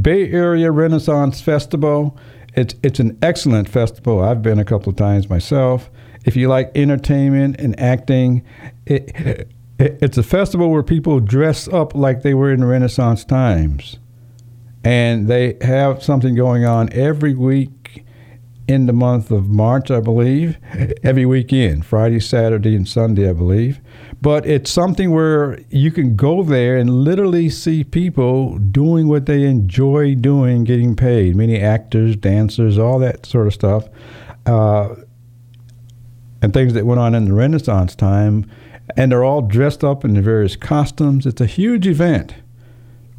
Bay 0.00 0.32
Area 0.32 0.70
Renaissance 0.70 1.40
Festival. 1.40 2.18
It's 2.54 2.74
it's 2.82 2.98
an 2.98 3.16
excellent 3.22 3.68
festival. 3.68 4.20
I've 4.20 4.42
been 4.42 4.58
a 4.58 4.64
couple 4.64 4.90
of 4.90 4.96
times 4.96 5.30
myself 5.30 5.88
if 6.24 6.36
you 6.36 6.48
like 6.48 6.70
entertainment 6.74 7.56
and 7.58 7.78
acting, 7.80 8.44
it, 8.86 9.48
it's 9.80 10.18
a 10.18 10.22
festival 10.22 10.70
where 10.70 10.82
people 10.82 11.20
dress 11.20 11.66
up 11.68 11.94
like 11.94 12.22
they 12.22 12.34
were 12.34 12.52
in 12.52 12.64
Renaissance 12.64 13.24
times. 13.24 13.98
And 14.84 15.28
they 15.28 15.56
have 15.60 16.02
something 16.02 16.34
going 16.34 16.64
on 16.64 16.92
every 16.92 17.34
week 17.34 18.04
in 18.66 18.86
the 18.86 18.92
month 18.92 19.30
of 19.30 19.48
March, 19.48 19.90
I 19.90 20.00
believe, 20.00 20.56
every 21.02 21.26
weekend, 21.26 21.84
Friday, 21.84 22.20
Saturday, 22.20 22.76
and 22.76 22.88
Sunday, 22.88 23.28
I 23.28 23.32
believe. 23.32 23.80
But 24.22 24.46
it's 24.46 24.70
something 24.70 25.10
where 25.10 25.58
you 25.70 25.90
can 25.90 26.14
go 26.14 26.42
there 26.42 26.76
and 26.76 26.90
literally 26.90 27.48
see 27.48 27.82
people 27.82 28.58
doing 28.58 29.08
what 29.08 29.26
they 29.26 29.44
enjoy 29.44 30.14
doing, 30.14 30.64
getting 30.64 30.94
paid. 30.94 31.36
Many 31.36 31.58
actors, 31.58 32.16
dancers, 32.16 32.78
all 32.78 32.98
that 33.00 33.26
sort 33.26 33.46
of 33.46 33.54
stuff. 33.54 33.88
Uh, 34.46 34.94
and 36.42 36.54
things 36.54 36.72
that 36.74 36.86
went 36.86 37.00
on 37.00 37.14
in 37.14 37.24
the 37.26 37.34
Renaissance 37.34 37.94
time, 37.94 38.50
and 38.96 39.12
they're 39.12 39.24
all 39.24 39.42
dressed 39.42 39.84
up 39.84 40.04
in 40.04 40.14
the 40.14 40.22
various 40.22 40.56
costumes. 40.56 41.26
It's 41.26 41.40
a 41.40 41.46
huge 41.46 41.86
event, 41.86 42.34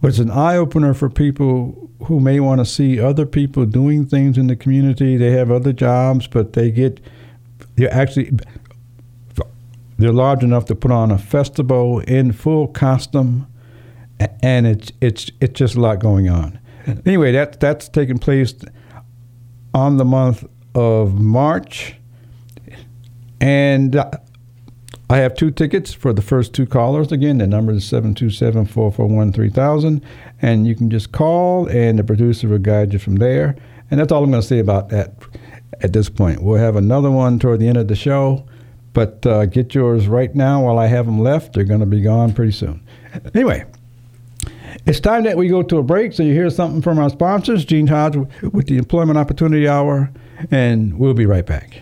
but 0.01 0.09
it's 0.09 0.19
an 0.19 0.31
eye 0.31 0.57
opener 0.57 0.93
for 0.93 1.09
people 1.09 1.89
who 2.05 2.19
may 2.19 2.39
want 2.39 2.59
to 2.59 2.65
see 2.65 2.99
other 2.99 3.25
people 3.25 3.65
doing 3.65 4.05
things 4.05 4.37
in 4.37 4.47
the 4.47 4.55
community. 4.55 5.17
They 5.17 5.31
have 5.31 5.51
other 5.51 5.73
jobs, 5.73 6.27
but 6.27 6.53
they 6.53 6.71
get 6.71 6.99
they're 7.75 7.93
actually 7.93 8.31
they're 9.97 10.11
large 10.11 10.43
enough 10.43 10.65
to 10.65 10.75
put 10.75 10.91
on 10.91 11.11
a 11.11 11.17
festival 11.17 11.99
in 11.99 12.31
full 12.31 12.67
costume, 12.67 13.47
and 14.41 14.65
it's 14.65 14.91
it's 14.99 15.31
it's 15.39 15.53
just 15.53 15.75
a 15.75 15.79
lot 15.79 15.99
going 15.99 16.27
on. 16.27 16.59
anyway, 17.05 17.31
that 17.31 17.59
that's 17.59 17.87
taking 17.87 18.17
place 18.17 18.55
on 19.73 19.97
the 19.97 20.05
month 20.05 20.43
of 20.73 21.13
March, 21.13 21.95
and 23.39 23.95
uh, 23.95 24.09
I 25.11 25.17
have 25.17 25.35
two 25.35 25.51
tickets 25.51 25.93
for 25.93 26.13
the 26.13 26.21
first 26.21 26.53
two 26.53 26.65
callers. 26.65 27.11
Again, 27.11 27.39
the 27.39 27.45
number 27.45 27.73
is 27.73 27.83
727-441-3000, 27.83 30.01
and 30.41 30.65
you 30.65 30.73
can 30.73 30.89
just 30.89 31.11
call, 31.11 31.67
and 31.67 31.99
the 31.99 32.03
producer 32.05 32.47
will 32.47 32.59
guide 32.59 32.93
you 32.93 32.99
from 32.99 33.17
there. 33.17 33.57
And 33.89 33.99
that's 33.99 34.13
all 34.13 34.23
I'm 34.23 34.31
going 34.31 34.41
to 34.41 34.47
say 34.47 34.59
about 34.59 34.87
that 34.87 35.15
at 35.81 35.91
this 35.91 36.07
point. 36.07 36.41
We'll 36.41 36.59
have 36.59 36.77
another 36.77 37.11
one 37.11 37.39
toward 37.39 37.59
the 37.59 37.67
end 37.67 37.77
of 37.77 37.89
the 37.89 37.95
show, 37.95 38.47
but 38.93 39.25
uh, 39.25 39.47
get 39.47 39.75
yours 39.75 40.07
right 40.07 40.33
now 40.33 40.63
while 40.63 40.79
I 40.79 40.87
have 40.87 41.07
them 41.07 41.19
left. 41.19 41.55
They're 41.55 41.65
going 41.65 41.81
to 41.81 41.85
be 41.85 41.99
gone 41.99 42.31
pretty 42.31 42.53
soon. 42.53 42.81
Anyway, 43.35 43.65
it's 44.85 45.01
time 45.01 45.25
that 45.25 45.35
we 45.35 45.49
go 45.49 45.61
to 45.61 45.79
a 45.79 45.83
break 45.83 46.13
so 46.13 46.23
you 46.23 46.33
hear 46.33 46.49
something 46.49 46.81
from 46.81 46.99
our 46.99 47.09
sponsors, 47.09 47.65
Gene 47.65 47.87
Hodge 47.87 48.15
with 48.15 48.67
the 48.67 48.77
Employment 48.77 49.19
Opportunity 49.19 49.67
Hour, 49.67 50.09
and 50.51 50.97
we'll 50.97 51.13
be 51.13 51.25
right 51.25 51.45
back. 51.45 51.81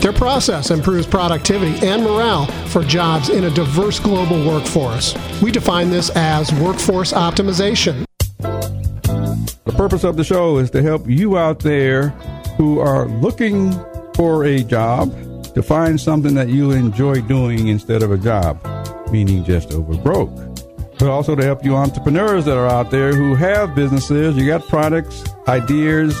Their 0.00 0.12
process 0.12 0.70
improves 0.70 1.06
productivity 1.06 1.84
and 1.86 2.04
morale 2.04 2.46
for 2.68 2.82
jobs 2.84 3.30
in 3.30 3.44
a 3.44 3.50
diverse 3.50 3.98
global 3.98 4.46
workforce. 4.46 5.14
We 5.42 5.50
define 5.50 5.90
this 5.90 6.10
as 6.14 6.52
workforce 6.54 7.12
optimization. 7.12 8.04
The 8.38 9.74
purpose 9.76 10.04
of 10.04 10.16
the 10.16 10.22
show 10.22 10.58
is 10.58 10.70
to 10.70 10.82
help 10.82 11.08
you 11.08 11.36
out 11.36 11.58
there 11.60 12.10
who 12.56 12.78
are 12.78 13.08
looking 13.08 13.72
for 14.14 14.44
a 14.44 14.62
job 14.62 15.12
to 15.54 15.62
find 15.62 16.00
something 16.00 16.34
that 16.34 16.48
you 16.48 16.70
enjoy 16.70 17.20
doing 17.22 17.66
instead 17.66 18.04
of 18.04 18.12
a 18.12 18.18
job, 18.18 18.64
meaning 19.10 19.44
just 19.44 19.72
over 19.72 19.96
broke. 19.96 20.30
But 20.98 21.08
also 21.08 21.34
to 21.34 21.44
help 21.44 21.64
you 21.64 21.74
entrepreneurs 21.74 22.44
that 22.44 22.56
are 22.56 22.68
out 22.68 22.92
there 22.92 23.12
who 23.12 23.34
have 23.34 23.74
businesses, 23.74 24.36
you 24.36 24.46
got 24.46 24.66
products, 24.68 25.24
ideas, 25.48 26.20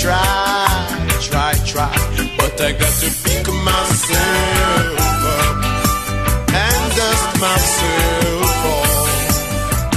Try, 0.00 1.18
try, 1.20 1.52
try. 1.66 1.92
But 2.38 2.58
I 2.58 2.72
got 2.72 2.92
to 3.00 3.10
pick 3.22 3.46
myself 3.48 4.98
up 5.28 5.56
and 6.54 6.96
dust 6.96 7.40
myself 7.40 8.66
off. 8.66 9.00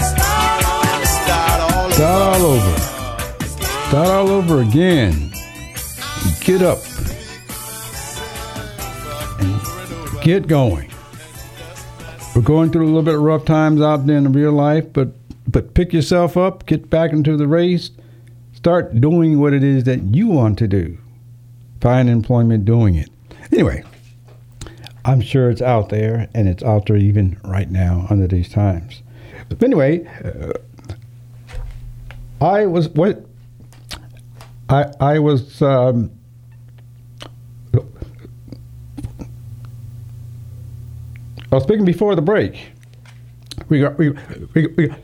Start 0.04 1.62
all 1.72 1.92
Start 1.92 2.42
all 2.42 2.46
over. 2.46 2.80
Start 3.88 4.08
all 4.08 4.30
over 4.30 4.62
again. 4.62 5.32
Get 6.42 6.62
up. 6.62 6.80
And 9.40 10.22
get 10.22 10.48
going. 10.48 10.92
We're 12.36 12.42
going 12.42 12.72
through 12.72 12.84
a 12.84 12.88
little 12.88 13.04
bit 13.04 13.16
of 13.16 13.22
rough 13.22 13.46
times 13.46 13.80
out 13.80 14.06
there 14.06 14.18
in 14.18 14.34
real 14.34 14.52
life, 14.52 14.92
but 14.92 15.10
but 15.48 15.74
pick 15.76 15.94
yourself 15.94 16.36
up, 16.36 16.66
get 16.66 16.90
back 16.90 17.14
into 17.14 17.38
the 17.38 17.48
race, 17.48 17.92
start 18.64 19.02
doing 19.02 19.42
what 19.42 19.52
it 19.52 19.62
is 19.62 19.84
that 19.84 20.02
you 20.16 20.26
want 20.26 20.58
to 20.58 20.70
do. 20.70 20.98
Find 21.82 22.08
employment 22.10 22.64
doing 22.64 22.96
it. 22.96 23.10
Anyway, 23.52 23.84
I'm 25.04 25.20
sure 25.20 25.50
it's 25.50 25.62
out 25.62 25.90
there, 25.90 26.30
and 26.34 26.48
it's 26.48 26.64
out 26.64 26.86
there 26.86 26.96
even 26.96 27.38
right 27.44 27.70
now 27.70 28.08
under 28.10 28.26
these 28.26 28.48
times. 28.48 29.04
But 29.50 29.62
anyway, 29.62 30.08
uh, 30.24 30.54
I 32.40 32.66
was 32.66 32.88
what 32.88 33.26
I 34.70 34.86
I 35.02 35.20
was 35.20 35.62
um, 35.62 36.10
I 37.74 37.80
was 41.52 41.64
speaking 41.64 41.84
before 41.84 42.16
the 42.16 42.22
break. 42.22 42.68
We 43.68 43.82
got 43.82 43.98
we, 43.98 44.12
we, 44.54 44.68
we 44.68 44.96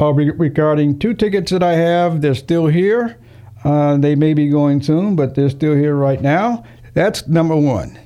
uh, 0.00 0.12
re- 0.12 0.30
regarding 0.30 0.98
two 0.98 1.14
tickets 1.14 1.50
that 1.50 1.62
I 1.62 1.72
have. 1.72 2.20
They're 2.20 2.34
still 2.34 2.66
here. 2.66 3.18
Uh, 3.64 3.96
they 3.96 4.14
may 4.14 4.34
be 4.34 4.48
going 4.48 4.82
soon, 4.82 5.16
but 5.16 5.34
they're 5.34 5.50
still 5.50 5.74
here 5.74 5.94
right 5.94 6.20
now. 6.20 6.64
That's 6.94 7.26
number 7.26 7.56
one. 7.56 7.98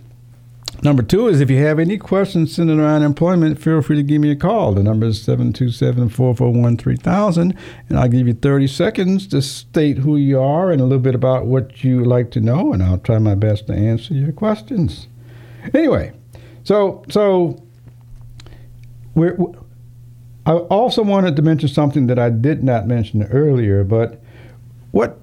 Number 0.82 1.04
two 1.04 1.28
is 1.28 1.40
if 1.40 1.48
you 1.48 1.62
have 1.62 1.78
any 1.78 1.96
questions 1.96 2.56
centered 2.56 2.80
around 2.80 3.02
employment, 3.02 3.60
feel 3.60 3.82
free 3.82 3.94
to 3.96 4.02
give 4.02 4.20
me 4.20 4.32
a 4.32 4.36
call. 4.36 4.72
The 4.72 4.82
number 4.82 5.06
is 5.06 5.22
727 5.22 6.08
441 6.08 6.76
3000, 6.76 7.56
and 7.88 7.98
I'll 7.98 8.08
give 8.08 8.26
you 8.26 8.34
30 8.34 8.66
seconds 8.66 9.28
to 9.28 9.42
state 9.42 9.98
who 9.98 10.16
you 10.16 10.40
are 10.40 10.72
and 10.72 10.80
a 10.80 10.84
little 10.84 10.98
bit 10.98 11.14
about 11.14 11.46
what 11.46 11.84
you 11.84 12.02
like 12.04 12.32
to 12.32 12.40
know, 12.40 12.72
and 12.72 12.82
I'll 12.82 12.98
try 12.98 13.18
my 13.18 13.36
best 13.36 13.68
to 13.68 13.74
answer 13.74 14.14
your 14.14 14.32
questions. 14.32 15.06
Anyway, 15.72 16.12
so 16.64 17.04
so 17.08 17.62
we're, 19.14 19.36
I 20.44 20.52
also 20.52 21.02
wanted 21.02 21.36
to 21.36 21.42
mention 21.42 21.68
something 21.68 22.08
that 22.08 22.18
I 22.18 22.30
did 22.30 22.64
not 22.64 22.86
mention 22.86 23.22
earlier, 23.24 23.84
but 23.84 24.20
what 24.90 25.20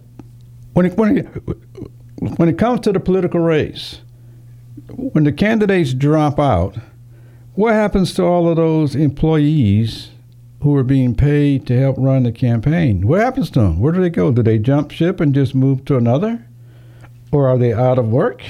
when 0.73 0.85
it, 0.85 0.97
when 0.97 1.17
it, 1.17 1.25
when 2.37 2.47
it 2.47 2.57
comes 2.57 2.79
to 2.81 2.93
the 2.93 2.99
political 2.99 3.41
race, 3.41 4.01
when 4.87 5.25
the 5.25 5.31
candidates 5.31 5.93
drop 5.93 6.39
out, 6.39 6.77
what 7.55 7.73
happens 7.73 8.13
to 8.13 8.23
all 8.23 8.47
of 8.47 8.55
those 8.55 8.95
employees 8.95 10.11
who 10.61 10.75
are 10.75 10.83
being 10.83 11.15
paid 11.15 11.67
to 11.67 11.77
help 11.77 11.97
run 11.97 12.23
the 12.23 12.31
campaign? 12.31 13.07
What 13.07 13.21
happens 13.21 13.49
to 13.51 13.59
them? 13.59 13.79
Where 13.79 13.91
do 13.91 14.01
they 14.01 14.09
go? 14.09 14.31
Do 14.31 14.43
they 14.43 14.57
jump 14.57 14.91
ship 14.91 15.19
and 15.19 15.35
just 15.35 15.53
move 15.53 15.83
to 15.85 15.97
another? 15.97 16.45
Or 17.31 17.47
are 17.47 17.57
they 17.57 17.73
out 17.73 17.99
of 17.99 18.09
work? 18.09 18.41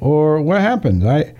Or 0.00 0.40
what 0.40 0.60
happens? 0.60 1.04
I 1.04 1.34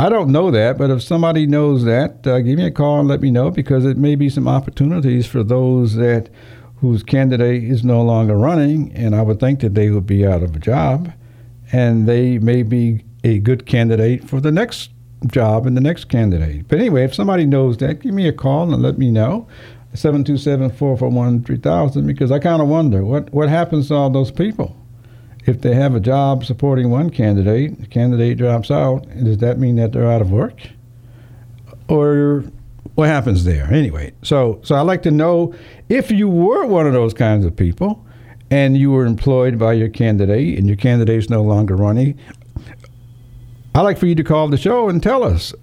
I 0.00 0.08
don't 0.08 0.32
know 0.32 0.50
that, 0.50 0.78
but 0.78 0.88
if 0.88 1.02
somebody 1.02 1.46
knows 1.46 1.84
that, 1.84 2.26
uh, 2.26 2.40
give 2.40 2.56
me 2.56 2.64
a 2.64 2.70
call 2.70 3.00
and 3.00 3.08
let 3.08 3.20
me 3.20 3.30
know 3.30 3.50
because 3.50 3.84
it 3.84 3.98
may 3.98 4.14
be 4.14 4.30
some 4.30 4.48
opportunities 4.48 5.26
for 5.26 5.42
those 5.42 5.96
that 5.96 6.30
whose 6.76 7.02
candidate 7.02 7.64
is 7.64 7.84
no 7.84 8.00
longer 8.00 8.34
running, 8.34 8.90
and 8.94 9.14
I 9.14 9.20
would 9.20 9.38
think 9.38 9.60
that 9.60 9.74
they 9.74 9.90
would 9.90 10.06
be 10.06 10.26
out 10.26 10.42
of 10.42 10.56
a 10.56 10.58
job, 10.58 11.12
and 11.70 12.08
they 12.08 12.38
may 12.38 12.62
be 12.62 13.04
a 13.24 13.40
good 13.40 13.66
candidate 13.66 14.26
for 14.26 14.40
the 14.40 14.50
next 14.50 14.88
job 15.26 15.66
and 15.66 15.76
the 15.76 15.82
next 15.82 16.06
candidate. 16.06 16.66
But 16.66 16.78
anyway, 16.78 17.04
if 17.04 17.14
somebody 17.14 17.44
knows 17.44 17.76
that, 17.76 18.00
give 18.00 18.14
me 18.14 18.26
a 18.26 18.32
call 18.32 18.72
and 18.72 18.82
let 18.82 18.96
me 18.96 19.10
know. 19.10 19.48
727-441-3000 19.92 22.06
because 22.06 22.32
I 22.32 22.38
kind 22.38 22.62
of 22.62 22.68
wonder 22.68 23.04
what, 23.04 23.30
what 23.34 23.50
happens 23.50 23.88
to 23.88 23.96
all 23.96 24.08
those 24.08 24.30
people 24.30 24.79
if 25.46 25.60
they 25.62 25.74
have 25.74 25.94
a 25.94 26.00
job 26.00 26.44
supporting 26.44 26.90
one 26.90 27.10
candidate, 27.10 27.80
the 27.80 27.86
candidate 27.86 28.38
drops 28.38 28.70
out, 28.70 29.06
does 29.22 29.38
that 29.38 29.58
mean 29.58 29.76
that 29.76 29.92
they're 29.92 30.10
out 30.10 30.20
of 30.20 30.30
work? 30.30 30.58
Or 31.88 32.44
what 32.94 33.08
happens 33.08 33.44
there? 33.44 33.72
Anyway, 33.72 34.12
so 34.22 34.60
so 34.62 34.74
I 34.74 34.82
like 34.82 35.02
to 35.02 35.10
know 35.10 35.54
if 35.88 36.10
you 36.10 36.28
were 36.28 36.66
one 36.66 36.86
of 36.86 36.92
those 36.92 37.14
kinds 37.14 37.44
of 37.44 37.56
people 37.56 38.04
and 38.50 38.76
you 38.76 38.90
were 38.90 39.06
employed 39.06 39.58
by 39.58 39.72
your 39.72 39.88
candidate 39.88 40.58
and 40.58 40.66
your 40.66 40.76
candidate's 40.76 41.30
no 41.30 41.42
longer 41.42 41.76
running, 41.76 42.18
I'd 43.74 43.82
like 43.82 43.98
for 43.98 44.06
you 44.06 44.14
to 44.16 44.24
call 44.24 44.48
the 44.48 44.56
show 44.56 44.88
and 44.88 45.02
tell 45.02 45.24
us. 45.24 45.54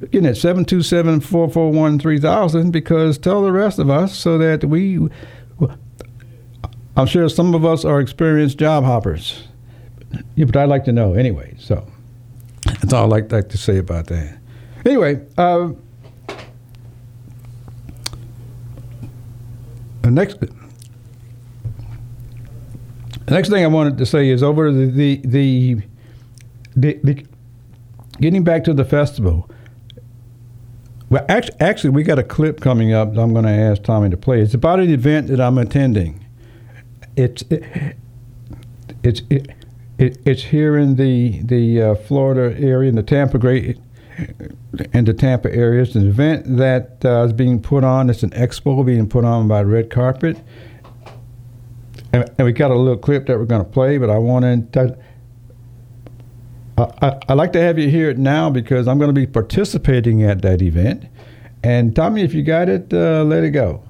Again, 0.00 0.26
at 0.26 0.36
727 0.36 1.20
441 1.20 1.98
3000 2.00 2.70
because 2.72 3.18
tell 3.18 3.42
the 3.42 3.52
rest 3.52 3.78
of 3.78 3.88
us 3.88 4.16
so 4.16 4.36
that 4.38 4.64
we 4.64 5.08
I'm 6.96 7.06
sure 7.06 7.28
some 7.28 7.54
of 7.54 7.64
us 7.64 7.84
are 7.84 8.00
experienced 8.00 8.58
job 8.58 8.84
hoppers. 8.84 9.44
Yeah, 10.34 10.44
but 10.44 10.56
I'd 10.56 10.68
like 10.68 10.84
to 10.84 10.92
know 10.92 11.14
anyway. 11.14 11.54
So 11.58 11.86
that's 12.64 12.92
all 12.92 13.12
I'd 13.14 13.32
like, 13.32 13.48
to 13.48 13.58
say 13.58 13.78
about 13.78 14.06
that. 14.08 14.38
Anyway, 14.84 15.24
uh, 15.38 15.70
the 20.02 20.10
next 20.10 20.40
the 20.40 20.50
next 23.26 23.48
thing 23.48 23.64
I 23.64 23.68
wanted 23.68 23.96
to 23.98 24.06
say 24.06 24.28
is 24.28 24.42
over 24.42 24.70
the 24.70 24.86
the 24.86 25.20
the, 25.24 25.80
the, 26.76 27.00
the 27.02 27.24
getting 28.20 28.44
back 28.44 28.64
to 28.64 28.74
the 28.74 28.84
festival. 28.84 29.48
Well, 31.08 31.24
actually, 31.28 31.60
actually, 31.60 31.90
we 31.90 32.02
got 32.02 32.18
a 32.18 32.22
clip 32.22 32.60
coming 32.60 32.92
up 32.92 33.14
that 33.14 33.20
I'm 33.20 33.32
going 33.32 33.44
to 33.44 33.50
ask 33.50 33.82
Tommy 33.82 34.08
to 34.10 34.16
play. 34.16 34.40
It's 34.40 34.54
about 34.54 34.80
an 34.80 34.90
event 34.90 35.28
that 35.28 35.40
I'm 35.40 35.58
attending 35.58 36.21
it's 37.16 37.42
it, 37.42 37.96
it's 39.02 39.22
it, 39.30 39.50
it, 39.98 40.18
it's 40.24 40.42
here 40.44 40.76
in 40.76 40.96
the 40.96 41.40
the 41.42 41.82
uh, 41.82 41.94
Florida 41.94 42.58
area 42.58 42.88
in 42.88 42.96
the 42.96 43.02
Tampa 43.02 43.38
great 43.38 43.78
in 44.92 45.04
the 45.04 45.14
Tampa 45.14 45.54
area. 45.54 45.82
It's 45.82 45.94
an 45.94 46.08
event 46.08 46.56
that 46.56 47.04
uh, 47.04 47.24
is 47.24 47.32
being 47.32 47.60
put 47.60 47.84
on. 47.84 48.10
It's 48.10 48.22
an 48.22 48.30
expo 48.30 48.84
being 48.84 49.08
put 49.08 49.24
on 49.24 49.48
by 49.48 49.62
Red 49.62 49.90
Carpet, 49.90 50.38
and, 52.12 52.30
and 52.38 52.46
we 52.46 52.52
got 52.52 52.70
a 52.70 52.74
little 52.74 52.98
clip 52.98 53.26
that 53.26 53.38
we're 53.38 53.44
going 53.44 53.64
to 53.64 53.70
play. 53.70 53.98
But 53.98 54.10
I 54.10 54.18
want 54.18 54.72
to. 54.72 54.96
I, 56.78 56.82
I, 57.02 57.20
I'd 57.28 57.34
like 57.34 57.52
to 57.52 57.60
have 57.60 57.78
you 57.78 57.90
hear 57.90 58.08
it 58.10 58.18
now 58.18 58.48
because 58.48 58.88
I'm 58.88 58.98
going 58.98 59.14
to 59.14 59.20
be 59.20 59.26
participating 59.26 60.22
at 60.22 60.42
that 60.42 60.62
event. 60.62 61.06
And 61.62 61.94
Tommy, 61.94 62.22
if 62.22 62.34
you 62.34 62.42
got 62.42 62.68
it, 62.68 62.92
uh, 62.92 63.22
let 63.24 63.44
it 63.44 63.50
go. 63.50 63.84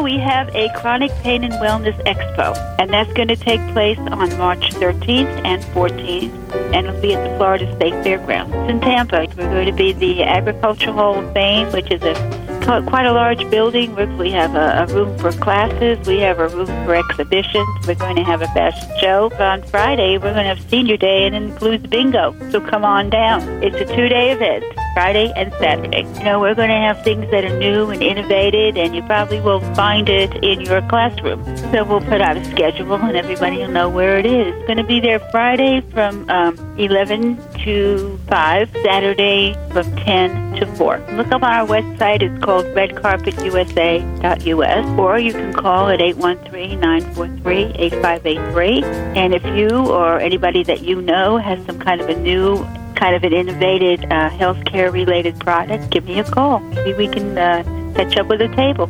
We 0.00 0.18
have 0.18 0.54
a 0.54 0.68
chronic 0.76 1.10
pain 1.22 1.42
and 1.42 1.52
wellness 1.54 1.96
expo, 2.04 2.56
and 2.78 2.92
that's 2.92 3.12
going 3.14 3.28
to 3.28 3.36
take 3.36 3.60
place 3.72 3.98
on 3.98 4.36
March 4.38 4.70
13th 4.74 5.44
and 5.44 5.62
14th, 5.74 6.54
and 6.72 6.86
it'll 6.86 7.00
be 7.00 7.14
at 7.14 7.28
the 7.28 7.36
Florida 7.36 7.74
State 7.76 7.94
Fairgrounds 8.04 8.54
in 8.70 8.80
Tampa. 8.80 9.26
We're 9.36 9.50
going 9.50 9.66
to 9.66 9.72
be 9.72 9.92
the 9.92 10.22
Agricultural 10.22 10.92
Hall 10.94 11.18
of 11.18 11.32
Fame, 11.32 11.72
which 11.72 11.90
is 11.90 12.02
a 12.02 12.45
quite 12.66 13.06
a 13.06 13.12
large 13.12 13.48
building. 13.48 13.94
We 14.18 14.32
have 14.32 14.56
a, 14.56 14.82
a 14.82 14.86
room 14.94 15.16
for 15.18 15.30
classes. 15.30 16.04
We 16.06 16.18
have 16.18 16.40
a 16.40 16.48
room 16.48 16.66
for 16.66 16.96
exhibitions. 16.96 17.86
We're 17.86 17.94
going 17.94 18.16
to 18.16 18.24
have 18.24 18.42
a 18.42 18.48
fashion 18.48 18.88
show. 19.00 19.30
On 19.38 19.62
Friday, 19.62 20.18
we're 20.18 20.32
going 20.32 20.46
to 20.46 20.54
have 20.54 20.60
Senior 20.68 20.96
Day, 20.96 21.26
and 21.26 21.34
it 21.34 21.42
includes 21.42 21.86
bingo. 21.86 22.34
So 22.50 22.60
come 22.60 22.84
on 22.84 23.08
down. 23.10 23.42
It's 23.62 23.76
a 23.76 23.84
two-day 23.84 24.32
event. 24.32 24.64
Friday 24.94 25.30
and 25.36 25.52
Saturday. 25.60 26.04
You 26.18 26.24
know, 26.24 26.40
we're 26.40 26.54
going 26.54 26.70
to 26.70 26.74
have 26.74 27.04
things 27.04 27.30
that 27.30 27.44
are 27.44 27.58
new 27.58 27.90
and 27.90 28.02
innovative, 28.02 28.76
and 28.76 28.96
you 28.96 29.02
probably 29.02 29.40
will 29.40 29.60
find 29.74 30.08
it 30.08 30.34
in 30.42 30.62
your 30.62 30.80
classroom. 30.88 31.44
So 31.70 31.84
we'll 31.84 32.00
put 32.00 32.20
out 32.20 32.36
a 32.36 32.44
schedule, 32.46 32.94
and 32.94 33.16
everybody 33.16 33.58
will 33.58 33.68
know 33.68 33.90
where 33.90 34.18
it 34.18 34.26
is. 34.26 34.54
It's 34.56 34.66
going 34.66 34.78
to 34.78 34.84
be 34.84 35.00
there 35.00 35.20
Friday 35.30 35.82
from 35.92 36.28
um, 36.30 36.56
11 36.78 37.36
to 37.66 38.18
5, 38.28 38.70
Saturday 38.84 39.54
from 39.72 39.94
10 39.96 40.54
to 40.56 40.66
4. 40.76 40.98
Look 41.12 41.30
up 41.32 41.42
on 41.42 41.52
our 41.52 41.66
website. 41.66 42.22
It's 42.22 42.44
called 42.44 42.64
redcarpetusa.us, 42.66 44.98
or 44.98 45.18
you 45.18 45.32
can 45.32 45.52
call 45.52 45.88
at 45.88 45.98
813-943-8583. 45.98 48.84
And 49.16 49.34
if 49.34 49.44
you 49.44 49.68
or 49.68 50.20
anybody 50.20 50.62
that 50.62 50.82
you 50.82 51.02
know 51.02 51.38
has 51.38 51.66
some 51.66 51.80
kind 51.80 52.00
of 52.00 52.08
a 52.08 52.14
new 52.14 52.64
kind 52.94 53.16
of 53.16 53.24
an 53.24 53.32
innovative 53.32 54.04
uh, 54.04 54.30
healthcare 54.30 54.92
related 54.92 55.40
product, 55.40 55.90
give 55.90 56.04
me 56.04 56.20
a 56.20 56.24
call. 56.24 56.60
Maybe 56.60 56.94
we 56.94 57.08
can 57.08 57.36
uh, 57.36 57.64
catch 57.96 58.16
up 58.16 58.28
with 58.28 58.40
a 58.40 58.46
table. 58.54 58.88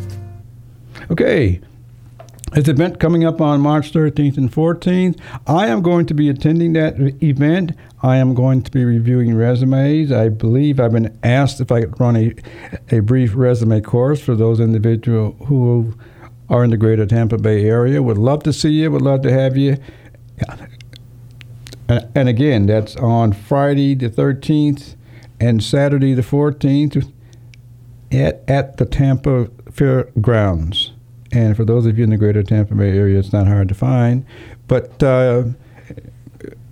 Okay. 1.10 1.62
It's 2.56 2.70
an 2.70 2.74
event 2.74 2.98
coming 2.98 3.22
up 3.22 3.42
on 3.42 3.60
March 3.60 3.92
13th 3.92 4.38
and 4.38 4.50
14th. 4.50 5.20
I 5.46 5.66
am 5.66 5.82
going 5.82 6.06
to 6.06 6.14
be 6.14 6.30
attending 6.30 6.72
that 6.72 6.98
event. 7.22 7.72
I 8.02 8.16
am 8.16 8.32
going 8.32 8.62
to 8.62 8.70
be 8.70 8.82
reviewing 8.82 9.34
resumes. 9.34 10.10
I 10.10 10.30
believe 10.30 10.80
I've 10.80 10.92
been 10.92 11.18
asked 11.22 11.60
if 11.60 11.70
I 11.70 11.82
could 11.82 12.00
run 12.00 12.16
a, 12.16 12.34
a 12.90 13.00
brief 13.00 13.32
resume 13.34 13.82
course 13.82 14.22
for 14.22 14.34
those 14.34 14.58
individuals 14.58 15.36
who 15.48 15.94
are 16.48 16.64
in 16.64 16.70
the 16.70 16.78
greater 16.78 17.04
Tampa 17.04 17.36
Bay 17.36 17.66
area. 17.66 18.02
Would 18.02 18.16
love 18.16 18.42
to 18.44 18.54
see 18.54 18.70
you. 18.70 18.90
Would 18.90 19.02
love 19.02 19.20
to 19.22 19.32
have 19.32 19.58
you. 19.58 19.76
And, 21.88 22.26
again, 22.26 22.64
that's 22.64 22.96
on 22.96 23.34
Friday 23.34 23.94
the 23.94 24.08
13th 24.08 24.96
and 25.38 25.62
Saturday 25.62 26.14
the 26.14 26.22
14th 26.22 27.12
at, 28.10 28.42
at 28.48 28.78
the 28.78 28.86
Tampa 28.86 29.50
Fairgrounds. 29.70 30.92
And 31.36 31.54
for 31.54 31.66
those 31.66 31.84
of 31.84 31.98
you 31.98 32.04
in 32.04 32.08
the 32.08 32.16
greater 32.16 32.42
Tampa 32.42 32.74
Bay 32.74 32.96
area, 32.96 33.18
it's 33.18 33.30
not 33.30 33.46
hard 33.46 33.68
to 33.68 33.74
find. 33.74 34.24
But 34.68 35.02
uh, 35.02 35.44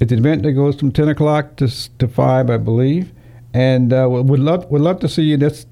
it's 0.01 0.11
an 0.11 0.21
event 0.21 0.43
that 0.45 0.53
goes 0.53 0.81
from 0.81 0.91
10 0.91 1.11
o'clock 1.11 1.57
to, 1.57 1.69
to 1.99 2.09
5, 2.09 2.49
I 2.49 2.57
believe. 2.57 3.13
And 3.53 3.93
uh, 3.93 4.09
would 4.09 4.41
love 4.41 4.69
would 4.71 4.81
love 4.81 5.01
to 5.01 5.09
see 5.09 5.25
you. 5.25 5.37
That's 5.37 5.67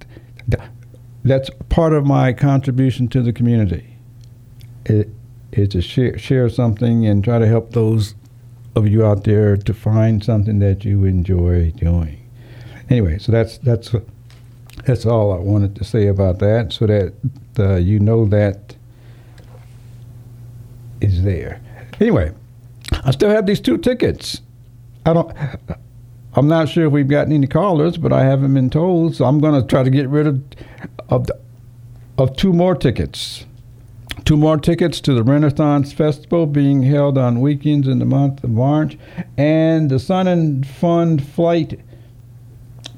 that's 1.25 1.51
part 1.71 1.95
of 1.95 2.05
my 2.05 2.35
contribution 2.35 3.09
to 3.09 3.23
the 3.23 3.33
community. 3.33 3.97
It 4.85 5.09
is 5.53 5.71
to 5.71 5.81
share 5.81 6.19
share 6.19 6.49
something 6.51 7.07
and 7.07 7.25
try 7.25 7.39
to 7.39 7.47
help 7.47 7.73
those 7.73 8.15
of 8.77 8.87
you 8.87 9.07
out 9.07 9.25
there 9.25 9.57
to 9.57 9.75
find 9.75 10.23
something 10.23 10.59
that 10.59 10.85
you 10.85 11.07
enjoy 11.07 11.73
doing. 11.73 12.19
Anyway, 12.91 13.19
so 13.19 13.33
that's 13.33 13.59
that's 13.59 13.95
that's 14.85 15.07
all 15.07 15.33
I 15.33 15.39
wanted 15.39 15.75
to 15.77 15.83
say 15.83 16.07
about 16.07 16.39
that, 16.39 16.73
so 16.73 16.87
that 16.87 17.15
uh, 17.59 17.77
you 17.77 17.99
know 17.99 18.27
that 18.27 18.77
is 21.03 21.23
there. 21.23 21.61
Anyway, 22.01 22.33
I 23.05 23.11
still 23.11 23.31
have 23.31 23.47
these 23.47 23.61
two 23.61 23.79
tickets. 23.79 24.41
I 25.05 25.12
don't. 25.12 25.33
I'm 26.35 26.49
not 26.49 26.69
sure 26.69 26.87
if 26.87 26.93
we've 26.93 27.09
gotten 27.09 27.33
any 27.33 27.47
callers, 27.47 27.99
but 27.99 28.12
I 28.12 28.25
haven't 28.25 28.55
been 28.55 28.71
told, 28.71 29.15
so 29.15 29.27
I'm 29.27 29.38
going 29.38 29.61
to 29.61 29.67
try 29.67 29.83
to 29.83 29.91
get 29.91 30.09
rid 30.09 30.27
of 30.27 30.43
of, 31.09 31.27
the, 31.27 31.38
of 32.17 32.37
two 32.37 32.53
more 32.53 32.75
tickets. 32.75 33.45
Two 34.25 34.37
more 34.37 34.57
tickets 34.57 35.01
to 35.01 35.15
the 35.15 35.23
Renaissance 35.23 35.93
Festival 35.93 36.47
being 36.47 36.83
held 36.83 37.19
on 37.19 37.41
weekends 37.41 37.88
in 37.88 37.99
the 37.99 38.05
month 38.05 38.45
of 38.45 38.51
March, 38.51 38.97
and 39.37 39.91
the 39.91 39.99
Sun 39.99 40.29
and 40.29 40.67
Fun 40.67 41.19
Flight, 41.19 41.81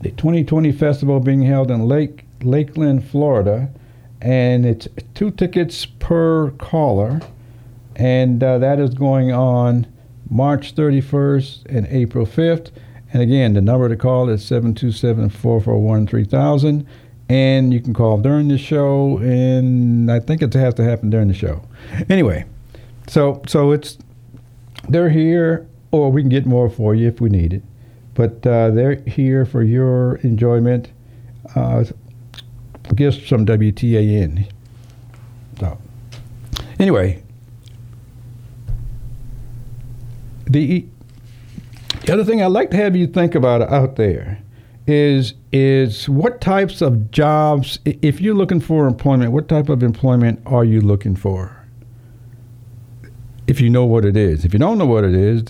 the 0.01 0.11
2020 0.11 0.71
festival 0.73 1.19
being 1.21 1.43
held 1.43 1.71
in 1.71 1.89
Lake 1.89 2.25
Lakeland, 2.43 3.09
Florida, 3.09 3.71
and 4.21 4.67
it's 4.67 4.87
two 5.15 5.31
tickets 5.31 5.87
per 5.87 6.51
caller, 6.53 7.21
and 7.97 8.43
uh, 8.43 8.59
that 8.59 8.79
is 8.79 8.91
going 8.91 9.33
on 9.33 9.87
March 10.29 10.75
31st 10.75 11.67
and 11.67 11.87
April 11.89 12.27
5th. 12.27 12.71
And 13.13 13.23
again, 13.23 13.53
the 13.53 13.61
number 13.61 13.89
to 13.89 13.97
call 13.97 14.29
is 14.29 14.45
727 14.45 15.31
441 15.31 16.07
3000 16.07 16.87
and 17.29 17.73
you 17.73 17.81
can 17.81 17.95
call 17.95 18.19
during 18.19 18.49
the 18.49 18.59
show 18.59 19.17
and 19.19 20.13
i 20.13 20.21
think 20.21 20.43
it 20.43 20.53
has 20.53 20.75
to 20.75 20.85
happen 20.85 21.09
during 21.09 21.29
the 21.29 21.35
show. 21.35 21.63
Anyway 22.11 22.45
so 23.07 23.43
so 23.47 23.73
it's 23.73 23.99
they're 24.89 25.11
here 25.11 25.67
or 25.91 26.11
we 26.11 26.23
can 26.23 26.29
get 26.29 26.45
more 26.45 26.69
for 26.69 26.95
you 26.95 27.09
if 27.09 27.21
we 27.21 27.31
need 27.31 27.53
it. 27.53 27.63
But 28.15 28.47
uh, 28.47 28.71
they're 28.71 28.97
here 29.07 29.45
for 29.47 29.63
your 29.63 30.17
enjoyment 30.17 30.91
uh, 31.57 31.85
gifts 32.95 33.29
from 33.29 33.47
wtan 33.47 34.47
so 35.59 35.79
anyway 36.79 37.24
the 40.47 40.87
The 42.05 42.13
other 42.13 42.25
thing 42.25 42.43
I'd 42.43 42.47
like 42.49 42.71
to 42.71 42.77
have 42.77 42.97
you 42.97 43.07
think 43.07 43.35
about 43.35 43.63
out 43.63 43.97
there 43.97 44.41
is 44.87 45.35
is 45.53 46.09
what 46.09 46.41
types 46.41 46.83
of 46.83 47.11
jobs 47.11 47.79
if 47.85 48.21
you're 48.21 48.35
looking 48.35 48.61
for 48.61 48.87
employment, 48.87 49.33
what 49.33 49.49
type 49.49 49.69
of 49.69 49.83
employment 49.83 50.43
are 50.45 50.65
you 50.65 50.81
looking 50.81 51.17
for? 51.17 51.65
If 53.47 53.61
you 53.61 53.71
know 53.71 53.85
what 53.85 54.05
it 54.05 54.17
is. 54.17 54.45
If 54.45 54.53
you 54.53 54.59
don't 54.59 54.79
know 54.79 54.87
what 54.87 55.05
it 55.05 55.15
is, 55.15 55.45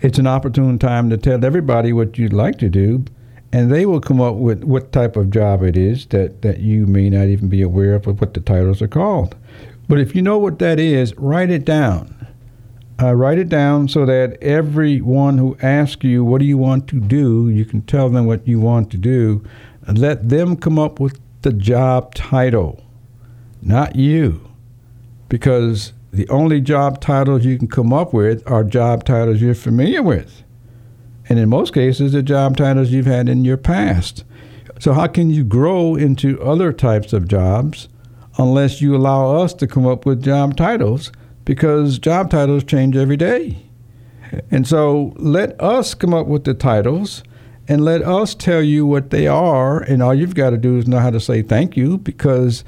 it's 0.00 0.18
an 0.18 0.26
opportune 0.26 0.78
time 0.78 1.10
to 1.10 1.16
tell 1.16 1.44
everybody 1.44 1.92
what 1.92 2.18
you'd 2.18 2.32
like 2.32 2.58
to 2.58 2.68
do 2.68 3.04
and 3.52 3.72
they 3.72 3.86
will 3.86 4.00
come 4.00 4.20
up 4.20 4.34
with 4.34 4.64
what 4.64 4.92
type 4.92 5.16
of 5.16 5.30
job 5.30 5.62
it 5.62 5.76
is 5.76 6.06
that, 6.06 6.42
that 6.42 6.60
you 6.60 6.86
may 6.86 7.08
not 7.08 7.28
even 7.28 7.48
be 7.48 7.62
aware 7.62 7.94
of 7.94 8.06
what 8.20 8.34
the 8.34 8.40
titles 8.40 8.82
are 8.82 8.88
called. 8.88 9.34
But 9.88 9.98
if 9.98 10.14
you 10.14 10.22
know 10.22 10.36
what 10.36 10.58
that 10.58 10.78
is, 10.78 11.14
write 11.16 11.50
it 11.50 11.64
down. 11.64 12.12
Uh, 13.00 13.12
write 13.12 13.38
it 13.38 13.50
down 13.50 13.88
so 13.88 14.06
that 14.06 14.42
everyone 14.42 15.36
who 15.36 15.56
asks 15.60 16.02
you, 16.02 16.24
What 16.24 16.38
do 16.38 16.46
you 16.46 16.56
want 16.56 16.88
to 16.88 17.00
do? 17.00 17.50
you 17.50 17.64
can 17.64 17.82
tell 17.82 18.08
them 18.08 18.24
what 18.24 18.46
you 18.48 18.58
want 18.58 18.90
to 18.90 18.96
do. 18.96 19.44
Let 19.86 20.28
them 20.30 20.56
come 20.56 20.78
up 20.78 20.98
with 20.98 21.20
the 21.42 21.52
job 21.52 22.14
title, 22.14 22.82
not 23.60 23.96
you. 23.96 24.48
Because 25.28 25.92
the 26.10 26.28
only 26.28 26.60
job 26.60 27.00
titles 27.00 27.44
you 27.44 27.58
can 27.58 27.68
come 27.68 27.92
up 27.92 28.14
with 28.14 28.42
are 28.50 28.64
job 28.64 29.04
titles 29.04 29.40
you're 29.42 29.54
familiar 29.54 30.02
with. 30.02 30.42
And 31.28 31.38
in 31.38 31.48
most 31.48 31.74
cases, 31.74 32.12
the 32.12 32.22
job 32.22 32.56
titles 32.56 32.90
you've 32.90 33.06
had 33.06 33.28
in 33.28 33.44
your 33.44 33.56
past. 33.56 34.24
So, 34.78 34.92
how 34.92 35.06
can 35.06 35.30
you 35.30 35.44
grow 35.44 35.94
into 35.94 36.40
other 36.42 36.72
types 36.72 37.12
of 37.12 37.28
jobs 37.28 37.88
unless 38.38 38.80
you 38.80 38.94
allow 38.94 39.36
us 39.36 39.52
to 39.54 39.66
come 39.66 39.86
up 39.86 40.06
with 40.06 40.22
job 40.22 40.56
titles? 40.56 41.12
Because 41.46 41.98
job 41.98 42.30
titles 42.30 42.64
change 42.64 42.94
every 42.94 43.16
day. 43.16 43.62
And 44.50 44.66
so, 44.66 45.14
let 45.16 45.58
us 45.60 45.94
come 45.94 46.12
up 46.12 46.26
with 46.26 46.44
the 46.44 46.52
titles 46.52 47.22
and 47.68 47.84
let 47.84 48.02
us 48.02 48.34
tell 48.34 48.62
you 48.62 48.84
what 48.84 49.10
they 49.10 49.26
are. 49.26 49.80
And 49.80 50.02
all 50.02 50.14
you've 50.14 50.34
got 50.34 50.50
to 50.50 50.58
do 50.58 50.76
is 50.76 50.86
know 50.86 50.98
how 50.98 51.10
to 51.10 51.20
say 51.20 51.42
thank 51.42 51.76
you 51.76 51.98
because 51.98 52.64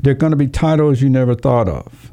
they're 0.00 0.14
going 0.14 0.32
to 0.32 0.36
be 0.36 0.48
titles 0.48 1.00
you 1.00 1.08
never 1.08 1.34
thought 1.34 1.68
of. 1.68 2.12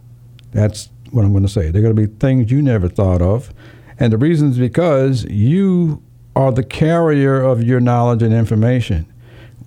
That's 0.52 0.90
what 1.12 1.26
I'm 1.26 1.32
going 1.32 1.44
to 1.44 1.50
say. 1.50 1.70
They're 1.70 1.82
going 1.82 1.96
to 1.96 2.08
be 2.08 2.14
things 2.16 2.52
you 2.52 2.62
never 2.62 2.88
thought 2.88 3.22
of. 3.22 3.54
And 4.00 4.12
the 4.12 4.18
reason 4.18 4.52
is 4.52 4.58
because 4.58 5.26
you 5.26 6.02
are 6.36 6.52
the 6.52 6.64
carrier 6.64 7.42
of 7.42 7.64
your 7.64 7.80
knowledge 7.80 8.24
and 8.24 8.34
information. 8.34 9.12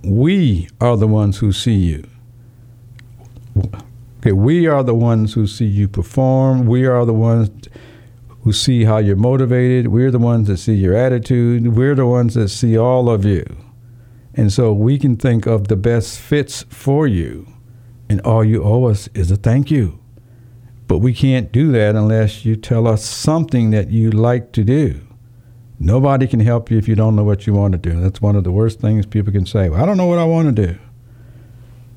We 0.03 0.69
are 0.81 0.97
the 0.97 1.07
ones 1.07 1.39
who 1.39 1.53
see 1.53 1.75
you. 1.75 2.09
Okay, 4.27 4.33
we 4.33 4.67
are 4.67 4.83
the 4.83 4.93
ones 4.93 5.35
who 5.35 5.47
see 5.47 5.67
you 5.67 5.87
perform. 5.87 6.67
We 6.67 6.85
are 6.85 7.05
the 7.05 7.15
ones 7.15 7.69
who 8.41 8.53
see 8.53 8.83
how 8.83 8.99
you're 8.99 9.15
motivated. 9.15 9.87
We're 9.87 10.11
the 10.11 10.19
ones 10.19 10.49
that 10.49 10.57
see 10.57 10.75
your 10.75 10.95
attitude. 10.95 11.77
We're 11.77 11.95
the 11.95 12.07
ones 12.07 12.35
that 12.35 12.49
see 12.49 12.77
all 12.77 13.09
of 13.09 13.25
you. 13.25 13.45
And 14.35 14.53
so 14.53 14.73
we 14.73 14.99
can 14.99 15.15
think 15.15 15.47
of 15.47 15.69
the 15.69 15.77
best 15.77 16.19
fits 16.19 16.65
for 16.69 17.07
you. 17.07 17.47
And 18.09 18.21
all 18.23 18.45
you 18.45 18.65
owe 18.65 18.87
us 18.87 19.09
is 19.15 19.31
a 19.31 19.37
thank 19.37 19.71
you. 19.71 20.01
But 20.89 20.99
we 20.99 21.15
can't 21.15 21.53
do 21.53 21.71
that 21.71 21.95
unless 21.95 22.45
you 22.45 22.57
tell 22.57 22.89
us 22.89 23.05
something 23.05 23.71
that 23.71 23.91
you 23.91 24.11
like 24.11 24.51
to 24.55 24.65
do. 24.65 25.07
Nobody 25.79 26.27
can 26.27 26.41
help 26.41 26.69
you 26.69 26.79
if 26.79 26.89
you 26.89 26.97
don't 26.97 27.15
know 27.15 27.23
what 27.23 27.47
you 27.47 27.53
want 27.53 27.75
to 27.75 27.79
do. 27.79 28.01
That's 28.01 28.21
one 28.21 28.35
of 28.35 28.43
the 28.43 28.51
worst 28.51 28.81
things 28.81 29.07
people 29.07 29.33
can 29.33 29.47
say. 29.47 29.69
Well, 29.69 29.81
I 29.81 29.87
don't 29.87 29.97
know 29.97 30.07
what 30.07 30.19
I 30.19 30.25
want 30.25 30.57
to 30.57 30.67
do. 30.67 30.79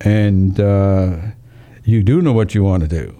And 0.01 0.59
uh, 0.59 1.17
you 1.83 2.03
do 2.03 2.21
know 2.21 2.33
what 2.33 2.53
you 2.53 2.63
want 2.63 2.83
to 2.83 2.89
do. 2.89 3.15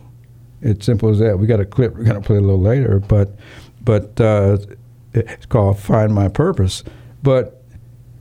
It's 0.62 0.86
simple 0.86 1.10
as 1.10 1.20
that. 1.20 1.40
We 1.40 1.48
got 1.48 1.60
a 1.60 1.66
clip 1.66 1.96
we're 1.96 2.04
going 2.04 2.22
to 2.22 2.26
play 2.26 2.38
a 2.38 2.42
little 2.42 2.60
later, 2.60 3.00
but 3.00 3.36
but 3.82 4.20
uh, 4.20 4.58
it's 5.14 5.46
called 5.46 5.80
"Find 5.80 6.14
My 6.14 6.28
Purpose." 6.28 6.84
But 7.24 7.64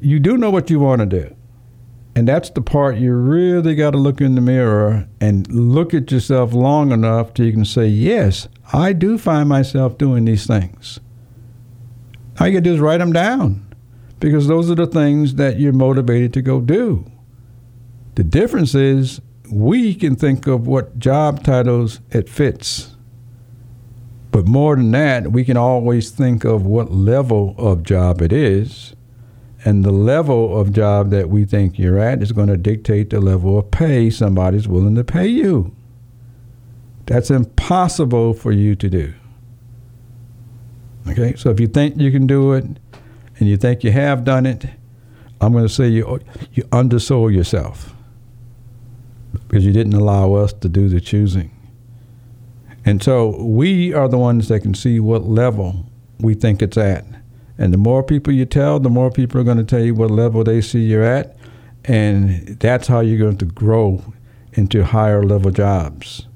you 0.00 0.18
do 0.20 0.36
know 0.36 0.50
what 0.50 0.70
you 0.70 0.78
want 0.80 1.00
to 1.00 1.06
do. 1.06 1.34
And 2.14 2.26
that's 2.26 2.50
the 2.50 2.62
part 2.62 2.96
you 2.96 3.14
really 3.14 3.76
got 3.76 3.92
to 3.92 3.98
look 3.98 4.20
in 4.20 4.34
the 4.34 4.40
mirror 4.40 5.06
and 5.20 5.46
look 5.52 5.94
at 5.94 6.10
yourself 6.10 6.52
long 6.52 6.90
enough 6.90 7.32
till 7.32 7.46
you 7.46 7.52
can 7.52 7.64
say, 7.64 7.86
yes, 7.86 8.48
I 8.72 8.92
do 8.92 9.18
find 9.18 9.48
myself 9.48 9.98
doing 9.98 10.24
these 10.24 10.44
things. 10.44 10.98
All 12.40 12.48
you 12.48 12.54
got 12.54 12.64
to 12.64 12.70
do 12.70 12.74
is 12.74 12.80
write 12.80 12.98
them 12.98 13.12
down 13.12 13.72
because 14.18 14.48
those 14.48 14.68
are 14.68 14.74
the 14.74 14.86
things 14.86 15.36
that 15.36 15.60
you're 15.60 15.72
motivated 15.72 16.32
to 16.34 16.42
go 16.42 16.60
do. 16.60 17.08
The 18.16 18.24
difference 18.24 18.74
is 18.74 19.20
we 19.50 19.94
can 19.94 20.16
think 20.16 20.46
of 20.46 20.66
what 20.66 20.98
job 20.98 21.42
titles 21.42 22.00
it 22.10 22.28
fits. 22.28 22.94
But 24.30 24.46
more 24.46 24.76
than 24.76 24.90
that, 24.92 25.32
we 25.32 25.44
can 25.44 25.56
always 25.56 26.10
think 26.10 26.44
of 26.44 26.66
what 26.66 26.92
level 26.92 27.54
of 27.58 27.82
job 27.82 28.20
it 28.22 28.32
is 28.32 28.94
and 29.64 29.84
the 29.84 29.92
level 29.92 30.58
of 30.58 30.72
job 30.72 31.10
that 31.10 31.28
we 31.28 31.44
think 31.44 31.78
you're 31.78 31.98
at 31.98 32.22
is 32.22 32.32
going 32.32 32.48
to 32.48 32.56
dictate 32.56 33.10
the 33.10 33.20
level 33.20 33.58
of 33.58 33.70
pay 33.70 34.08
somebody's 34.10 34.68
willing 34.68 34.94
to 34.94 35.04
pay 35.04 35.26
you. 35.26 35.74
That's 37.06 37.30
impossible 37.30 38.34
for 38.34 38.52
you 38.52 38.76
to 38.76 38.88
do. 38.88 39.14
Okay, 41.08 41.34
so 41.36 41.50
if 41.50 41.58
you 41.58 41.66
think 41.66 41.96
you 41.96 42.12
can 42.12 42.26
do 42.26 42.52
it 42.52 42.64
and 42.64 43.48
you 43.48 43.56
think 43.56 43.82
you 43.82 43.90
have 43.92 44.24
done 44.24 44.46
it, 44.46 44.66
I'm 45.40 45.52
going 45.52 45.66
to 45.66 45.72
say 45.72 45.88
you 45.88 46.20
you 46.52 46.64
undersold 46.70 47.32
yourself 47.32 47.94
because 49.48 49.64
you 49.64 49.72
didn't 49.72 49.94
allow 49.94 50.34
us 50.34 50.52
to 50.52 50.68
do 50.68 50.88
the 50.88 51.00
choosing. 51.00 51.50
And 52.84 53.02
so 53.02 53.42
we 53.42 53.92
are 53.92 54.08
the 54.08 54.18
ones 54.18 54.48
that 54.48 54.60
can 54.60 54.74
see 54.74 55.00
what 55.00 55.24
level 55.24 55.86
we 56.20 56.34
think 56.34 56.62
it's 56.62 56.76
at. 56.76 57.04
And 57.56 57.72
the 57.72 57.78
more 57.78 58.02
people 58.02 58.32
you 58.32 58.44
tell, 58.44 58.78
the 58.78 58.90
more 58.90 59.10
people 59.10 59.40
are 59.40 59.44
going 59.44 59.58
to 59.58 59.64
tell 59.64 59.82
you 59.82 59.94
what 59.94 60.10
level 60.10 60.44
they 60.44 60.60
see 60.60 60.80
you're 60.80 61.02
at. 61.02 61.36
And 61.84 62.46
that's 62.60 62.86
how 62.86 63.00
you're 63.00 63.18
going 63.18 63.38
to 63.38 63.46
grow 63.46 64.12
into 64.52 64.84
higher 64.84 65.22
level 65.22 65.50
jobs. 65.50 66.26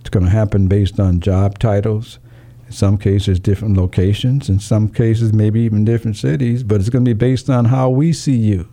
It's 0.00 0.10
going 0.10 0.24
to 0.24 0.30
happen 0.30 0.66
based 0.66 0.98
on 0.98 1.20
job 1.20 1.58
titles, 1.58 2.18
in 2.66 2.72
some 2.72 2.98
cases, 2.98 3.38
different 3.38 3.76
locations, 3.76 4.48
in 4.48 4.58
some 4.58 4.88
cases, 4.88 5.32
maybe 5.32 5.60
even 5.60 5.84
different 5.84 6.16
cities, 6.16 6.62
but 6.62 6.80
it's 6.80 6.90
going 6.90 7.04
to 7.04 7.08
be 7.08 7.18
based 7.18 7.48
on 7.48 7.66
how 7.66 7.88
we 7.90 8.12
see 8.12 8.36
you, 8.36 8.68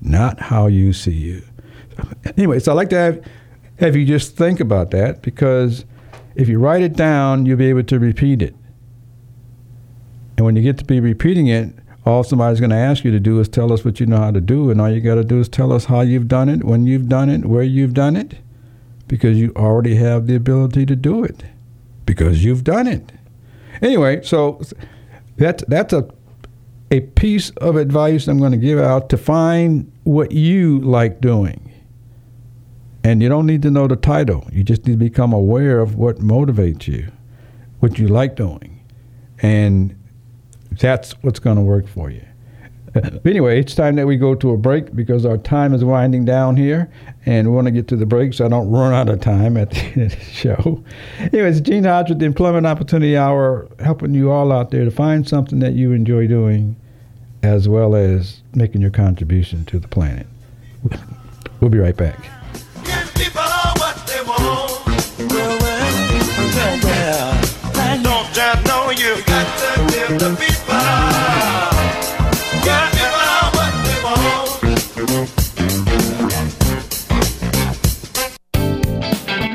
not 0.00 0.40
how 0.40 0.66
you 0.66 0.92
see 0.92 1.12
you. 1.12 1.42
Anyway, 2.36 2.58
so 2.58 2.72
I'd 2.72 2.76
like 2.76 2.90
to 2.90 2.96
have, 2.96 3.24
have 3.78 3.96
you 3.96 4.04
just 4.04 4.36
think 4.36 4.60
about 4.60 4.90
that 4.92 5.22
because 5.22 5.84
if 6.34 6.48
you 6.48 6.58
write 6.58 6.82
it 6.82 6.94
down, 6.94 7.46
you'll 7.46 7.58
be 7.58 7.68
able 7.68 7.84
to 7.84 7.98
repeat 7.98 8.42
it. 8.42 8.54
And 10.36 10.44
when 10.44 10.56
you 10.56 10.62
get 10.62 10.78
to 10.78 10.84
be 10.84 11.00
repeating 11.00 11.46
it, 11.46 11.72
all 12.06 12.22
somebody's 12.22 12.60
going 12.60 12.70
to 12.70 12.76
ask 12.76 13.04
you 13.04 13.10
to 13.12 13.20
do 13.20 13.40
is 13.40 13.48
tell 13.48 13.72
us 13.72 13.84
what 13.84 13.98
you 14.00 14.06
know 14.06 14.18
how 14.18 14.30
to 14.30 14.40
do. 14.40 14.70
And 14.70 14.80
all 14.80 14.90
you 14.90 15.00
got 15.00 15.14
to 15.14 15.24
do 15.24 15.40
is 15.40 15.48
tell 15.48 15.72
us 15.72 15.86
how 15.86 16.00
you've 16.00 16.28
done 16.28 16.48
it, 16.48 16.64
when 16.64 16.86
you've 16.86 17.08
done 17.08 17.30
it, 17.30 17.46
where 17.46 17.62
you've 17.62 17.94
done 17.94 18.16
it, 18.16 18.34
because 19.08 19.38
you 19.38 19.52
already 19.56 19.94
have 19.96 20.26
the 20.26 20.34
ability 20.34 20.86
to 20.86 20.96
do 20.96 21.24
it, 21.24 21.44
because 22.04 22.44
you've 22.44 22.64
done 22.64 22.86
it. 22.86 23.12
Anyway, 23.80 24.22
so 24.22 24.60
that's, 25.36 25.64
that's 25.68 25.92
a, 25.92 26.08
a 26.90 27.00
piece 27.00 27.50
of 27.50 27.76
advice 27.76 28.28
I'm 28.28 28.38
going 28.38 28.52
to 28.52 28.58
give 28.58 28.78
out 28.78 29.08
to 29.10 29.16
find 29.16 29.90
what 30.04 30.32
you 30.32 30.80
like 30.80 31.20
doing. 31.20 31.63
And 33.04 33.22
you 33.22 33.28
don't 33.28 33.46
need 33.46 33.60
to 33.62 33.70
know 33.70 33.86
the 33.86 33.96
title. 33.96 34.48
You 34.50 34.64
just 34.64 34.86
need 34.86 34.94
to 34.94 34.98
become 34.98 35.34
aware 35.34 35.78
of 35.80 35.96
what 35.96 36.20
motivates 36.20 36.88
you, 36.88 37.12
what 37.80 37.98
you 37.98 38.08
like 38.08 38.34
doing. 38.34 38.82
And 39.40 39.94
that's 40.80 41.12
what's 41.22 41.38
going 41.38 41.56
to 41.56 41.62
work 41.62 41.86
for 41.86 42.10
you. 42.10 42.24
anyway, 43.24 43.60
it's 43.60 43.74
time 43.74 43.96
that 43.96 44.06
we 44.06 44.16
go 44.16 44.34
to 44.34 44.52
a 44.52 44.56
break 44.56 44.94
because 44.94 45.26
our 45.26 45.36
time 45.36 45.74
is 45.74 45.84
winding 45.84 46.24
down 46.24 46.56
here, 46.56 46.90
and 47.26 47.48
we 47.48 47.54
want 47.54 47.66
to 47.66 47.70
get 47.72 47.88
to 47.88 47.96
the 47.96 48.06
break 48.06 48.32
so 48.32 48.46
I 48.46 48.48
don't 48.48 48.70
run 48.70 48.92
out 48.94 49.08
of 49.08 49.20
time 49.20 49.56
at 49.56 49.70
the 49.70 49.80
end 49.80 50.12
of 50.12 50.18
the 50.18 50.24
show. 50.24 50.84
Anyways, 51.18 51.60
Gene 51.60 51.84
Hodge 51.84 52.10
with 52.10 52.20
the 52.20 52.26
Employment 52.26 52.66
Opportunity 52.66 53.16
Hour, 53.16 53.68
helping 53.80 54.14
you 54.14 54.30
all 54.30 54.52
out 54.52 54.70
there 54.70 54.84
to 54.84 54.90
find 54.90 55.28
something 55.28 55.58
that 55.58 55.74
you 55.74 55.92
enjoy 55.92 56.26
doing, 56.26 56.76
as 57.42 57.68
well 57.68 57.94
as 57.96 58.42
making 58.54 58.80
your 58.80 58.90
contribution 58.90 59.64
to 59.66 59.78
the 59.78 59.88
planet. 59.88 60.26
We'll 61.60 61.70
be 61.70 61.78
right 61.78 61.96
back. 61.96 62.43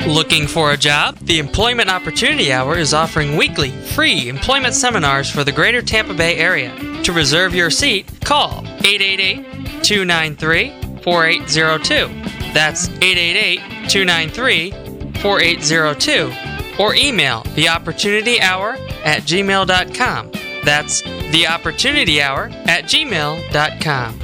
Looking 0.07 0.45
for 0.45 0.73
a 0.73 0.77
job? 0.77 1.17
The 1.21 1.39
Employment 1.39 1.89
Opportunity 1.89 2.53
Hour 2.53 2.77
is 2.77 2.93
offering 2.93 3.37
weekly 3.37 3.71
free 3.71 4.29
employment 4.29 4.75
seminars 4.75 5.31
for 5.31 5.43
the 5.43 5.51
greater 5.51 5.81
Tampa 5.81 6.13
Bay 6.13 6.37
area. 6.37 6.71
To 7.01 7.11
reserve 7.11 7.55
your 7.55 7.71
seat, 7.71 8.07
call 8.23 8.59
888 8.85 9.83
293 9.83 11.01
4802. 11.01 12.53
That's 12.53 12.87
888 12.87 13.89
293 13.89 14.71
4802. 15.21 16.58
Or 16.79 16.95
email 16.95 17.43
the 17.55 17.69
Opportunity 17.69 18.41
Hour 18.41 18.77
at 19.03 19.23
gmail.com. 19.23 20.31
That's 20.63 21.01
the 21.01 21.47
Opportunity 21.47 22.21
Hour 22.21 22.49
at 22.65 22.85
gmail.com. 22.85 24.19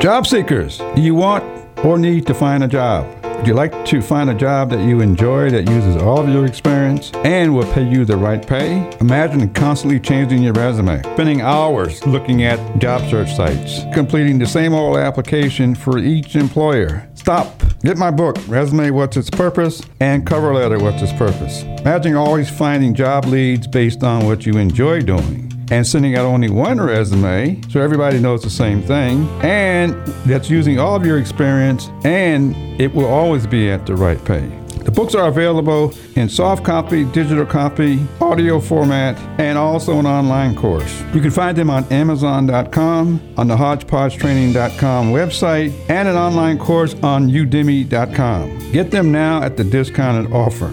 Job 0.00 0.26
seekers, 0.26 0.78
do 0.94 1.00
you 1.00 1.14
want 1.14 1.42
or 1.84 1.98
need 1.98 2.26
to 2.26 2.34
find 2.34 2.62
a 2.62 2.68
job? 2.68 3.06
Would 3.36 3.46
you 3.46 3.54
like 3.54 3.84
to 3.86 4.00
find 4.00 4.30
a 4.30 4.34
job 4.34 4.70
that 4.70 4.86
you 4.86 5.00
enjoy 5.00 5.50
that 5.50 5.68
uses 5.68 5.96
all 5.96 6.20
of 6.20 6.28
your 6.28 6.46
experience 6.46 7.12
and 7.16 7.54
will 7.54 7.70
pay 7.72 7.86
you 7.86 8.04
the 8.04 8.16
right 8.16 8.44
pay? 8.44 8.90
Imagine 9.00 9.52
constantly 9.52 10.00
changing 10.00 10.42
your 10.42 10.54
resume, 10.54 11.02
spending 11.02 11.42
hours 11.42 12.06
looking 12.06 12.44
at 12.44 12.78
job 12.78 13.08
search 13.10 13.34
sites, 13.34 13.82
completing 13.92 14.38
the 14.38 14.46
same 14.46 14.72
old 14.72 14.96
application 14.96 15.74
for 15.74 15.98
each 15.98 16.34
employer. 16.34 17.08
Stop. 17.26 17.60
Get 17.82 17.96
my 17.96 18.12
book, 18.12 18.36
Resume 18.46 18.90
What's 18.90 19.16
Its 19.16 19.30
Purpose 19.30 19.82
and 19.98 20.24
Cover 20.24 20.54
Letter 20.54 20.78
What's 20.78 21.02
Its 21.02 21.12
Purpose. 21.14 21.62
Imagine 21.80 22.14
always 22.14 22.48
finding 22.48 22.94
job 22.94 23.24
leads 23.24 23.66
based 23.66 24.04
on 24.04 24.26
what 24.26 24.46
you 24.46 24.58
enjoy 24.58 25.02
doing 25.02 25.52
and 25.72 25.84
sending 25.84 26.14
out 26.14 26.24
only 26.24 26.50
one 26.50 26.80
resume 26.80 27.60
so 27.68 27.80
everybody 27.80 28.20
knows 28.20 28.44
the 28.44 28.48
same 28.48 28.80
thing 28.80 29.28
and 29.42 29.92
that's 30.24 30.48
using 30.48 30.78
all 30.78 30.94
of 30.94 31.04
your 31.04 31.18
experience 31.18 31.90
and 32.04 32.54
it 32.80 32.94
will 32.94 33.06
always 33.06 33.44
be 33.44 33.72
at 33.72 33.86
the 33.86 33.96
right 33.96 34.24
pay. 34.24 34.48
Books 34.96 35.14
are 35.14 35.28
available 35.28 35.92
in 36.14 36.26
soft 36.26 36.64
copy, 36.64 37.04
digital 37.04 37.44
copy, 37.44 38.00
audio 38.18 38.58
format, 38.58 39.18
and 39.38 39.58
also 39.58 39.98
an 39.98 40.06
online 40.06 40.56
course. 40.56 41.02
You 41.12 41.20
can 41.20 41.30
find 41.30 41.54
them 41.54 41.68
on 41.68 41.84
Amazon.com, 41.92 43.34
on 43.36 43.46
the 43.46 43.56
HodgepodgeTraining.com 43.56 45.12
website, 45.12 45.74
and 45.90 46.08
an 46.08 46.16
online 46.16 46.56
course 46.58 46.94
on 47.02 47.28
Udemy.com. 47.28 48.72
Get 48.72 48.90
them 48.90 49.12
now 49.12 49.42
at 49.42 49.58
the 49.58 49.64
discounted 49.64 50.32
offer. 50.32 50.72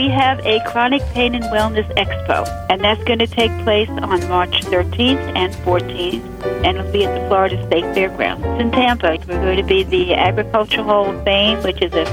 We 0.00 0.08
have 0.08 0.40
a 0.46 0.60
chronic 0.60 1.02
pain 1.12 1.34
and 1.34 1.44
wellness 1.44 1.86
expo, 1.94 2.48
and 2.70 2.80
that's 2.80 3.04
going 3.04 3.18
to 3.18 3.26
take 3.26 3.50
place 3.64 3.90
on 3.90 4.26
March 4.30 4.62
13th 4.62 5.36
and 5.36 5.52
14th, 5.56 6.24
and 6.64 6.78
it'll 6.78 6.90
be 6.90 7.04
at 7.04 7.20
the 7.20 7.28
Florida 7.28 7.62
State 7.66 7.84
Fairgrounds. 7.94 8.42
It's 8.46 8.62
in 8.62 8.70
Tampa. 8.70 9.18
We're 9.28 9.42
going 9.42 9.58
to 9.58 9.62
be 9.62 9.82
the 9.82 10.14
Agriculture 10.14 10.82
Hall 10.82 11.14
of 11.14 11.22
Fame, 11.22 11.62
which 11.62 11.82
is 11.82 11.92
a 11.92 12.06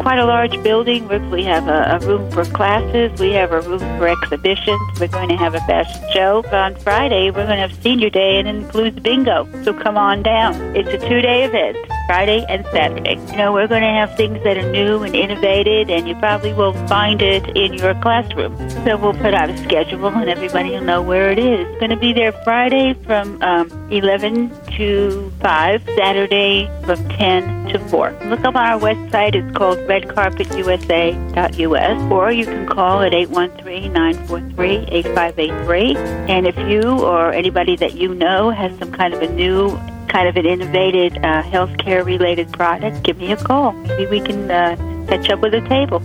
quite 0.00 0.18
a 0.18 0.24
large 0.24 0.60
building. 0.64 1.06
We 1.30 1.44
have 1.44 1.68
a, 1.68 1.96
a 1.96 1.98
room 2.04 2.28
for 2.32 2.44
classes. 2.44 3.16
We 3.20 3.30
have 3.34 3.52
a 3.52 3.60
room 3.60 3.78
for 3.78 4.08
exhibitions. 4.08 4.80
We're 4.98 5.06
going 5.06 5.28
to 5.28 5.36
have 5.36 5.54
a 5.54 5.60
fashion 5.60 6.02
show. 6.12 6.42
On 6.50 6.74
Friday, 6.74 7.30
we're 7.30 7.46
going 7.46 7.50
to 7.50 7.68
have 7.68 7.82
Senior 7.84 8.10
Day, 8.10 8.40
and 8.40 8.48
includes 8.48 8.98
bingo. 8.98 9.48
So 9.62 9.72
come 9.72 9.96
on 9.96 10.24
down. 10.24 10.54
It's 10.74 10.88
a 10.88 10.98
two-day 10.98 11.44
event. 11.44 11.76
Friday 12.06 12.46
and 12.48 12.64
Saturday. 12.72 13.18
You 13.30 13.36
know, 13.36 13.52
we're 13.52 13.68
going 13.68 13.82
to 13.82 13.88
have 13.88 14.16
things 14.16 14.42
that 14.44 14.56
are 14.56 14.70
new 14.70 15.02
and 15.02 15.14
innovative, 15.14 15.90
and 15.90 16.08
you 16.08 16.14
probably 16.16 16.52
will 16.52 16.72
find 16.86 17.20
it 17.22 17.56
in 17.56 17.72
your 17.74 17.94
classroom. 17.94 18.56
So 18.84 18.96
we'll 18.96 19.14
put 19.14 19.34
out 19.34 19.50
a 19.50 19.56
schedule, 19.58 20.06
and 20.06 20.28
everybody 20.28 20.70
will 20.70 20.82
know 20.82 21.02
where 21.02 21.30
it 21.30 21.38
is. 21.38 21.66
It's 21.66 21.78
going 21.78 21.90
to 21.90 21.96
be 21.96 22.12
there 22.12 22.32
Friday 22.44 22.94
from 23.04 23.40
um, 23.42 23.70
11 23.90 24.50
to 24.76 25.32
5, 25.40 25.82
Saturday 25.96 26.68
from 26.84 27.08
10 27.08 27.68
to 27.68 27.78
4. 27.88 28.10
Look 28.26 28.40
up 28.40 28.56
on 28.56 28.66
our 28.66 28.78
website. 28.78 29.34
It's 29.34 29.56
called 29.56 29.78
redcarpetusa.us, 29.78 32.12
or 32.12 32.30
you 32.32 32.44
can 32.44 32.66
call 32.66 33.00
at 33.02 33.12
813-943-8583. 33.12 35.96
And 36.28 36.46
if 36.46 36.58
you 36.58 36.82
or 36.82 37.32
anybody 37.32 37.76
that 37.76 37.94
you 37.94 38.14
know 38.14 38.50
has 38.50 38.78
some 38.78 38.92
kind 38.92 39.14
of 39.14 39.22
a 39.22 39.32
new 39.32 39.80
kind 40.08 40.28
of 40.28 40.36
an 40.36 40.46
innovative 40.46 41.14
uh, 41.16 41.42
healthcare 41.42 42.04
related 42.04 42.52
product, 42.52 43.02
give 43.02 43.18
me 43.18 43.32
a 43.32 43.36
call. 43.36 43.72
Maybe 43.72 44.06
we 44.06 44.20
can 44.20 44.50
uh, 44.50 44.76
catch 45.08 45.30
up 45.30 45.40
with 45.40 45.54
a 45.54 45.60
table. 45.68 46.02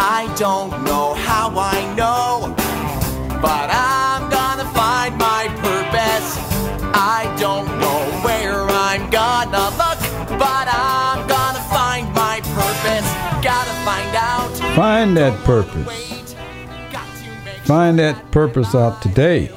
I 0.00 0.32
don't 0.36 0.84
know 0.84 1.14
how 1.14 1.50
I 1.56 1.94
know, 1.96 2.54
but 3.42 3.70
I'm 3.70 4.30
gonna 4.30 4.64
find 4.72 5.16
my 5.18 5.48
purpose. 5.58 6.38
I 6.94 7.34
don't 7.38 7.66
know 7.80 8.00
where 8.24 8.66
I'm 8.68 9.10
gonna 9.10 9.70
look, 9.76 9.98
but 10.38 10.68
I'm 10.68 11.26
gonna 11.26 11.64
find 11.70 12.12
my 12.14 12.40
purpose. 12.54 13.08
Gotta 13.42 13.74
find 13.84 14.16
out. 14.16 14.76
Find 14.76 15.16
that 15.16 15.44
purpose. 15.44 16.07
Find 17.68 17.98
that 17.98 18.30
purpose 18.30 18.74
out 18.74 19.02
today. 19.02 19.50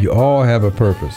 You 0.00 0.10
all 0.10 0.42
have 0.42 0.64
a 0.64 0.70
purpose. 0.70 1.14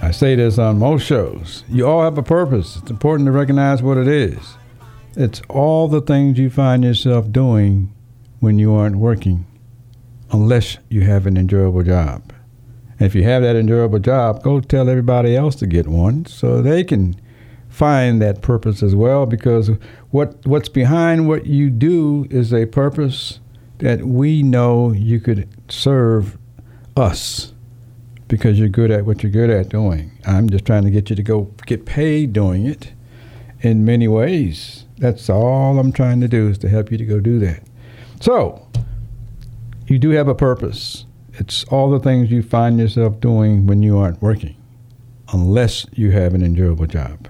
I 0.00 0.10
say 0.10 0.36
this 0.36 0.58
on 0.58 0.78
most 0.78 1.04
shows. 1.04 1.64
You 1.68 1.86
all 1.86 2.02
have 2.02 2.16
a 2.16 2.22
purpose. 2.22 2.78
It's 2.78 2.90
important 2.90 3.26
to 3.26 3.32
recognize 3.32 3.82
what 3.82 3.98
it 3.98 4.08
is. 4.08 4.56
It's 5.14 5.42
all 5.50 5.86
the 5.86 6.00
things 6.00 6.38
you 6.38 6.48
find 6.48 6.82
yourself 6.82 7.30
doing 7.30 7.94
when 8.40 8.58
you 8.58 8.72
aren't 8.72 8.96
working, 8.96 9.44
unless 10.30 10.78
you 10.88 11.02
have 11.02 11.26
an 11.26 11.36
enjoyable 11.36 11.82
job. 11.82 12.32
And 12.98 13.02
if 13.02 13.14
you 13.14 13.24
have 13.24 13.42
that 13.42 13.54
enjoyable 13.54 13.98
job, 13.98 14.42
go 14.42 14.60
tell 14.60 14.88
everybody 14.88 15.36
else 15.36 15.56
to 15.56 15.66
get 15.66 15.88
one 15.88 16.24
so 16.24 16.62
they 16.62 16.82
can 16.84 17.20
find 17.72 18.20
that 18.20 18.42
purpose 18.42 18.82
as 18.82 18.94
well 18.94 19.24
because 19.24 19.70
what 20.10 20.46
what's 20.46 20.68
behind 20.68 21.26
what 21.26 21.46
you 21.46 21.70
do 21.70 22.26
is 22.28 22.52
a 22.52 22.66
purpose 22.66 23.40
that 23.78 24.04
we 24.04 24.42
know 24.42 24.92
you 24.92 25.18
could 25.18 25.48
serve 25.70 26.36
us 26.98 27.54
because 28.28 28.58
you're 28.58 28.68
good 28.68 28.90
at 28.90 29.06
what 29.06 29.22
you're 29.22 29.32
good 29.32 29.48
at 29.48 29.70
doing. 29.70 30.12
I'm 30.26 30.50
just 30.50 30.66
trying 30.66 30.84
to 30.84 30.90
get 30.90 31.08
you 31.08 31.16
to 31.16 31.22
go 31.22 31.50
get 31.64 31.86
paid 31.86 32.34
doing 32.34 32.66
it 32.66 32.92
in 33.62 33.86
many 33.86 34.06
ways. 34.06 34.84
That's 34.98 35.30
all 35.30 35.78
I'm 35.78 35.92
trying 35.92 36.20
to 36.20 36.28
do 36.28 36.48
is 36.48 36.58
to 36.58 36.68
help 36.68 36.92
you 36.92 36.98
to 36.98 37.06
go 37.06 37.20
do 37.20 37.38
that. 37.38 37.62
So, 38.20 38.68
you 39.86 39.98
do 39.98 40.10
have 40.10 40.28
a 40.28 40.34
purpose. 40.34 41.06
It's 41.34 41.64
all 41.64 41.90
the 41.90 41.98
things 41.98 42.30
you 42.30 42.42
find 42.42 42.78
yourself 42.78 43.18
doing 43.18 43.66
when 43.66 43.82
you 43.82 43.96
aren't 43.96 44.20
working, 44.20 44.56
unless 45.32 45.86
you 45.94 46.10
have 46.10 46.34
an 46.34 46.42
enjoyable 46.42 46.86
job. 46.86 47.28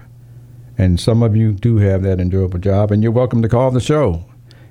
And 0.77 0.99
some 0.99 1.21
of 1.21 1.35
you 1.35 1.51
do 1.53 1.77
have 1.77 2.03
that 2.03 2.19
enjoyable 2.19 2.59
job, 2.59 2.91
and 2.91 3.03
you're 3.03 3.11
welcome 3.11 3.41
to 3.41 3.49
call 3.49 3.71
the 3.71 3.79
show 3.79 4.25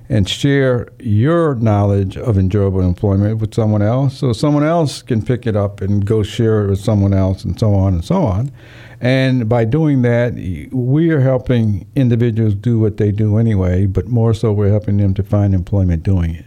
and 0.09 0.27
share 0.27 0.89
your 0.99 1.55
knowledge 1.55 2.17
of 2.17 2.37
enjoyable 2.37 2.81
employment 2.81 3.39
with 3.39 3.53
someone 3.53 3.81
else 3.81 4.17
so 4.17 4.33
someone 4.33 4.63
else 4.63 5.01
can 5.01 5.23
pick 5.23 5.47
it 5.47 5.55
up 5.55 5.81
and 5.81 6.05
go 6.05 6.21
share 6.21 6.65
it 6.65 6.69
with 6.69 6.79
someone 6.79 7.13
else 7.13 7.43
and 7.43 7.57
so 7.59 7.73
on 7.73 7.93
and 7.93 8.03
so 8.03 8.23
on. 8.23 8.51
And 8.99 9.49
by 9.49 9.65
doing 9.65 10.01
that, 10.03 10.33
we 10.71 11.09
are 11.09 11.19
helping 11.19 11.87
individuals 11.95 12.53
do 12.55 12.79
what 12.79 12.97
they 12.97 13.11
do 13.11 13.37
anyway, 13.37 13.85
but 13.85 14.07
more 14.07 14.33
so 14.33 14.51
we're 14.51 14.69
helping 14.69 14.97
them 14.97 15.13
to 15.15 15.23
find 15.23 15.53
employment 15.53 16.03
doing 16.03 16.35
it. 16.35 16.45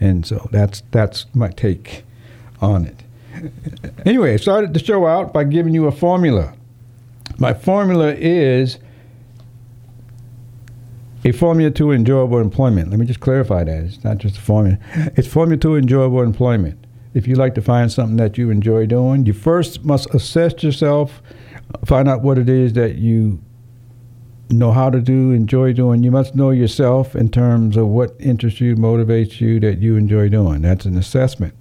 And 0.00 0.26
so 0.26 0.48
that's 0.50 0.82
that's 0.90 1.26
my 1.34 1.48
take 1.48 2.04
on 2.60 2.86
it. 2.86 3.02
Anyway, 4.06 4.34
I 4.34 4.36
started 4.36 4.74
the 4.74 4.78
show 4.78 5.06
out 5.06 5.32
by 5.32 5.44
giving 5.44 5.74
you 5.74 5.86
a 5.86 5.92
formula. 5.92 6.54
My 7.38 7.52
formula 7.52 8.14
is 8.14 8.78
a 11.24 11.32
formula 11.32 11.70
to 11.72 11.90
enjoyable 11.90 12.38
employment. 12.38 12.90
Let 12.90 12.98
me 12.98 13.06
just 13.06 13.20
clarify 13.20 13.64
that. 13.64 13.84
It's 13.84 14.04
not 14.04 14.18
just 14.18 14.36
a 14.36 14.40
formula. 14.40 14.78
It's 15.16 15.26
formula 15.26 15.58
to 15.58 15.76
enjoyable 15.76 16.22
employment. 16.22 16.86
If 17.14 17.26
you 17.26 17.36
like 17.36 17.54
to 17.54 17.62
find 17.62 17.90
something 17.90 18.16
that 18.16 18.36
you 18.36 18.50
enjoy 18.50 18.86
doing, 18.86 19.24
you 19.24 19.32
first 19.32 19.84
must 19.84 20.12
assess 20.14 20.62
yourself, 20.62 21.22
find 21.84 22.08
out 22.08 22.22
what 22.22 22.38
it 22.38 22.48
is 22.48 22.74
that 22.74 22.96
you 22.96 23.40
know 24.50 24.72
how 24.72 24.90
to 24.90 25.00
do, 25.00 25.30
enjoy 25.30 25.72
doing. 25.72 26.02
You 26.02 26.10
must 26.10 26.34
know 26.34 26.50
yourself 26.50 27.16
in 27.16 27.30
terms 27.30 27.76
of 27.76 27.86
what 27.88 28.14
interests 28.20 28.60
you, 28.60 28.76
motivates 28.76 29.40
you, 29.40 29.60
that 29.60 29.78
you 29.78 29.96
enjoy 29.96 30.28
doing. 30.28 30.62
That's 30.62 30.84
an 30.84 30.98
assessment. 30.98 31.54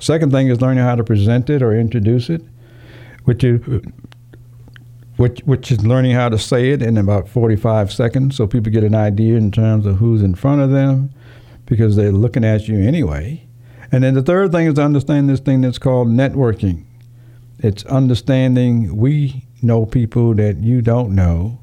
Second 0.00 0.32
thing 0.32 0.48
is 0.48 0.60
learning 0.60 0.84
how 0.84 0.94
to 0.94 1.04
present 1.04 1.50
it 1.50 1.62
or 1.62 1.78
introduce 1.78 2.30
it, 2.30 2.42
which 3.24 3.44
is 3.44 3.60
which 5.16 5.40
which 5.40 5.70
is 5.70 5.84
learning 5.84 6.12
how 6.12 6.28
to 6.28 6.38
say 6.38 6.70
it 6.70 6.82
in 6.82 6.96
about 6.96 7.28
45 7.28 7.92
seconds 7.92 8.36
so 8.36 8.46
people 8.46 8.72
get 8.72 8.84
an 8.84 8.94
idea 8.94 9.36
in 9.36 9.50
terms 9.50 9.86
of 9.86 9.96
who's 9.96 10.22
in 10.22 10.34
front 10.34 10.60
of 10.62 10.70
them 10.70 11.10
because 11.66 11.96
they're 11.96 12.12
looking 12.12 12.44
at 12.44 12.68
you 12.68 12.80
anyway. 12.80 13.46
And 13.90 14.04
then 14.04 14.14
the 14.14 14.22
third 14.22 14.52
thing 14.52 14.66
is 14.66 14.74
to 14.74 14.82
understand 14.82 15.28
this 15.28 15.40
thing 15.40 15.60
that's 15.60 15.78
called 15.78 16.08
networking. 16.08 16.84
It's 17.58 17.84
understanding 17.86 18.96
we 18.96 19.46
know 19.60 19.86
people 19.86 20.34
that 20.34 20.56
you 20.58 20.82
don't 20.82 21.14
know 21.14 21.60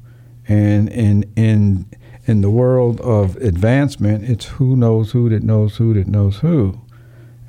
and 0.48 0.88
in 0.88 1.24
in 1.36 1.86
in 2.26 2.40
the 2.40 2.50
world 2.50 3.00
of 3.00 3.36
advancement 3.36 4.24
it's 4.24 4.46
who 4.46 4.76
knows 4.76 5.12
who 5.12 5.28
that 5.28 5.42
knows 5.42 5.76
who 5.76 5.94
that 5.94 6.06
knows 6.06 6.38
who. 6.38 6.80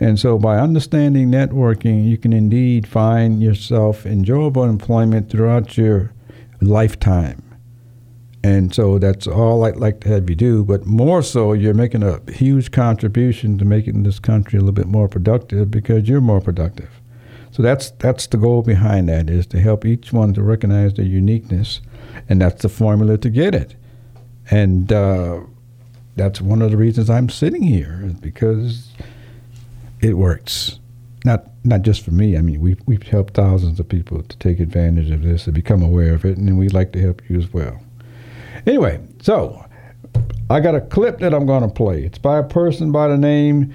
And 0.01 0.19
so, 0.19 0.39
by 0.39 0.57
understanding 0.57 1.29
networking, 1.29 2.09
you 2.09 2.17
can 2.17 2.33
indeed 2.33 2.87
find 2.87 3.39
yourself 3.39 4.03
enjoyable 4.03 4.63
employment 4.63 5.29
throughout 5.29 5.77
your 5.77 6.11
lifetime. 6.59 7.43
And 8.43 8.73
so, 8.73 8.97
that's 8.97 9.27
all 9.27 9.63
I'd 9.63 9.75
like 9.75 10.01
to 10.01 10.09
have 10.09 10.27
you 10.27 10.35
do. 10.35 10.63
But 10.65 10.87
more 10.87 11.21
so, 11.21 11.53
you're 11.53 11.75
making 11.75 12.01
a 12.01 12.19
huge 12.31 12.71
contribution 12.71 13.59
to 13.59 13.63
making 13.63 14.01
this 14.01 14.17
country 14.17 14.57
a 14.57 14.61
little 14.61 14.73
bit 14.73 14.87
more 14.87 15.07
productive 15.07 15.69
because 15.69 16.09
you're 16.09 16.19
more 16.19 16.41
productive. 16.41 16.89
So 17.51 17.61
that's 17.61 17.91
that's 17.91 18.25
the 18.25 18.37
goal 18.37 18.63
behind 18.63 19.07
that 19.09 19.29
is 19.29 19.45
to 19.47 19.59
help 19.59 19.85
each 19.85 20.11
one 20.11 20.33
to 20.33 20.41
recognize 20.41 20.95
their 20.95 21.05
uniqueness, 21.05 21.81
and 22.27 22.41
that's 22.41 22.63
the 22.63 22.69
formula 22.69 23.19
to 23.19 23.29
get 23.29 23.53
it. 23.53 23.75
And 24.49 24.91
uh, 24.91 25.41
that's 26.15 26.41
one 26.41 26.63
of 26.63 26.71
the 26.71 26.77
reasons 26.77 27.09
I'm 27.09 27.29
sitting 27.29 27.61
here 27.61 28.15
because 28.19 28.91
it 30.01 30.17
works. 30.17 30.79
Not 31.23 31.47
not 31.63 31.83
just 31.83 32.03
for 32.03 32.11
me. 32.11 32.37
I 32.37 32.41
mean, 32.41 32.59
we've 32.59 32.81
we've 32.87 33.03
helped 33.03 33.35
thousands 33.35 33.79
of 33.79 33.87
people 33.87 34.23
to 34.23 34.37
take 34.37 34.59
advantage 34.59 35.11
of 35.11 35.21
this 35.21 35.45
and 35.45 35.53
become 35.53 35.83
aware 35.83 36.13
of 36.13 36.25
it, 36.25 36.37
and 36.37 36.57
we'd 36.57 36.73
like 36.73 36.91
to 36.93 37.01
help 37.01 37.21
you 37.29 37.37
as 37.37 37.53
well. 37.53 37.79
Anyway, 38.65 38.99
so 39.21 39.63
I 40.49 40.59
got 40.59 40.75
a 40.75 40.81
clip 40.81 41.19
that 41.19 41.33
I'm 41.33 41.45
going 41.45 41.61
to 41.61 41.69
play. 41.69 42.03
It's 42.03 42.17
by 42.17 42.39
a 42.39 42.43
person 42.43 42.91
by 42.91 43.07
the 43.07 43.17
name 43.17 43.73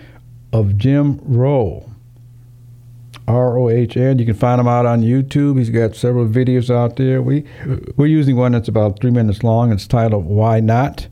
of 0.53 0.77
Jim 0.77 1.21
Rohn. 1.23 1.95
R 3.29 3.59
O 3.59 3.69
H 3.69 3.97
N. 3.97 4.19
You 4.19 4.27
can 4.27 4.35
find 4.35 4.61
him 4.61 4.69
out 4.69 4.87
on 4.87 5.03
YouTube. 5.03 5.59
He's 5.59 5.71
got 5.71 5.97
several 5.97 6.27
videos 6.27 6.75
out 6.75 6.97
there. 6.97 7.23
We 7.23 7.45
we're 7.97 8.07
using 8.07 8.37
one 8.37 8.53
that's 8.53 8.69
about 8.69 9.01
three 9.01 9.11
minutes 9.11 9.43
long. 9.43 9.73
It's 9.73 9.87
titled 9.87 10.27
"Why 10.27 10.61
Not," 10.61 11.09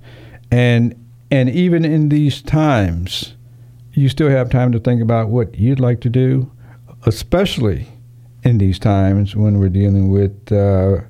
and 0.50 0.94
and 1.30 1.50
even 1.50 1.84
in 1.84 2.10
these 2.10 2.40
times, 2.40 3.33
you 3.94 4.08
still 4.08 4.28
have 4.28 4.50
time 4.50 4.72
to 4.72 4.78
think 4.78 5.02
about 5.02 5.28
what 5.28 5.56
you'd 5.56 5.80
like 5.80 6.00
to 6.00 6.10
do, 6.10 6.50
especially 7.06 7.88
in 8.42 8.58
these 8.58 8.78
times 8.78 9.34
when 9.34 9.58
we're 9.58 9.68
dealing 9.68 10.10
with 10.10 10.52
uh, 10.52 11.00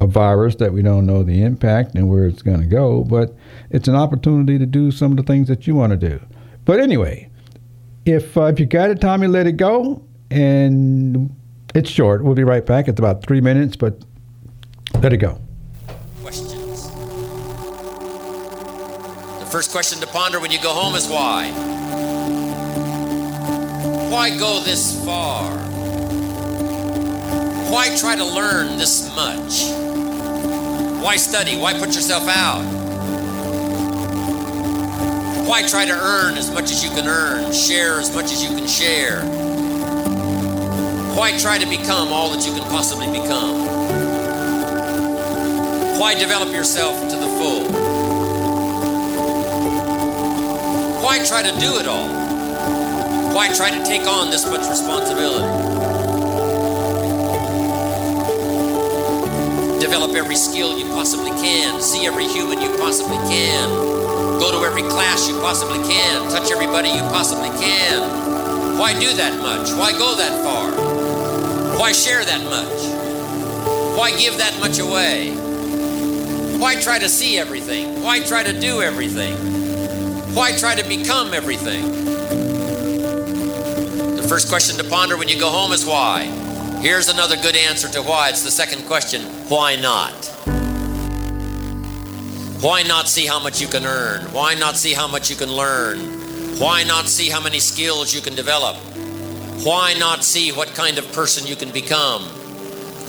a 0.00 0.06
virus 0.06 0.56
that 0.56 0.72
we 0.72 0.82
don't 0.82 1.06
know 1.06 1.22
the 1.22 1.42
impact 1.42 1.94
and 1.94 2.08
where 2.08 2.26
it's 2.26 2.42
going 2.42 2.60
to 2.60 2.66
go. 2.66 3.02
But 3.04 3.34
it's 3.70 3.88
an 3.88 3.94
opportunity 3.94 4.58
to 4.58 4.66
do 4.66 4.90
some 4.90 5.12
of 5.12 5.16
the 5.16 5.22
things 5.22 5.48
that 5.48 5.66
you 5.66 5.74
want 5.74 5.90
to 5.92 5.96
do. 5.96 6.20
But 6.64 6.80
anyway, 6.80 7.30
if 8.04 8.36
uh, 8.36 8.44
if 8.44 8.60
you 8.60 8.66
got 8.66 8.90
it, 8.90 9.00
Tommy, 9.00 9.26
let 9.26 9.46
it 9.46 9.56
go. 9.56 10.04
And 10.30 11.34
it's 11.74 11.90
short. 11.90 12.24
We'll 12.24 12.34
be 12.34 12.44
right 12.44 12.64
back. 12.64 12.88
It's 12.88 12.98
about 12.98 13.24
three 13.24 13.40
minutes, 13.40 13.76
but 13.76 14.04
let 15.00 15.12
it 15.12 15.18
go. 15.18 15.40
First 19.54 19.70
question 19.70 20.00
to 20.00 20.06
ponder 20.08 20.40
when 20.40 20.50
you 20.50 20.60
go 20.60 20.70
home 20.70 20.96
is 20.96 21.06
why? 21.06 21.48
Why 24.10 24.36
go 24.36 24.58
this 24.64 25.00
far? 25.04 25.48
Why 27.70 27.96
try 27.96 28.16
to 28.16 28.24
learn 28.24 28.78
this 28.78 29.14
much? 29.14 29.70
Why 31.00 31.14
study? 31.14 31.56
Why 31.56 31.72
put 31.72 31.94
yourself 31.94 32.26
out? 32.26 32.64
Why 35.46 35.62
try 35.68 35.84
to 35.84 35.92
earn 35.92 36.36
as 36.36 36.50
much 36.50 36.72
as 36.72 36.82
you 36.82 36.90
can 36.90 37.06
earn, 37.06 37.52
share 37.52 38.00
as 38.00 38.12
much 38.12 38.32
as 38.32 38.42
you 38.42 38.48
can 38.58 38.66
share? 38.66 39.22
Why 41.14 41.38
try 41.38 41.58
to 41.58 41.66
become 41.66 42.08
all 42.08 42.30
that 42.30 42.44
you 42.44 42.52
can 42.54 42.68
possibly 42.70 43.06
become? 43.06 43.68
Why 46.00 46.16
develop 46.18 46.52
yourself 46.52 47.08
to 47.08 47.16
the 47.16 47.28
full? 47.28 47.83
Why 51.04 51.22
try 51.22 51.42
to 51.42 51.52
do 51.60 51.76
it 51.76 51.86
all? 51.86 52.08
Why 53.34 53.52
try 53.52 53.68
to 53.68 53.84
take 53.84 54.06
on 54.06 54.30
this 54.30 54.46
much 54.46 54.66
responsibility? 54.66 55.44
Develop 59.78 60.16
every 60.16 60.34
skill 60.34 60.78
you 60.78 60.86
possibly 60.86 61.28
can, 61.32 61.78
see 61.82 62.06
every 62.06 62.26
human 62.26 62.58
you 62.58 62.70
possibly 62.78 63.18
can, 63.28 63.68
go 64.40 64.50
to 64.50 64.64
every 64.64 64.80
class 64.80 65.28
you 65.28 65.38
possibly 65.40 65.76
can, 65.86 66.30
touch 66.30 66.50
everybody 66.50 66.88
you 66.88 67.02
possibly 67.12 67.50
can. 67.62 68.78
Why 68.78 68.98
do 68.98 69.12
that 69.14 69.38
much? 69.42 69.72
Why 69.72 69.92
go 69.92 70.16
that 70.16 70.42
far? 70.42 70.70
Why 71.78 71.92
share 71.92 72.24
that 72.24 72.42
much? 72.44 73.98
Why 73.98 74.10
give 74.16 74.38
that 74.38 74.58
much 74.58 74.78
away? 74.78 75.32
Why 76.56 76.80
try 76.80 76.98
to 76.98 77.10
see 77.10 77.36
everything? 77.36 78.02
Why 78.02 78.20
try 78.20 78.42
to 78.42 78.58
do 78.58 78.80
everything? 78.80 79.53
Why 80.34 80.50
try 80.56 80.74
to 80.74 80.82
become 80.88 81.32
everything? 81.32 81.92
The 84.16 84.26
first 84.28 84.48
question 84.48 84.76
to 84.78 84.84
ponder 84.84 85.16
when 85.16 85.28
you 85.28 85.38
go 85.38 85.48
home 85.48 85.70
is 85.70 85.86
why. 85.86 86.24
Here's 86.82 87.08
another 87.08 87.36
good 87.36 87.54
answer 87.54 87.88
to 87.90 88.02
why. 88.02 88.30
It's 88.30 88.42
the 88.42 88.50
second 88.50 88.84
question 88.86 89.22
why 89.48 89.76
not? 89.76 90.12
Why 92.60 92.82
not 92.82 93.06
see 93.06 93.26
how 93.26 93.38
much 93.38 93.60
you 93.60 93.68
can 93.68 93.86
earn? 93.86 94.22
Why 94.32 94.54
not 94.54 94.74
see 94.74 94.92
how 94.92 95.06
much 95.06 95.30
you 95.30 95.36
can 95.36 95.52
learn? 95.52 96.00
Why 96.58 96.82
not 96.82 97.06
see 97.06 97.28
how 97.28 97.40
many 97.40 97.60
skills 97.60 98.12
you 98.12 98.20
can 98.20 98.34
develop? 98.34 98.74
Why 99.64 99.94
not 99.94 100.24
see 100.24 100.50
what 100.50 100.74
kind 100.74 100.98
of 100.98 101.12
person 101.12 101.46
you 101.46 101.54
can 101.54 101.70
become? 101.70 102.22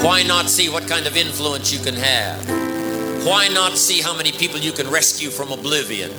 Why 0.04 0.22
not 0.22 0.48
see 0.48 0.70
what 0.70 0.88
kind 0.88 1.08
of 1.08 1.18
influence 1.18 1.74
you 1.74 1.84
can 1.84 1.96
have? 1.96 2.48
Why 3.26 3.48
not 3.48 3.78
see 3.78 4.02
how 4.02 4.16
many 4.16 4.32
people 4.32 4.60
you 4.60 4.72
can 4.72 4.92
rescue 4.92 5.32
from 5.32 5.52
oblivion? 5.52 6.12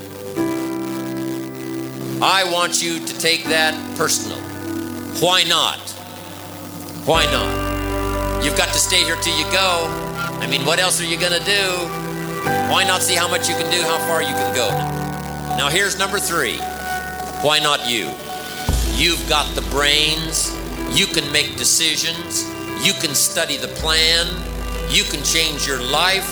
I 2.23 2.51
want 2.51 2.83
you 2.83 3.05
to 3.05 3.19
take 3.19 3.45
that 3.45 3.75
personal. 3.99 4.39
Why 5.21 5.43
not? 5.45 5.79
Why 7.05 7.27
not? 7.27 8.43
You've 8.43 8.57
got 8.57 8.69
to 8.69 8.79
stay 8.79 9.05
here 9.05 9.17
till 9.17 9.37
you 9.39 9.45
go. 9.53 9.87
I 10.41 10.47
mean, 10.47 10.65
what 10.65 10.79
else 10.79 10.99
are 10.99 11.05
you 11.05 11.19
going 11.19 11.39
to 11.39 11.45
do? 11.45 11.63
Why 12.73 12.85
not 12.85 13.03
see 13.03 13.15
how 13.15 13.29
much 13.29 13.51
you 13.51 13.55
can 13.55 13.71
do, 13.71 13.83
how 13.83 13.99
far 14.09 14.23
you 14.23 14.33
can 14.33 14.55
go? 14.55 14.69
Now, 15.59 15.69
here's 15.69 15.99
number 15.99 16.19
three. 16.19 16.57
Why 17.43 17.59
not 17.59 17.87
you? 17.87 18.11
You've 18.95 19.29
got 19.29 19.55
the 19.55 19.63
brains. 19.71 20.57
You 20.99 21.07
can 21.07 21.31
make 21.33 21.59
decisions. 21.59 22.49
You 22.83 22.95
can 22.95 23.15
study 23.15 23.59
the 23.59 23.69
plan. 23.69 24.27
You 24.89 25.05
can 25.05 25.23
change 25.23 25.67
your 25.67 25.83
life. 25.83 26.29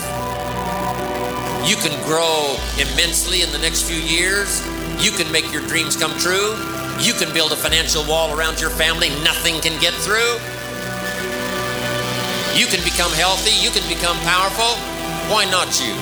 You 1.69 1.77
can 1.77 1.93
grow 2.07 2.57
immensely 2.79 3.43
in 3.43 3.53
the 3.53 3.59
next 3.59 3.83
few 3.83 4.01
years. 4.01 4.63
You 4.99 5.11
can 5.11 5.31
make 5.33 5.53
your 5.53 5.63
dreams 5.67 5.97
come 5.97 6.17
true. 6.19 6.55
You 7.01 7.13
can 7.15 7.33
build 7.35 7.53
a 7.53 7.57
financial 7.57 8.05
wall 8.05 8.37
around 8.39 8.61
your 8.61 8.71
family 8.71 9.11
nothing 9.23 9.61
can 9.61 9.81
get 9.81 9.95
through. 9.95 10.39
You 12.55 12.67
can 12.67 12.83
become 12.85 13.11
healthy. 13.13 13.51
You 13.51 13.71
can 13.71 13.87
become 13.89 14.17
powerful. 14.19 14.79
Why 15.29 15.45
not 15.51 15.81
you? 15.81 15.95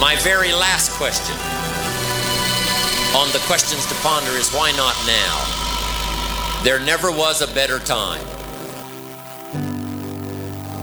My 0.00 0.16
very 0.20 0.52
last 0.52 0.92
question 0.92 1.34
on 3.16 3.32
the 3.32 3.38
questions 3.46 3.86
to 3.86 3.94
ponder 3.96 4.32
is 4.32 4.52
why 4.52 4.70
not 4.72 4.94
now? 5.06 6.62
There 6.62 6.78
never 6.78 7.10
was 7.10 7.40
a 7.40 7.46
better 7.54 7.78
time. 7.78 8.24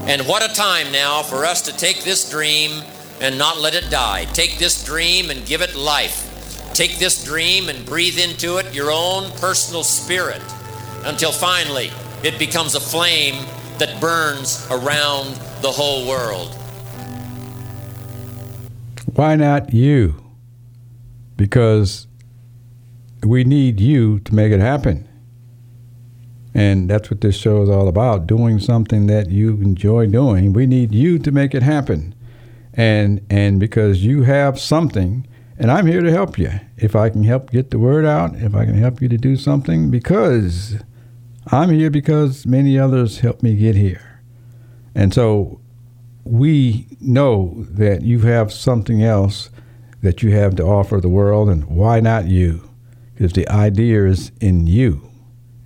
And 0.08 0.26
what 0.26 0.42
a 0.42 0.52
time 0.52 0.90
now 0.90 1.22
for 1.22 1.44
us 1.44 1.62
to 1.62 1.76
take 1.76 2.02
this 2.02 2.28
dream 2.28 2.82
and 3.24 3.38
not 3.38 3.58
let 3.58 3.74
it 3.74 3.88
die. 3.90 4.26
Take 4.26 4.58
this 4.58 4.84
dream 4.84 5.30
and 5.30 5.46
give 5.46 5.62
it 5.62 5.74
life. 5.74 6.30
Take 6.74 6.98
this 6.98 7.24
dream 7.24 7.70
and 7.70 7.86
breathe 7.86 8.18
into 8.18 8.58
it 8.58 8.74
your 8.74 8.90
own 8.92 9.30
personal 9.38 9.82
spirit 9.82 10.42
until 11.04 11.32
finally 11.32 11.90
it 12.22 12.38
becomes 12.38 12.74
a 12.74 12.80
flame 12.80 13.46
that 13.78 13.98
burns 13.98 14.66
around 14.70 15.36
the 15.62 15.72
whole 15.72 16.06
world. 16.06 16.54
Why 19.14 19.36
not 19.36 19.72
you? 19.72 20.22
Because 21.36 22.06
we 23.22 23.42
need 23.42 23.80
you 23.80 24.20
to 24.20 24.34
make 24.34 24.52
it 24.52 24.60
happen. 24.60 25.08
And 26.52 26.90
that's 26.90 27.10
what 27.10 27.22
this 27.22 27.36
show 27.36 27.62
is 27.62 27.70
all 27.70 27.88
about 27.88 28.26
doing 28.26 28.58
something 28.58 29.06
that 29.06 29.30
you 29.30 29.54
enjoy 29.62 30.08
doing. 30.08 30.52
We 30.52 30.66
need 30.66 30.92
you 30.92 31.18
to 31.20 31.32
make 31.32 31.54
it 31.54 31.62
happen. 31.62 32.14
And, 32.74 33.24
and 33.30 33.60
because 33.60 34.04
you 34.04 34.22
have 34.24 34.58
something, 34.58 35.26
and 35.58 35.70
I'm 35.70 35.86
here 35.86 36.02
to 36.02 36.10
help 36.10 36.38
you. 36.38 36.50
If 36.76 36.96
I 36.96 37.08
can 37.08 37.22
help 37.22 37.50
get 37.50 37.70
the 37.70 37.78
word 37.78 38.04
out, 38.04 38.34
if 38.36 38.54
I 38.54 38.64
can 38.64 38.76
help 38.76 39.00
you 39.00 39.08
to 39.08 39.16
do 39.16 39.36
something, 39.36 39.90
because 39.90 40.76
I'm 41.46 41.70
here 41.70 41.90
because 41.90 42.46
many 42.46 42.78
others 42.78 43.20
helped 43.20 43.42
me 43.42 43.54
get 43.54 43.76
here. 43.76 44.20
And 44.94 45.14
so 45.14 45.60
we 46.24 46.86
know 47.00 47.66
that 47.70 48.02
you 48.02 48.20
have 48.20 48.52
something 48.52 49.02
else 49.02 49.50
that 50.02 50.22
you 50.22 50.32
have 50.32 50.56
to 50.56 50.64
offer 50.64 51.00
the 51.00 51.08
world, 51.08 51.48
and 51.48 51.64
why 51.64 52.00
not 52.00 52.26
you? 52.26 52.70
Because 53.14 53.32
the 53.32 53.48
idea 53.48 54.06
is 54.06 54.32
in 54.40 54.66
you. 54.66 55.10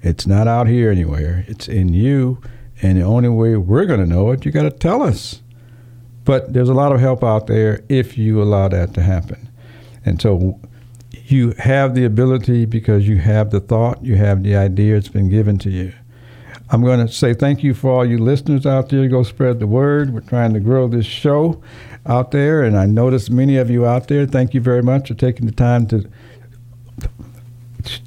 It's 0.03 0.27
not 0.27 0.47
out 0.47 0.69
here 0.69 0.91
anywhere. 0.91 1.45
It's 1.49 1.67
in 1.67 1.93
you, 1.93 2.41
and 2.83 2.99
the 2.99 3.03
only 3.03 3.29
way 3.31 3.57
we're 3.57 3.87
going 3.87 4.01
to 4.01 4.07
know 4.07 4.31
it, 4.31 4.45
you 4.45 4.53
got 4.53 4.63
to 4.63 4.71
tell 4.71 5.03
us. 5.03 5.43
But 6.29 6.53
there's 6.53 6.69
a 6.69 6.75
lot 6.75 6.93
of 6.93 7.01
help 7.01 7.25
out 7.25 7.47
there 7.47 7.83
if 7.89 8.19
you 8.19 8.43
allow 8.43 8.69
that 8.69 8.93
to 8.93 9.03
happen. 9.03 9.49
And 10.05 10.21
so 10.21 10.61
you 11.25 11.53
have 11.53 11.95
the 11.95 12.05
ability 12.05 12.67
because 12.67 13.09
you 13.09 13.17
have 13.17 13.51
the 13.51 13.61
thought, 13.61 14.05
you 14.05 14.17
have 14.17 14.43
the 14.43 14.55
idea, 14.55 14.99
it's 14.99 15.09
been 15.09 15.31
given 15.31 15.57
to 15.61 15.71
you. 15.71 15.95
I'm 16.69 16.83
going 16.83 17.01
to 17.07 17.11
say 17.11 17.33
thank 17.33 17.63
you 17.63 17.73
for 17.73 17.91
all 17.91 18.05
you 18.05 18.19
listeners 18.19 18.67
out 18.67 18.91
there. 18.91 19.09
Go 19.09 19.23
spread 19.23 19.59
the 19.59 19.67
word. 19.67 20.13
We're 20.13 20.21
trying 20.21 20.53
to 20.53 20.61
grow 20.61 20.87
this 20.87 21.07
show 21.07 21.63
out 22.05 22.31
there, 22.31 22.63
and 22.63 22.77
I 22.77 22.85
notice 22.85 23.31
many 23.31 23.57
of 23.57 23.71
you 23.71 23.87
out 23.87 24.09
there. 24.09 24.27
Thank 24.27 24.53
you 24.53 24.61
very 24.61 24.83
much 24.83 25.09
for 25.09 25.15
taking 25.15 25.47
the 25.47 25.53
time 25.53 25.87
to 25.87 26.11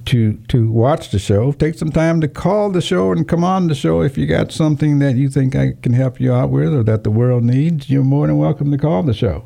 to 0.06 0.34
to 0.48 0.72
watch 0.72 1.12
the 1.12 1.20
show. 1.20 1.52
Take 1.52 1.76
some 1.76 1.92
time 1.92 2.22
to 2.22 2.28
call 2.28 2.70
the 2.70 2.82
show 2.82 3.12
and 3.12 3.28
come 3.28 3.44
on 3.44 3.68
the 3.68 3.76
show 3.76 4.02
if 4.02 4.18
you 4.18 4.26
got 4.28 4.52
something 4.52 5.00
that 5.00 5.16
you 5.16 5.30
think 5.30 5.56
I 5.56 5.74
can 5.82 5.94
help 5.94 6.20
you 6.20 6.34
out 6.34 6.50
with 6.50 6.74
or 6.74 6.84
that 6.84 7.04
the 7.04 7.12
world 7.12 7.44
needs. 7.44 7.90
You're 7.90 8.04
more 8.04 8.28
than 8.28 8.38
welcome 8.38 8.72
to 8.72 8.78
call 8.78 9.04
the 9.04 9.14
show. 9.14 9.46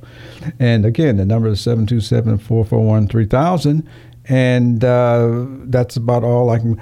And 0.60 0.86
again, 0.86 1.18
the 1.18 1.26
number 1.26 1.50
is 1.50 1.60
727-441-3000 1.62 3.86
and 4.28 4.84
uh, 4.84 5.46
that's 5.66 5.98
about 5.98 6.24
all 6.24 6.50
I 6.50 6.58
can 6.60 6.82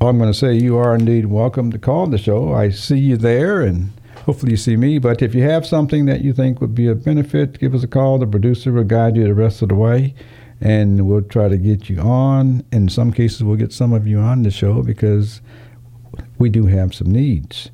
I'm 0.00 0.18
going 0.18 0.30
to 0.30 0.38
say. 0.38 0.54
You 0.54 0.76
are 0.76 0.94
indeed 0.94 1.26
welcome 1.26 1.72
to 1.72 1.78
call 1.78 2.06
the 2.06 2.18
show. 2.18 2.54
I 2.54 2.70
see 2.70 2.98
you 2.98 3.16
there 3.16 3.62
and 3.62 3.90
hopefully 4.26 4.52
you 4.52 4.56
see 4.56 4.76
me. 4.76 4.98
But 4.98 5.22
if 5.22 5.34
you 5.34 5.42
have 5.42 5.66
something 5.66 6.06
that 6.06 6.20
you 6.20 6.32
think 6.32 6.60
would 6.60 6.74
be 6.74 6.86
a 6.86 6.94
benefit, 6.94 7.58
give 7.58 7.74
us 7.74 7.82
a 7.82 7.88
call. 7.88 8.18
The 8.18 8.26
producer 8.26 8.70
will 8.70 8.84
guide 8.84 9.16
you 9.16 9.24
the 9.24 9.34
rest 9.34 9.60
of 9.60 9.70
the 9.70 9.74
way, 9.74 10.14
and 10.60 11.06
we'll 11.08 11.22
try 11.22 11.48
to 11.48 11.56
get 11.56 11.88
you 11.88 12.00
on. 12.00 12.64
In 12.72 12.88
some 12.88 13.12
cases, 13.12 13.44
we'll 13.44 13.56
get 13.56 13.72
some 13.72 13.92
of 13.92 14.06
you 14.06 14.18
on 14.18 14.42
the 14.42 14.50
show 14.50 14.82
because 14.82 15.40
we 16.38 16.48
do 16.48 16.66
have 16.66 16.94
some 16.94 17.10
needs. 17.10 17.70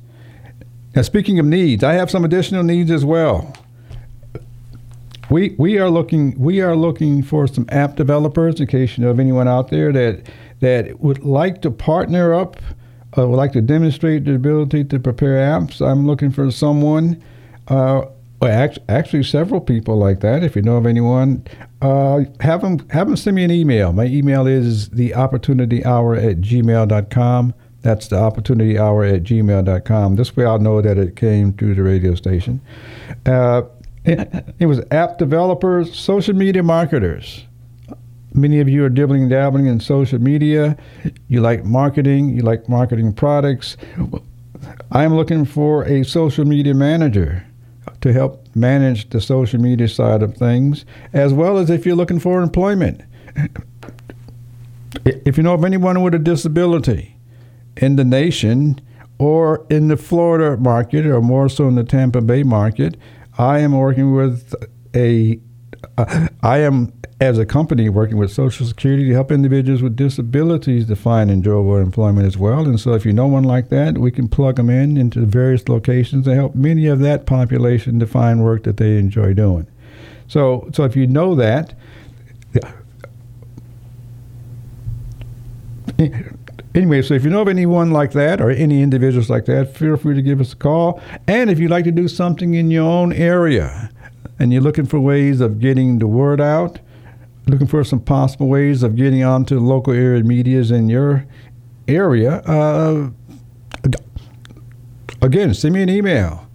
Now, 0.95 1.01
speaking 1.01 1.39
of 1.39 1.45
needs, 1.45 1.83
I 1.83 1.93
have 1.93 2.09
some 2.09 2.23
additional 2.23 2.63
needs 2.63 2.91
as 2.91 3.03
well. 3.03 3.53
We 5.29 5.55
we 5.57 5.79
are 5.79 5.89
looking 5.89 6.39
we 6.39 6.61
are 6.61 6.75
looking 6.75 7.23
for 7.23 7.47
some 7.47 7.65
app 7.69 7.95
developers. 7.95 8.59
In 8.59 8.67
case 8.67 8.97
you 8.97 9.03
know 9.03 9.09
of 9.09 9.19
anyone 9.19 9.47
out 9.47 9.69
there 9.69 9.91
that 9.91 10.29
that 10.59 10.99
would 10.99 11.23
like 11.23 11.61
to 11.63 11.71
partner 11.71 12.33
up 12.33 12.57
uh, 13.17 13.27
would 13.27 13.35
like 13.35 13.53
to 13.53 13.61
demonstrate 13.61 14.25
the 14.25 14.35
ability 14.35 14.83
to 14.85 14.99
prepare 14.99 15.37
apps, 15.37 15.85
I'm 15.85 16.05
looking 16.05 16.31
for 16.31 16.51
someone, 16.51 17.21
uh, 17.67 18.05
well, 18.39 18.51
act- 18.51 18.79
actually 18.89 19.23
several 19.23 19.61
people 19.61 19.97
like 19.97 20.19
that. 20.19 20.43
If 20.43 20.55
you 20.55 20.61
know 20.61 20.75
of 20.75 20.85
anyone, 20.85 21.43
uh, 21.81 22.21
have 22.41 22.61
them 22.61 22.87
have 22.89 23.07
them 23.07 23.15
send 23.15 23.35
me 23.35 23.43
an 23.43 23.51
email. 23.51 23.93
My 23.93 24.05
email 24.05 24.45
is 24.45 24.89
the 24.89 25.15
opportunity 25.15 25.85
hour 25.85 26.15
at 26.15 26.41
gmail.com. 26.41 27.53
That's 27.81 28.07
the 28.07 28.17
opportunity 28.17 28.77
hour 28.77 29.03
at 29.03 29.23
gmail.com. 29.23 30.15
This 30.15 30.35
way 30.35 30.45
I'll 30.45 30.59
know 30.59 30.81
that 30.81 30.97
it 30.97 31.15
came 31.15 31.53
through 31.53 31.75
the 31.75 31.83
radio 31.83 32.15
station. 32.15 32.59
Uh, 33.25 33.63
it, 34.03 34.45
it 34.59 34.65
was 34.65 34.81
app 34.91 35.17
developers, 35.17 35.97
social 35.97 36.35
media 36.35 36.63
marketers. 36.63 37.45
Many 38.33 38.59
of 38.59 38.67
you 38.67 38.83
are 38.83 38.89
dibbling 38.89 39.29
dabbling 39.29 39.67
in 39.67 39.79
social 39.79 40.19
media. 40.19 40.77
You 41.29 41.39
like 41.39 41.63
marketing, 41.63 42.35
you 42.35 42.41
like 42.41 42.67
marketing 42.67 43.13
products. 43.13 43.77
I'm 44.91 45.15
looking 45.15 45.45
for 45.45 45.85
a 45.85 46.03
social 46.03 46.43
media 46.43 46.73
manager 46.73 47.45
to 48.05 48.13
help 48.13 48.45
manage 48.53 49.09
the 49.09 49.19
social 49.19 49.59
media 49.59 49.87
side 49.87 50.21
of 50.21 50.37
things, 50.37 50.85
as 51.11 51.33
well 51.33 51.57
as 51.57 51.71
if 51.71 51.87
you're 51.87 51.95
looking 51.95 52.19
for 52.19 52.43
employment. 52.43 53.01
If 55.03 55.37
you 55.37 55.43
know 55.43 55.55
of 55.55 55.65
anyone 55.65 56.03
with 56.03 56.13
a 56.13 56.19
disability 56.19 57.17
in 57.77 57.95
the 57.95 58.05
nation 58.05 58.79
or 59.17 59.65
in 59.71 59.87
the 59.87 59.97
Florida 59.97 60.55
market, 60.55 61.07
or 61.07 61.19
more 61.19 61.49
so 61.49 61.67
in 61.67 61.73
the 61.73 61.83
Tampa 61.83 62.21
Bay 62.21 62.43
market, 62.43 62.95
I 63.39 63.57
am 63.59 63.75
working 63.75 64.13
with 64.13 64.53
a. 64.95 65.39
Uh, 65.97 66.27
I 66.43 66.59
am 66.59 66.93
as 67.21 67.37
a 67.37 67.45
company 67.45 67.87
working 67.87 68.17
with 68.17 68.31
Social 68.31 68.65
Security 68.65 69.05
to 69.05 69.13
help 69.13 69.31
individuals 69.31 69.81
with 69.81 69.95
disabilities 69.95 70.87
to 70.87 70.95
find 70.97 71.31
enjoyable 71.31 71.77
employment 71.77 72.27
as 72.27 72.37
well. 72.37 72.65
And 72.65 72.79
so, 72.79 72.93
if 72.93 73.05
you 73.05 73.13
know 73.13 73.27
one 73.27 73.43
like 73.43 73.69
that, 73.69 73.97
we 73.97 74.11
can 74.11 74.27
plug 74.27 74.57
them 74.57 74.69
in 74.69 74.97
into 74.97 75.21
various 75.21 75.69
locations 75.69 76.27
and 76.27 76.35
help 76.35 76.55
many 76.55 76.87
of 76.87 76.99
that 76.99 77.25
population 77.25 77.99
to 77.99 78.07
find 78.07 78.43
work 78.43 78.63
that 78.63 78.77
they 78.77 78.97
enjoy 78.97 79.33
doing. 79.33 79.65
So, 80.27 80.69
so 80.73 80.83
if 80.83 80.95
you 80.95 81.07
know 81.07 81.35
that, 81.35 81.73
eh, 85.99 86.23
anyway, 86.73 87.01
so 87.01 87.13
if 87.13 87.23
you 87.23 87.29
know 87.29 87.43
of 87.43 87.47
anyone 87.47 87.91
like 87.91 88.11
that 88.11 88.41
or 88.41 88.49
any 88.49 88.81
individuals 88.81 89.29
like 89.29 89.45
that, 89.45 89.73
feel 89.73 89.95
free 89.95 90.15
to 90.15 90.21
give 90.21 90.41
us 90.41 90.51
a 90.51 90.57
call. 90.57 91.01
And 91.27 91.49
if 91.49 91.59
you'd 91.59 91.71
like 91.71 91.85
to 91.85 91.91
do 91.91 92.09
something 92.09 92.55
in 92.55 92.71
your 92.71 92.89
own 92.89 93.13
area 93.13 93.89
and 94.37 94.51
you're 94.51 94.61
looking 94.61 94.85
for 94.85 94.99
ways 94.99 95.39
of 95.39 95.59
getting 95.59 95.99
the 95.99 96.07
word 96.07 96.41
out, 96.41 96.79
looking 97.47 97.67
for 97.67 97.83
some 97.83 97.99
possible 97.99 98.47
ways 98.47 98.83
of 98.83 98.95
getting 98.95 99.23
onto 99.23 99.59
local 99.59 99.93
area 99.93 100.23
medias 100.23 100.71
in 100.71 100.89
your 100.89 101.25
area, 101.87 102.37
uh, 102.41 103.09
again, 105.21 105.53
send 105.53 105.73
me 105.73 105.83
an 105.83 105.89
email 105.89 106.47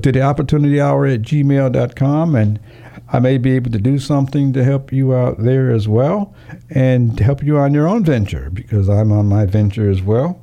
to 0.00 0.12
the 0.12 0.22
opportunity 0.22 0.80
hour 0.80 1.06
at 1.06 1.22
gmail.com 1.22 2.34
and 2.34 2.60
I 3.10 3.20
may 3.20 3.38
be 3.38 3.52
able 3.52 3.70
to 3.70 3.78
do 3.78 3.98
something 3.98 4.52
to 4.52 4.62
help 4.62 4.92
you 4.92 5.14
out 5.14 5.38
there 5.38 5.70
as 5.70 5.88
well 5.88 6.34
and 6.68 7.18
help 7.18 7.42
you 7.42 7.56
on 7.56 7.72
your 7.72 7.88
own 7.88 8.04
venture 8.04 8.50
because 8.50 8.88
I'm 8.88 9.12
on 9.12 9.26
my 9.26 9.46
venture 9.46 9.88
as 9.88 10.02
well. 10.02 10.40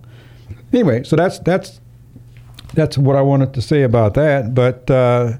Anyway, 0.73 1.03
so 1.03 1.15
that's 1.15 1.37
that's 1.39 1.79
that's 2.73 2.97
what 2.97 3.15
I 3.15 3.21
wanted 3.21 3.53
to 3.53 3.61
say 3.61 3.83
about 3.83 4.15
that. 4.15 4.55
But 4.55 4.89
uh, 4.89 5.33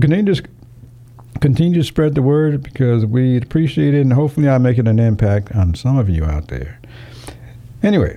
continue 0.00 0.34
continue 1.44 1.78
to 1.78 1.84
spread 1.84 2.14
the 2.14 2.22
word 2.22 2.62
because 2.62 3.04
we 3.04 3.36
appreciate 3.36 3.92
it, 3.92 4.00
and 4.00 4.14
hopefully, 4.14 4.48
I'm 4.48 4.62
making 4.62 4.86
an 4.86 4.98
impact 4.98 5.54
on 5.54 5.74
some 5.74 5.98
of 5.98 6.08
you 6.08 6.24
out 6.24 6.48
there. 6.48 6.80
Anyway, 7.82 8.16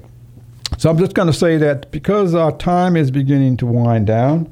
so 0.78 0.89
I'm 0.89 0.97
just 0.97 1.13
going 1.13 1.28
to 1.28 1.34
say 1.34 1.57
that 1.57 1.91
because 1.91 2.34
our 2.34 2.53
time 2.53 2.95
is 2.95 3.11
beginning 3.11 3.57
to 3.57 3.65
wind 3.65 4.07
down, 4.07 4.49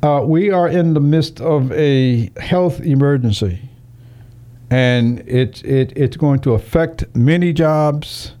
uh, 0.00 0.22
we 0.24 0.48
are 0.48 0.68
in 0.68 0.94
the 0.94 1.00
midst 1.00 1.40
of 1.40 1.72
a 1.72 2.30
health 2.38 2.78
emergency, 2.82 3.68
and 4.70 5.18
it, 5.28 5.64
it, 5.64 5.92
it's 5.96 6.16
going 6.16 6.38
to 6.42 6.54
affect 6.54 7.12
many 7.16 7.52
jobs. 7.52 8.34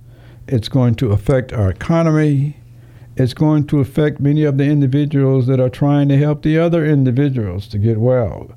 It's 0.46 0.68
going 0.68 0.94
to 0.96 1.10
affect 1.10 1.52
our 1.52 1.68
economy. 1.68 2.58
It's 3.16 3.34
going 3.34 3.66
to 3.66 3.80
affect 3.80 4.20
many 4.20 4.44
of 4.44 4.56
the 4.56 4.66
individuals 4.66 5.48
that 5.48 5.58
are 5.58 5.68
trying 5.68 6.08
to 6.10 6.16
help 6.16 6.42
the 6.44 6.60
other 6.60 6.86
individuals 6.86 7.66
to 7.70 7.78
get 7.78 7.98
well. 7.98 8.52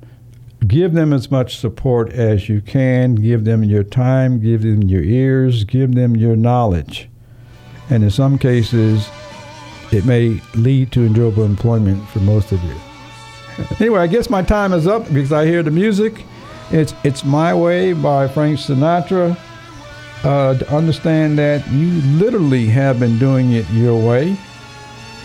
Give 0.66 0.94
them 0.94 1.12
as 1.12 1.30
much 1.30 1.58
support 1.58 2.12
as 2.12 2.48
you 2.48 2.60
can. 2.60 3.14
Give 3.14 3.44
them 3.44 3.62
your 3.62 3.82
time. 3.82 4.40
Give 4.40 4.62
them 4.62 4.82
your 4.82 5.02
ears. 5.02 5.64
Give 5.64 5.94
them 5.94 6.16
your 6.16 6.36
knowledge. 6.36 7.08
And 7.90 8.02
in 8.02 8.10
some 8.10 8.38
cases, 8.38 9.08
it 9.92 10.04
may 10.04 10.40
lead 10.54 10.92
to 10.92 11.04
enjoyable 11.04 11.44
employment 11.44 12.08
for 12.08 12.20
most 12.20 12.52
of 12.52 12.62
you. 12.64 12.74
Anyway, 13.80 14.00
I 14.00 14.06
guess 14.06 14.28
my 14.28 14.42
time 14.42 14.74
is 14.74 14.86
up 14.86 15.06
because 15.14 15.32
I 15.32 15.46
hear 15.46 15.62
the 15.62 15.70
music. 15.70 16.24
It's 16.70 16.92
It's 17.04 17.24
My 17.24 17.54
Way 17.54 17.94
by 17.94 18.28
Frank 18.28 18.58
Sinatra. 18.58 19.34
Uh, 20.24 20.58
to 20.58 20.74
understand 20.74 21.38
that 21.38 21.66
you 21.70 21.88
literally 22.18 22.66
have 22.66 22.98
been 22.98 23.18
doing 23.18 23.52
it 23.52 23.68
your 23.70 23.98
way. 23.98 24.36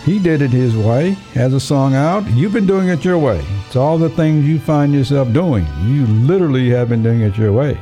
He 0.04 0.18
did 0.18 0.42
it 0.42 0.50
his 0.50 0.76
way, 0.76 1.10
has 1.34 1.54
a 1.54 1.60
song 1.60 1.94
out. 1.94 2.28
You've 2.30 2.52
been 2.52 2.66
doing 2.66 2.88
it 2.88 3.04
your 3.04 3.18
way. 3.18 3.44
It's 3.66 3.76
all 3.76 3.98
the 3.98 4.10
things 4.10 4.44
you 4.44 4.58
find 4.58 4.92
yourself 4.92 5.32
doing. 5.32 5.64
You 5.84 6.06
literally 6.06 6.70
have 6.70 6.88
been 6.88 7.04
doing 7.04 7.20
it 7.20 7.38
your 7.38 7.52
way. 7.52 7.74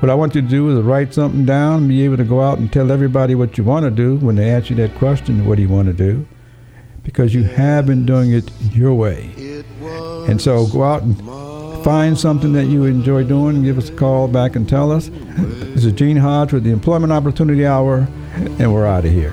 What 0.00 0.10
I 0.10 0.14
want 0.16 0.34
you 0.34 0.42
to 0.42 0.48
do 0.48 0.76
is 0.76 0.84
write 0.84 1.14
something 1.14 1.44
down, 1.44 1.82
and 1.82 1.88
be 1.88 2.02
able 2.02 2.16
to 2.16 2.24
go 2.24 2.40
out 2.40 2.58
and 2.58 2.72
tell 2.72 2.90
everybody 2.90 3.36
what 3.36 3.56
you 3.56 3.62
want 3.62 3.84
to 3.84 3.92
do 3.92 4.16
when 4.16 4.34
they 4.34 4.50
ask 4.50 4.70
you 4.70 4.76
that 4.76 4.96
question, 4.96 5.46
what 5.46 5.54
do 5.54 5.62
you 5.62 5.68
want 5.68 5.86
to 5.86 5.92
do? 5.92 6.26
Because 7.04 7.32
you 7.32 7.44
have 7.44 7.86
been 7.86 8.04
doing 8.04 8.32
it 8.32 8.50
your 8.72 8.94
way. 8.94 9.30
And 10.28 10.42
so 10.42 10.66
go 10.66 10.82
out 10.82 11.02
and 11.02 11.84
find 11.84 12.18
something 12.18 12.52
that 12.54 12.64
you 12.64 12.86
enjoy 12.86 13.22
doing 13.22 13.56
and 13.56 13.64
give 13.64 13.78
us 13.78 13.88
a 13.88 13.94
call 13.94 14.26
back 14.26 14.56
and 14.56 14.68
tell 14.68 14.90
us. 14.90 15.10
This 15.12 15.84
is 15.84 15.92
Gene 15.92 16.16
Hodge 16.16 16.52
with 16.52 16.64
the 16.64 16.72
Employment 16.72 17.12
Opportunity 17.12 17.64
Hour, 17.64 18.08
and 18.34 18.74
we're 18.74 18.86
out 18.86 19.04
of 19.04 19.12
here. 19.12 19.32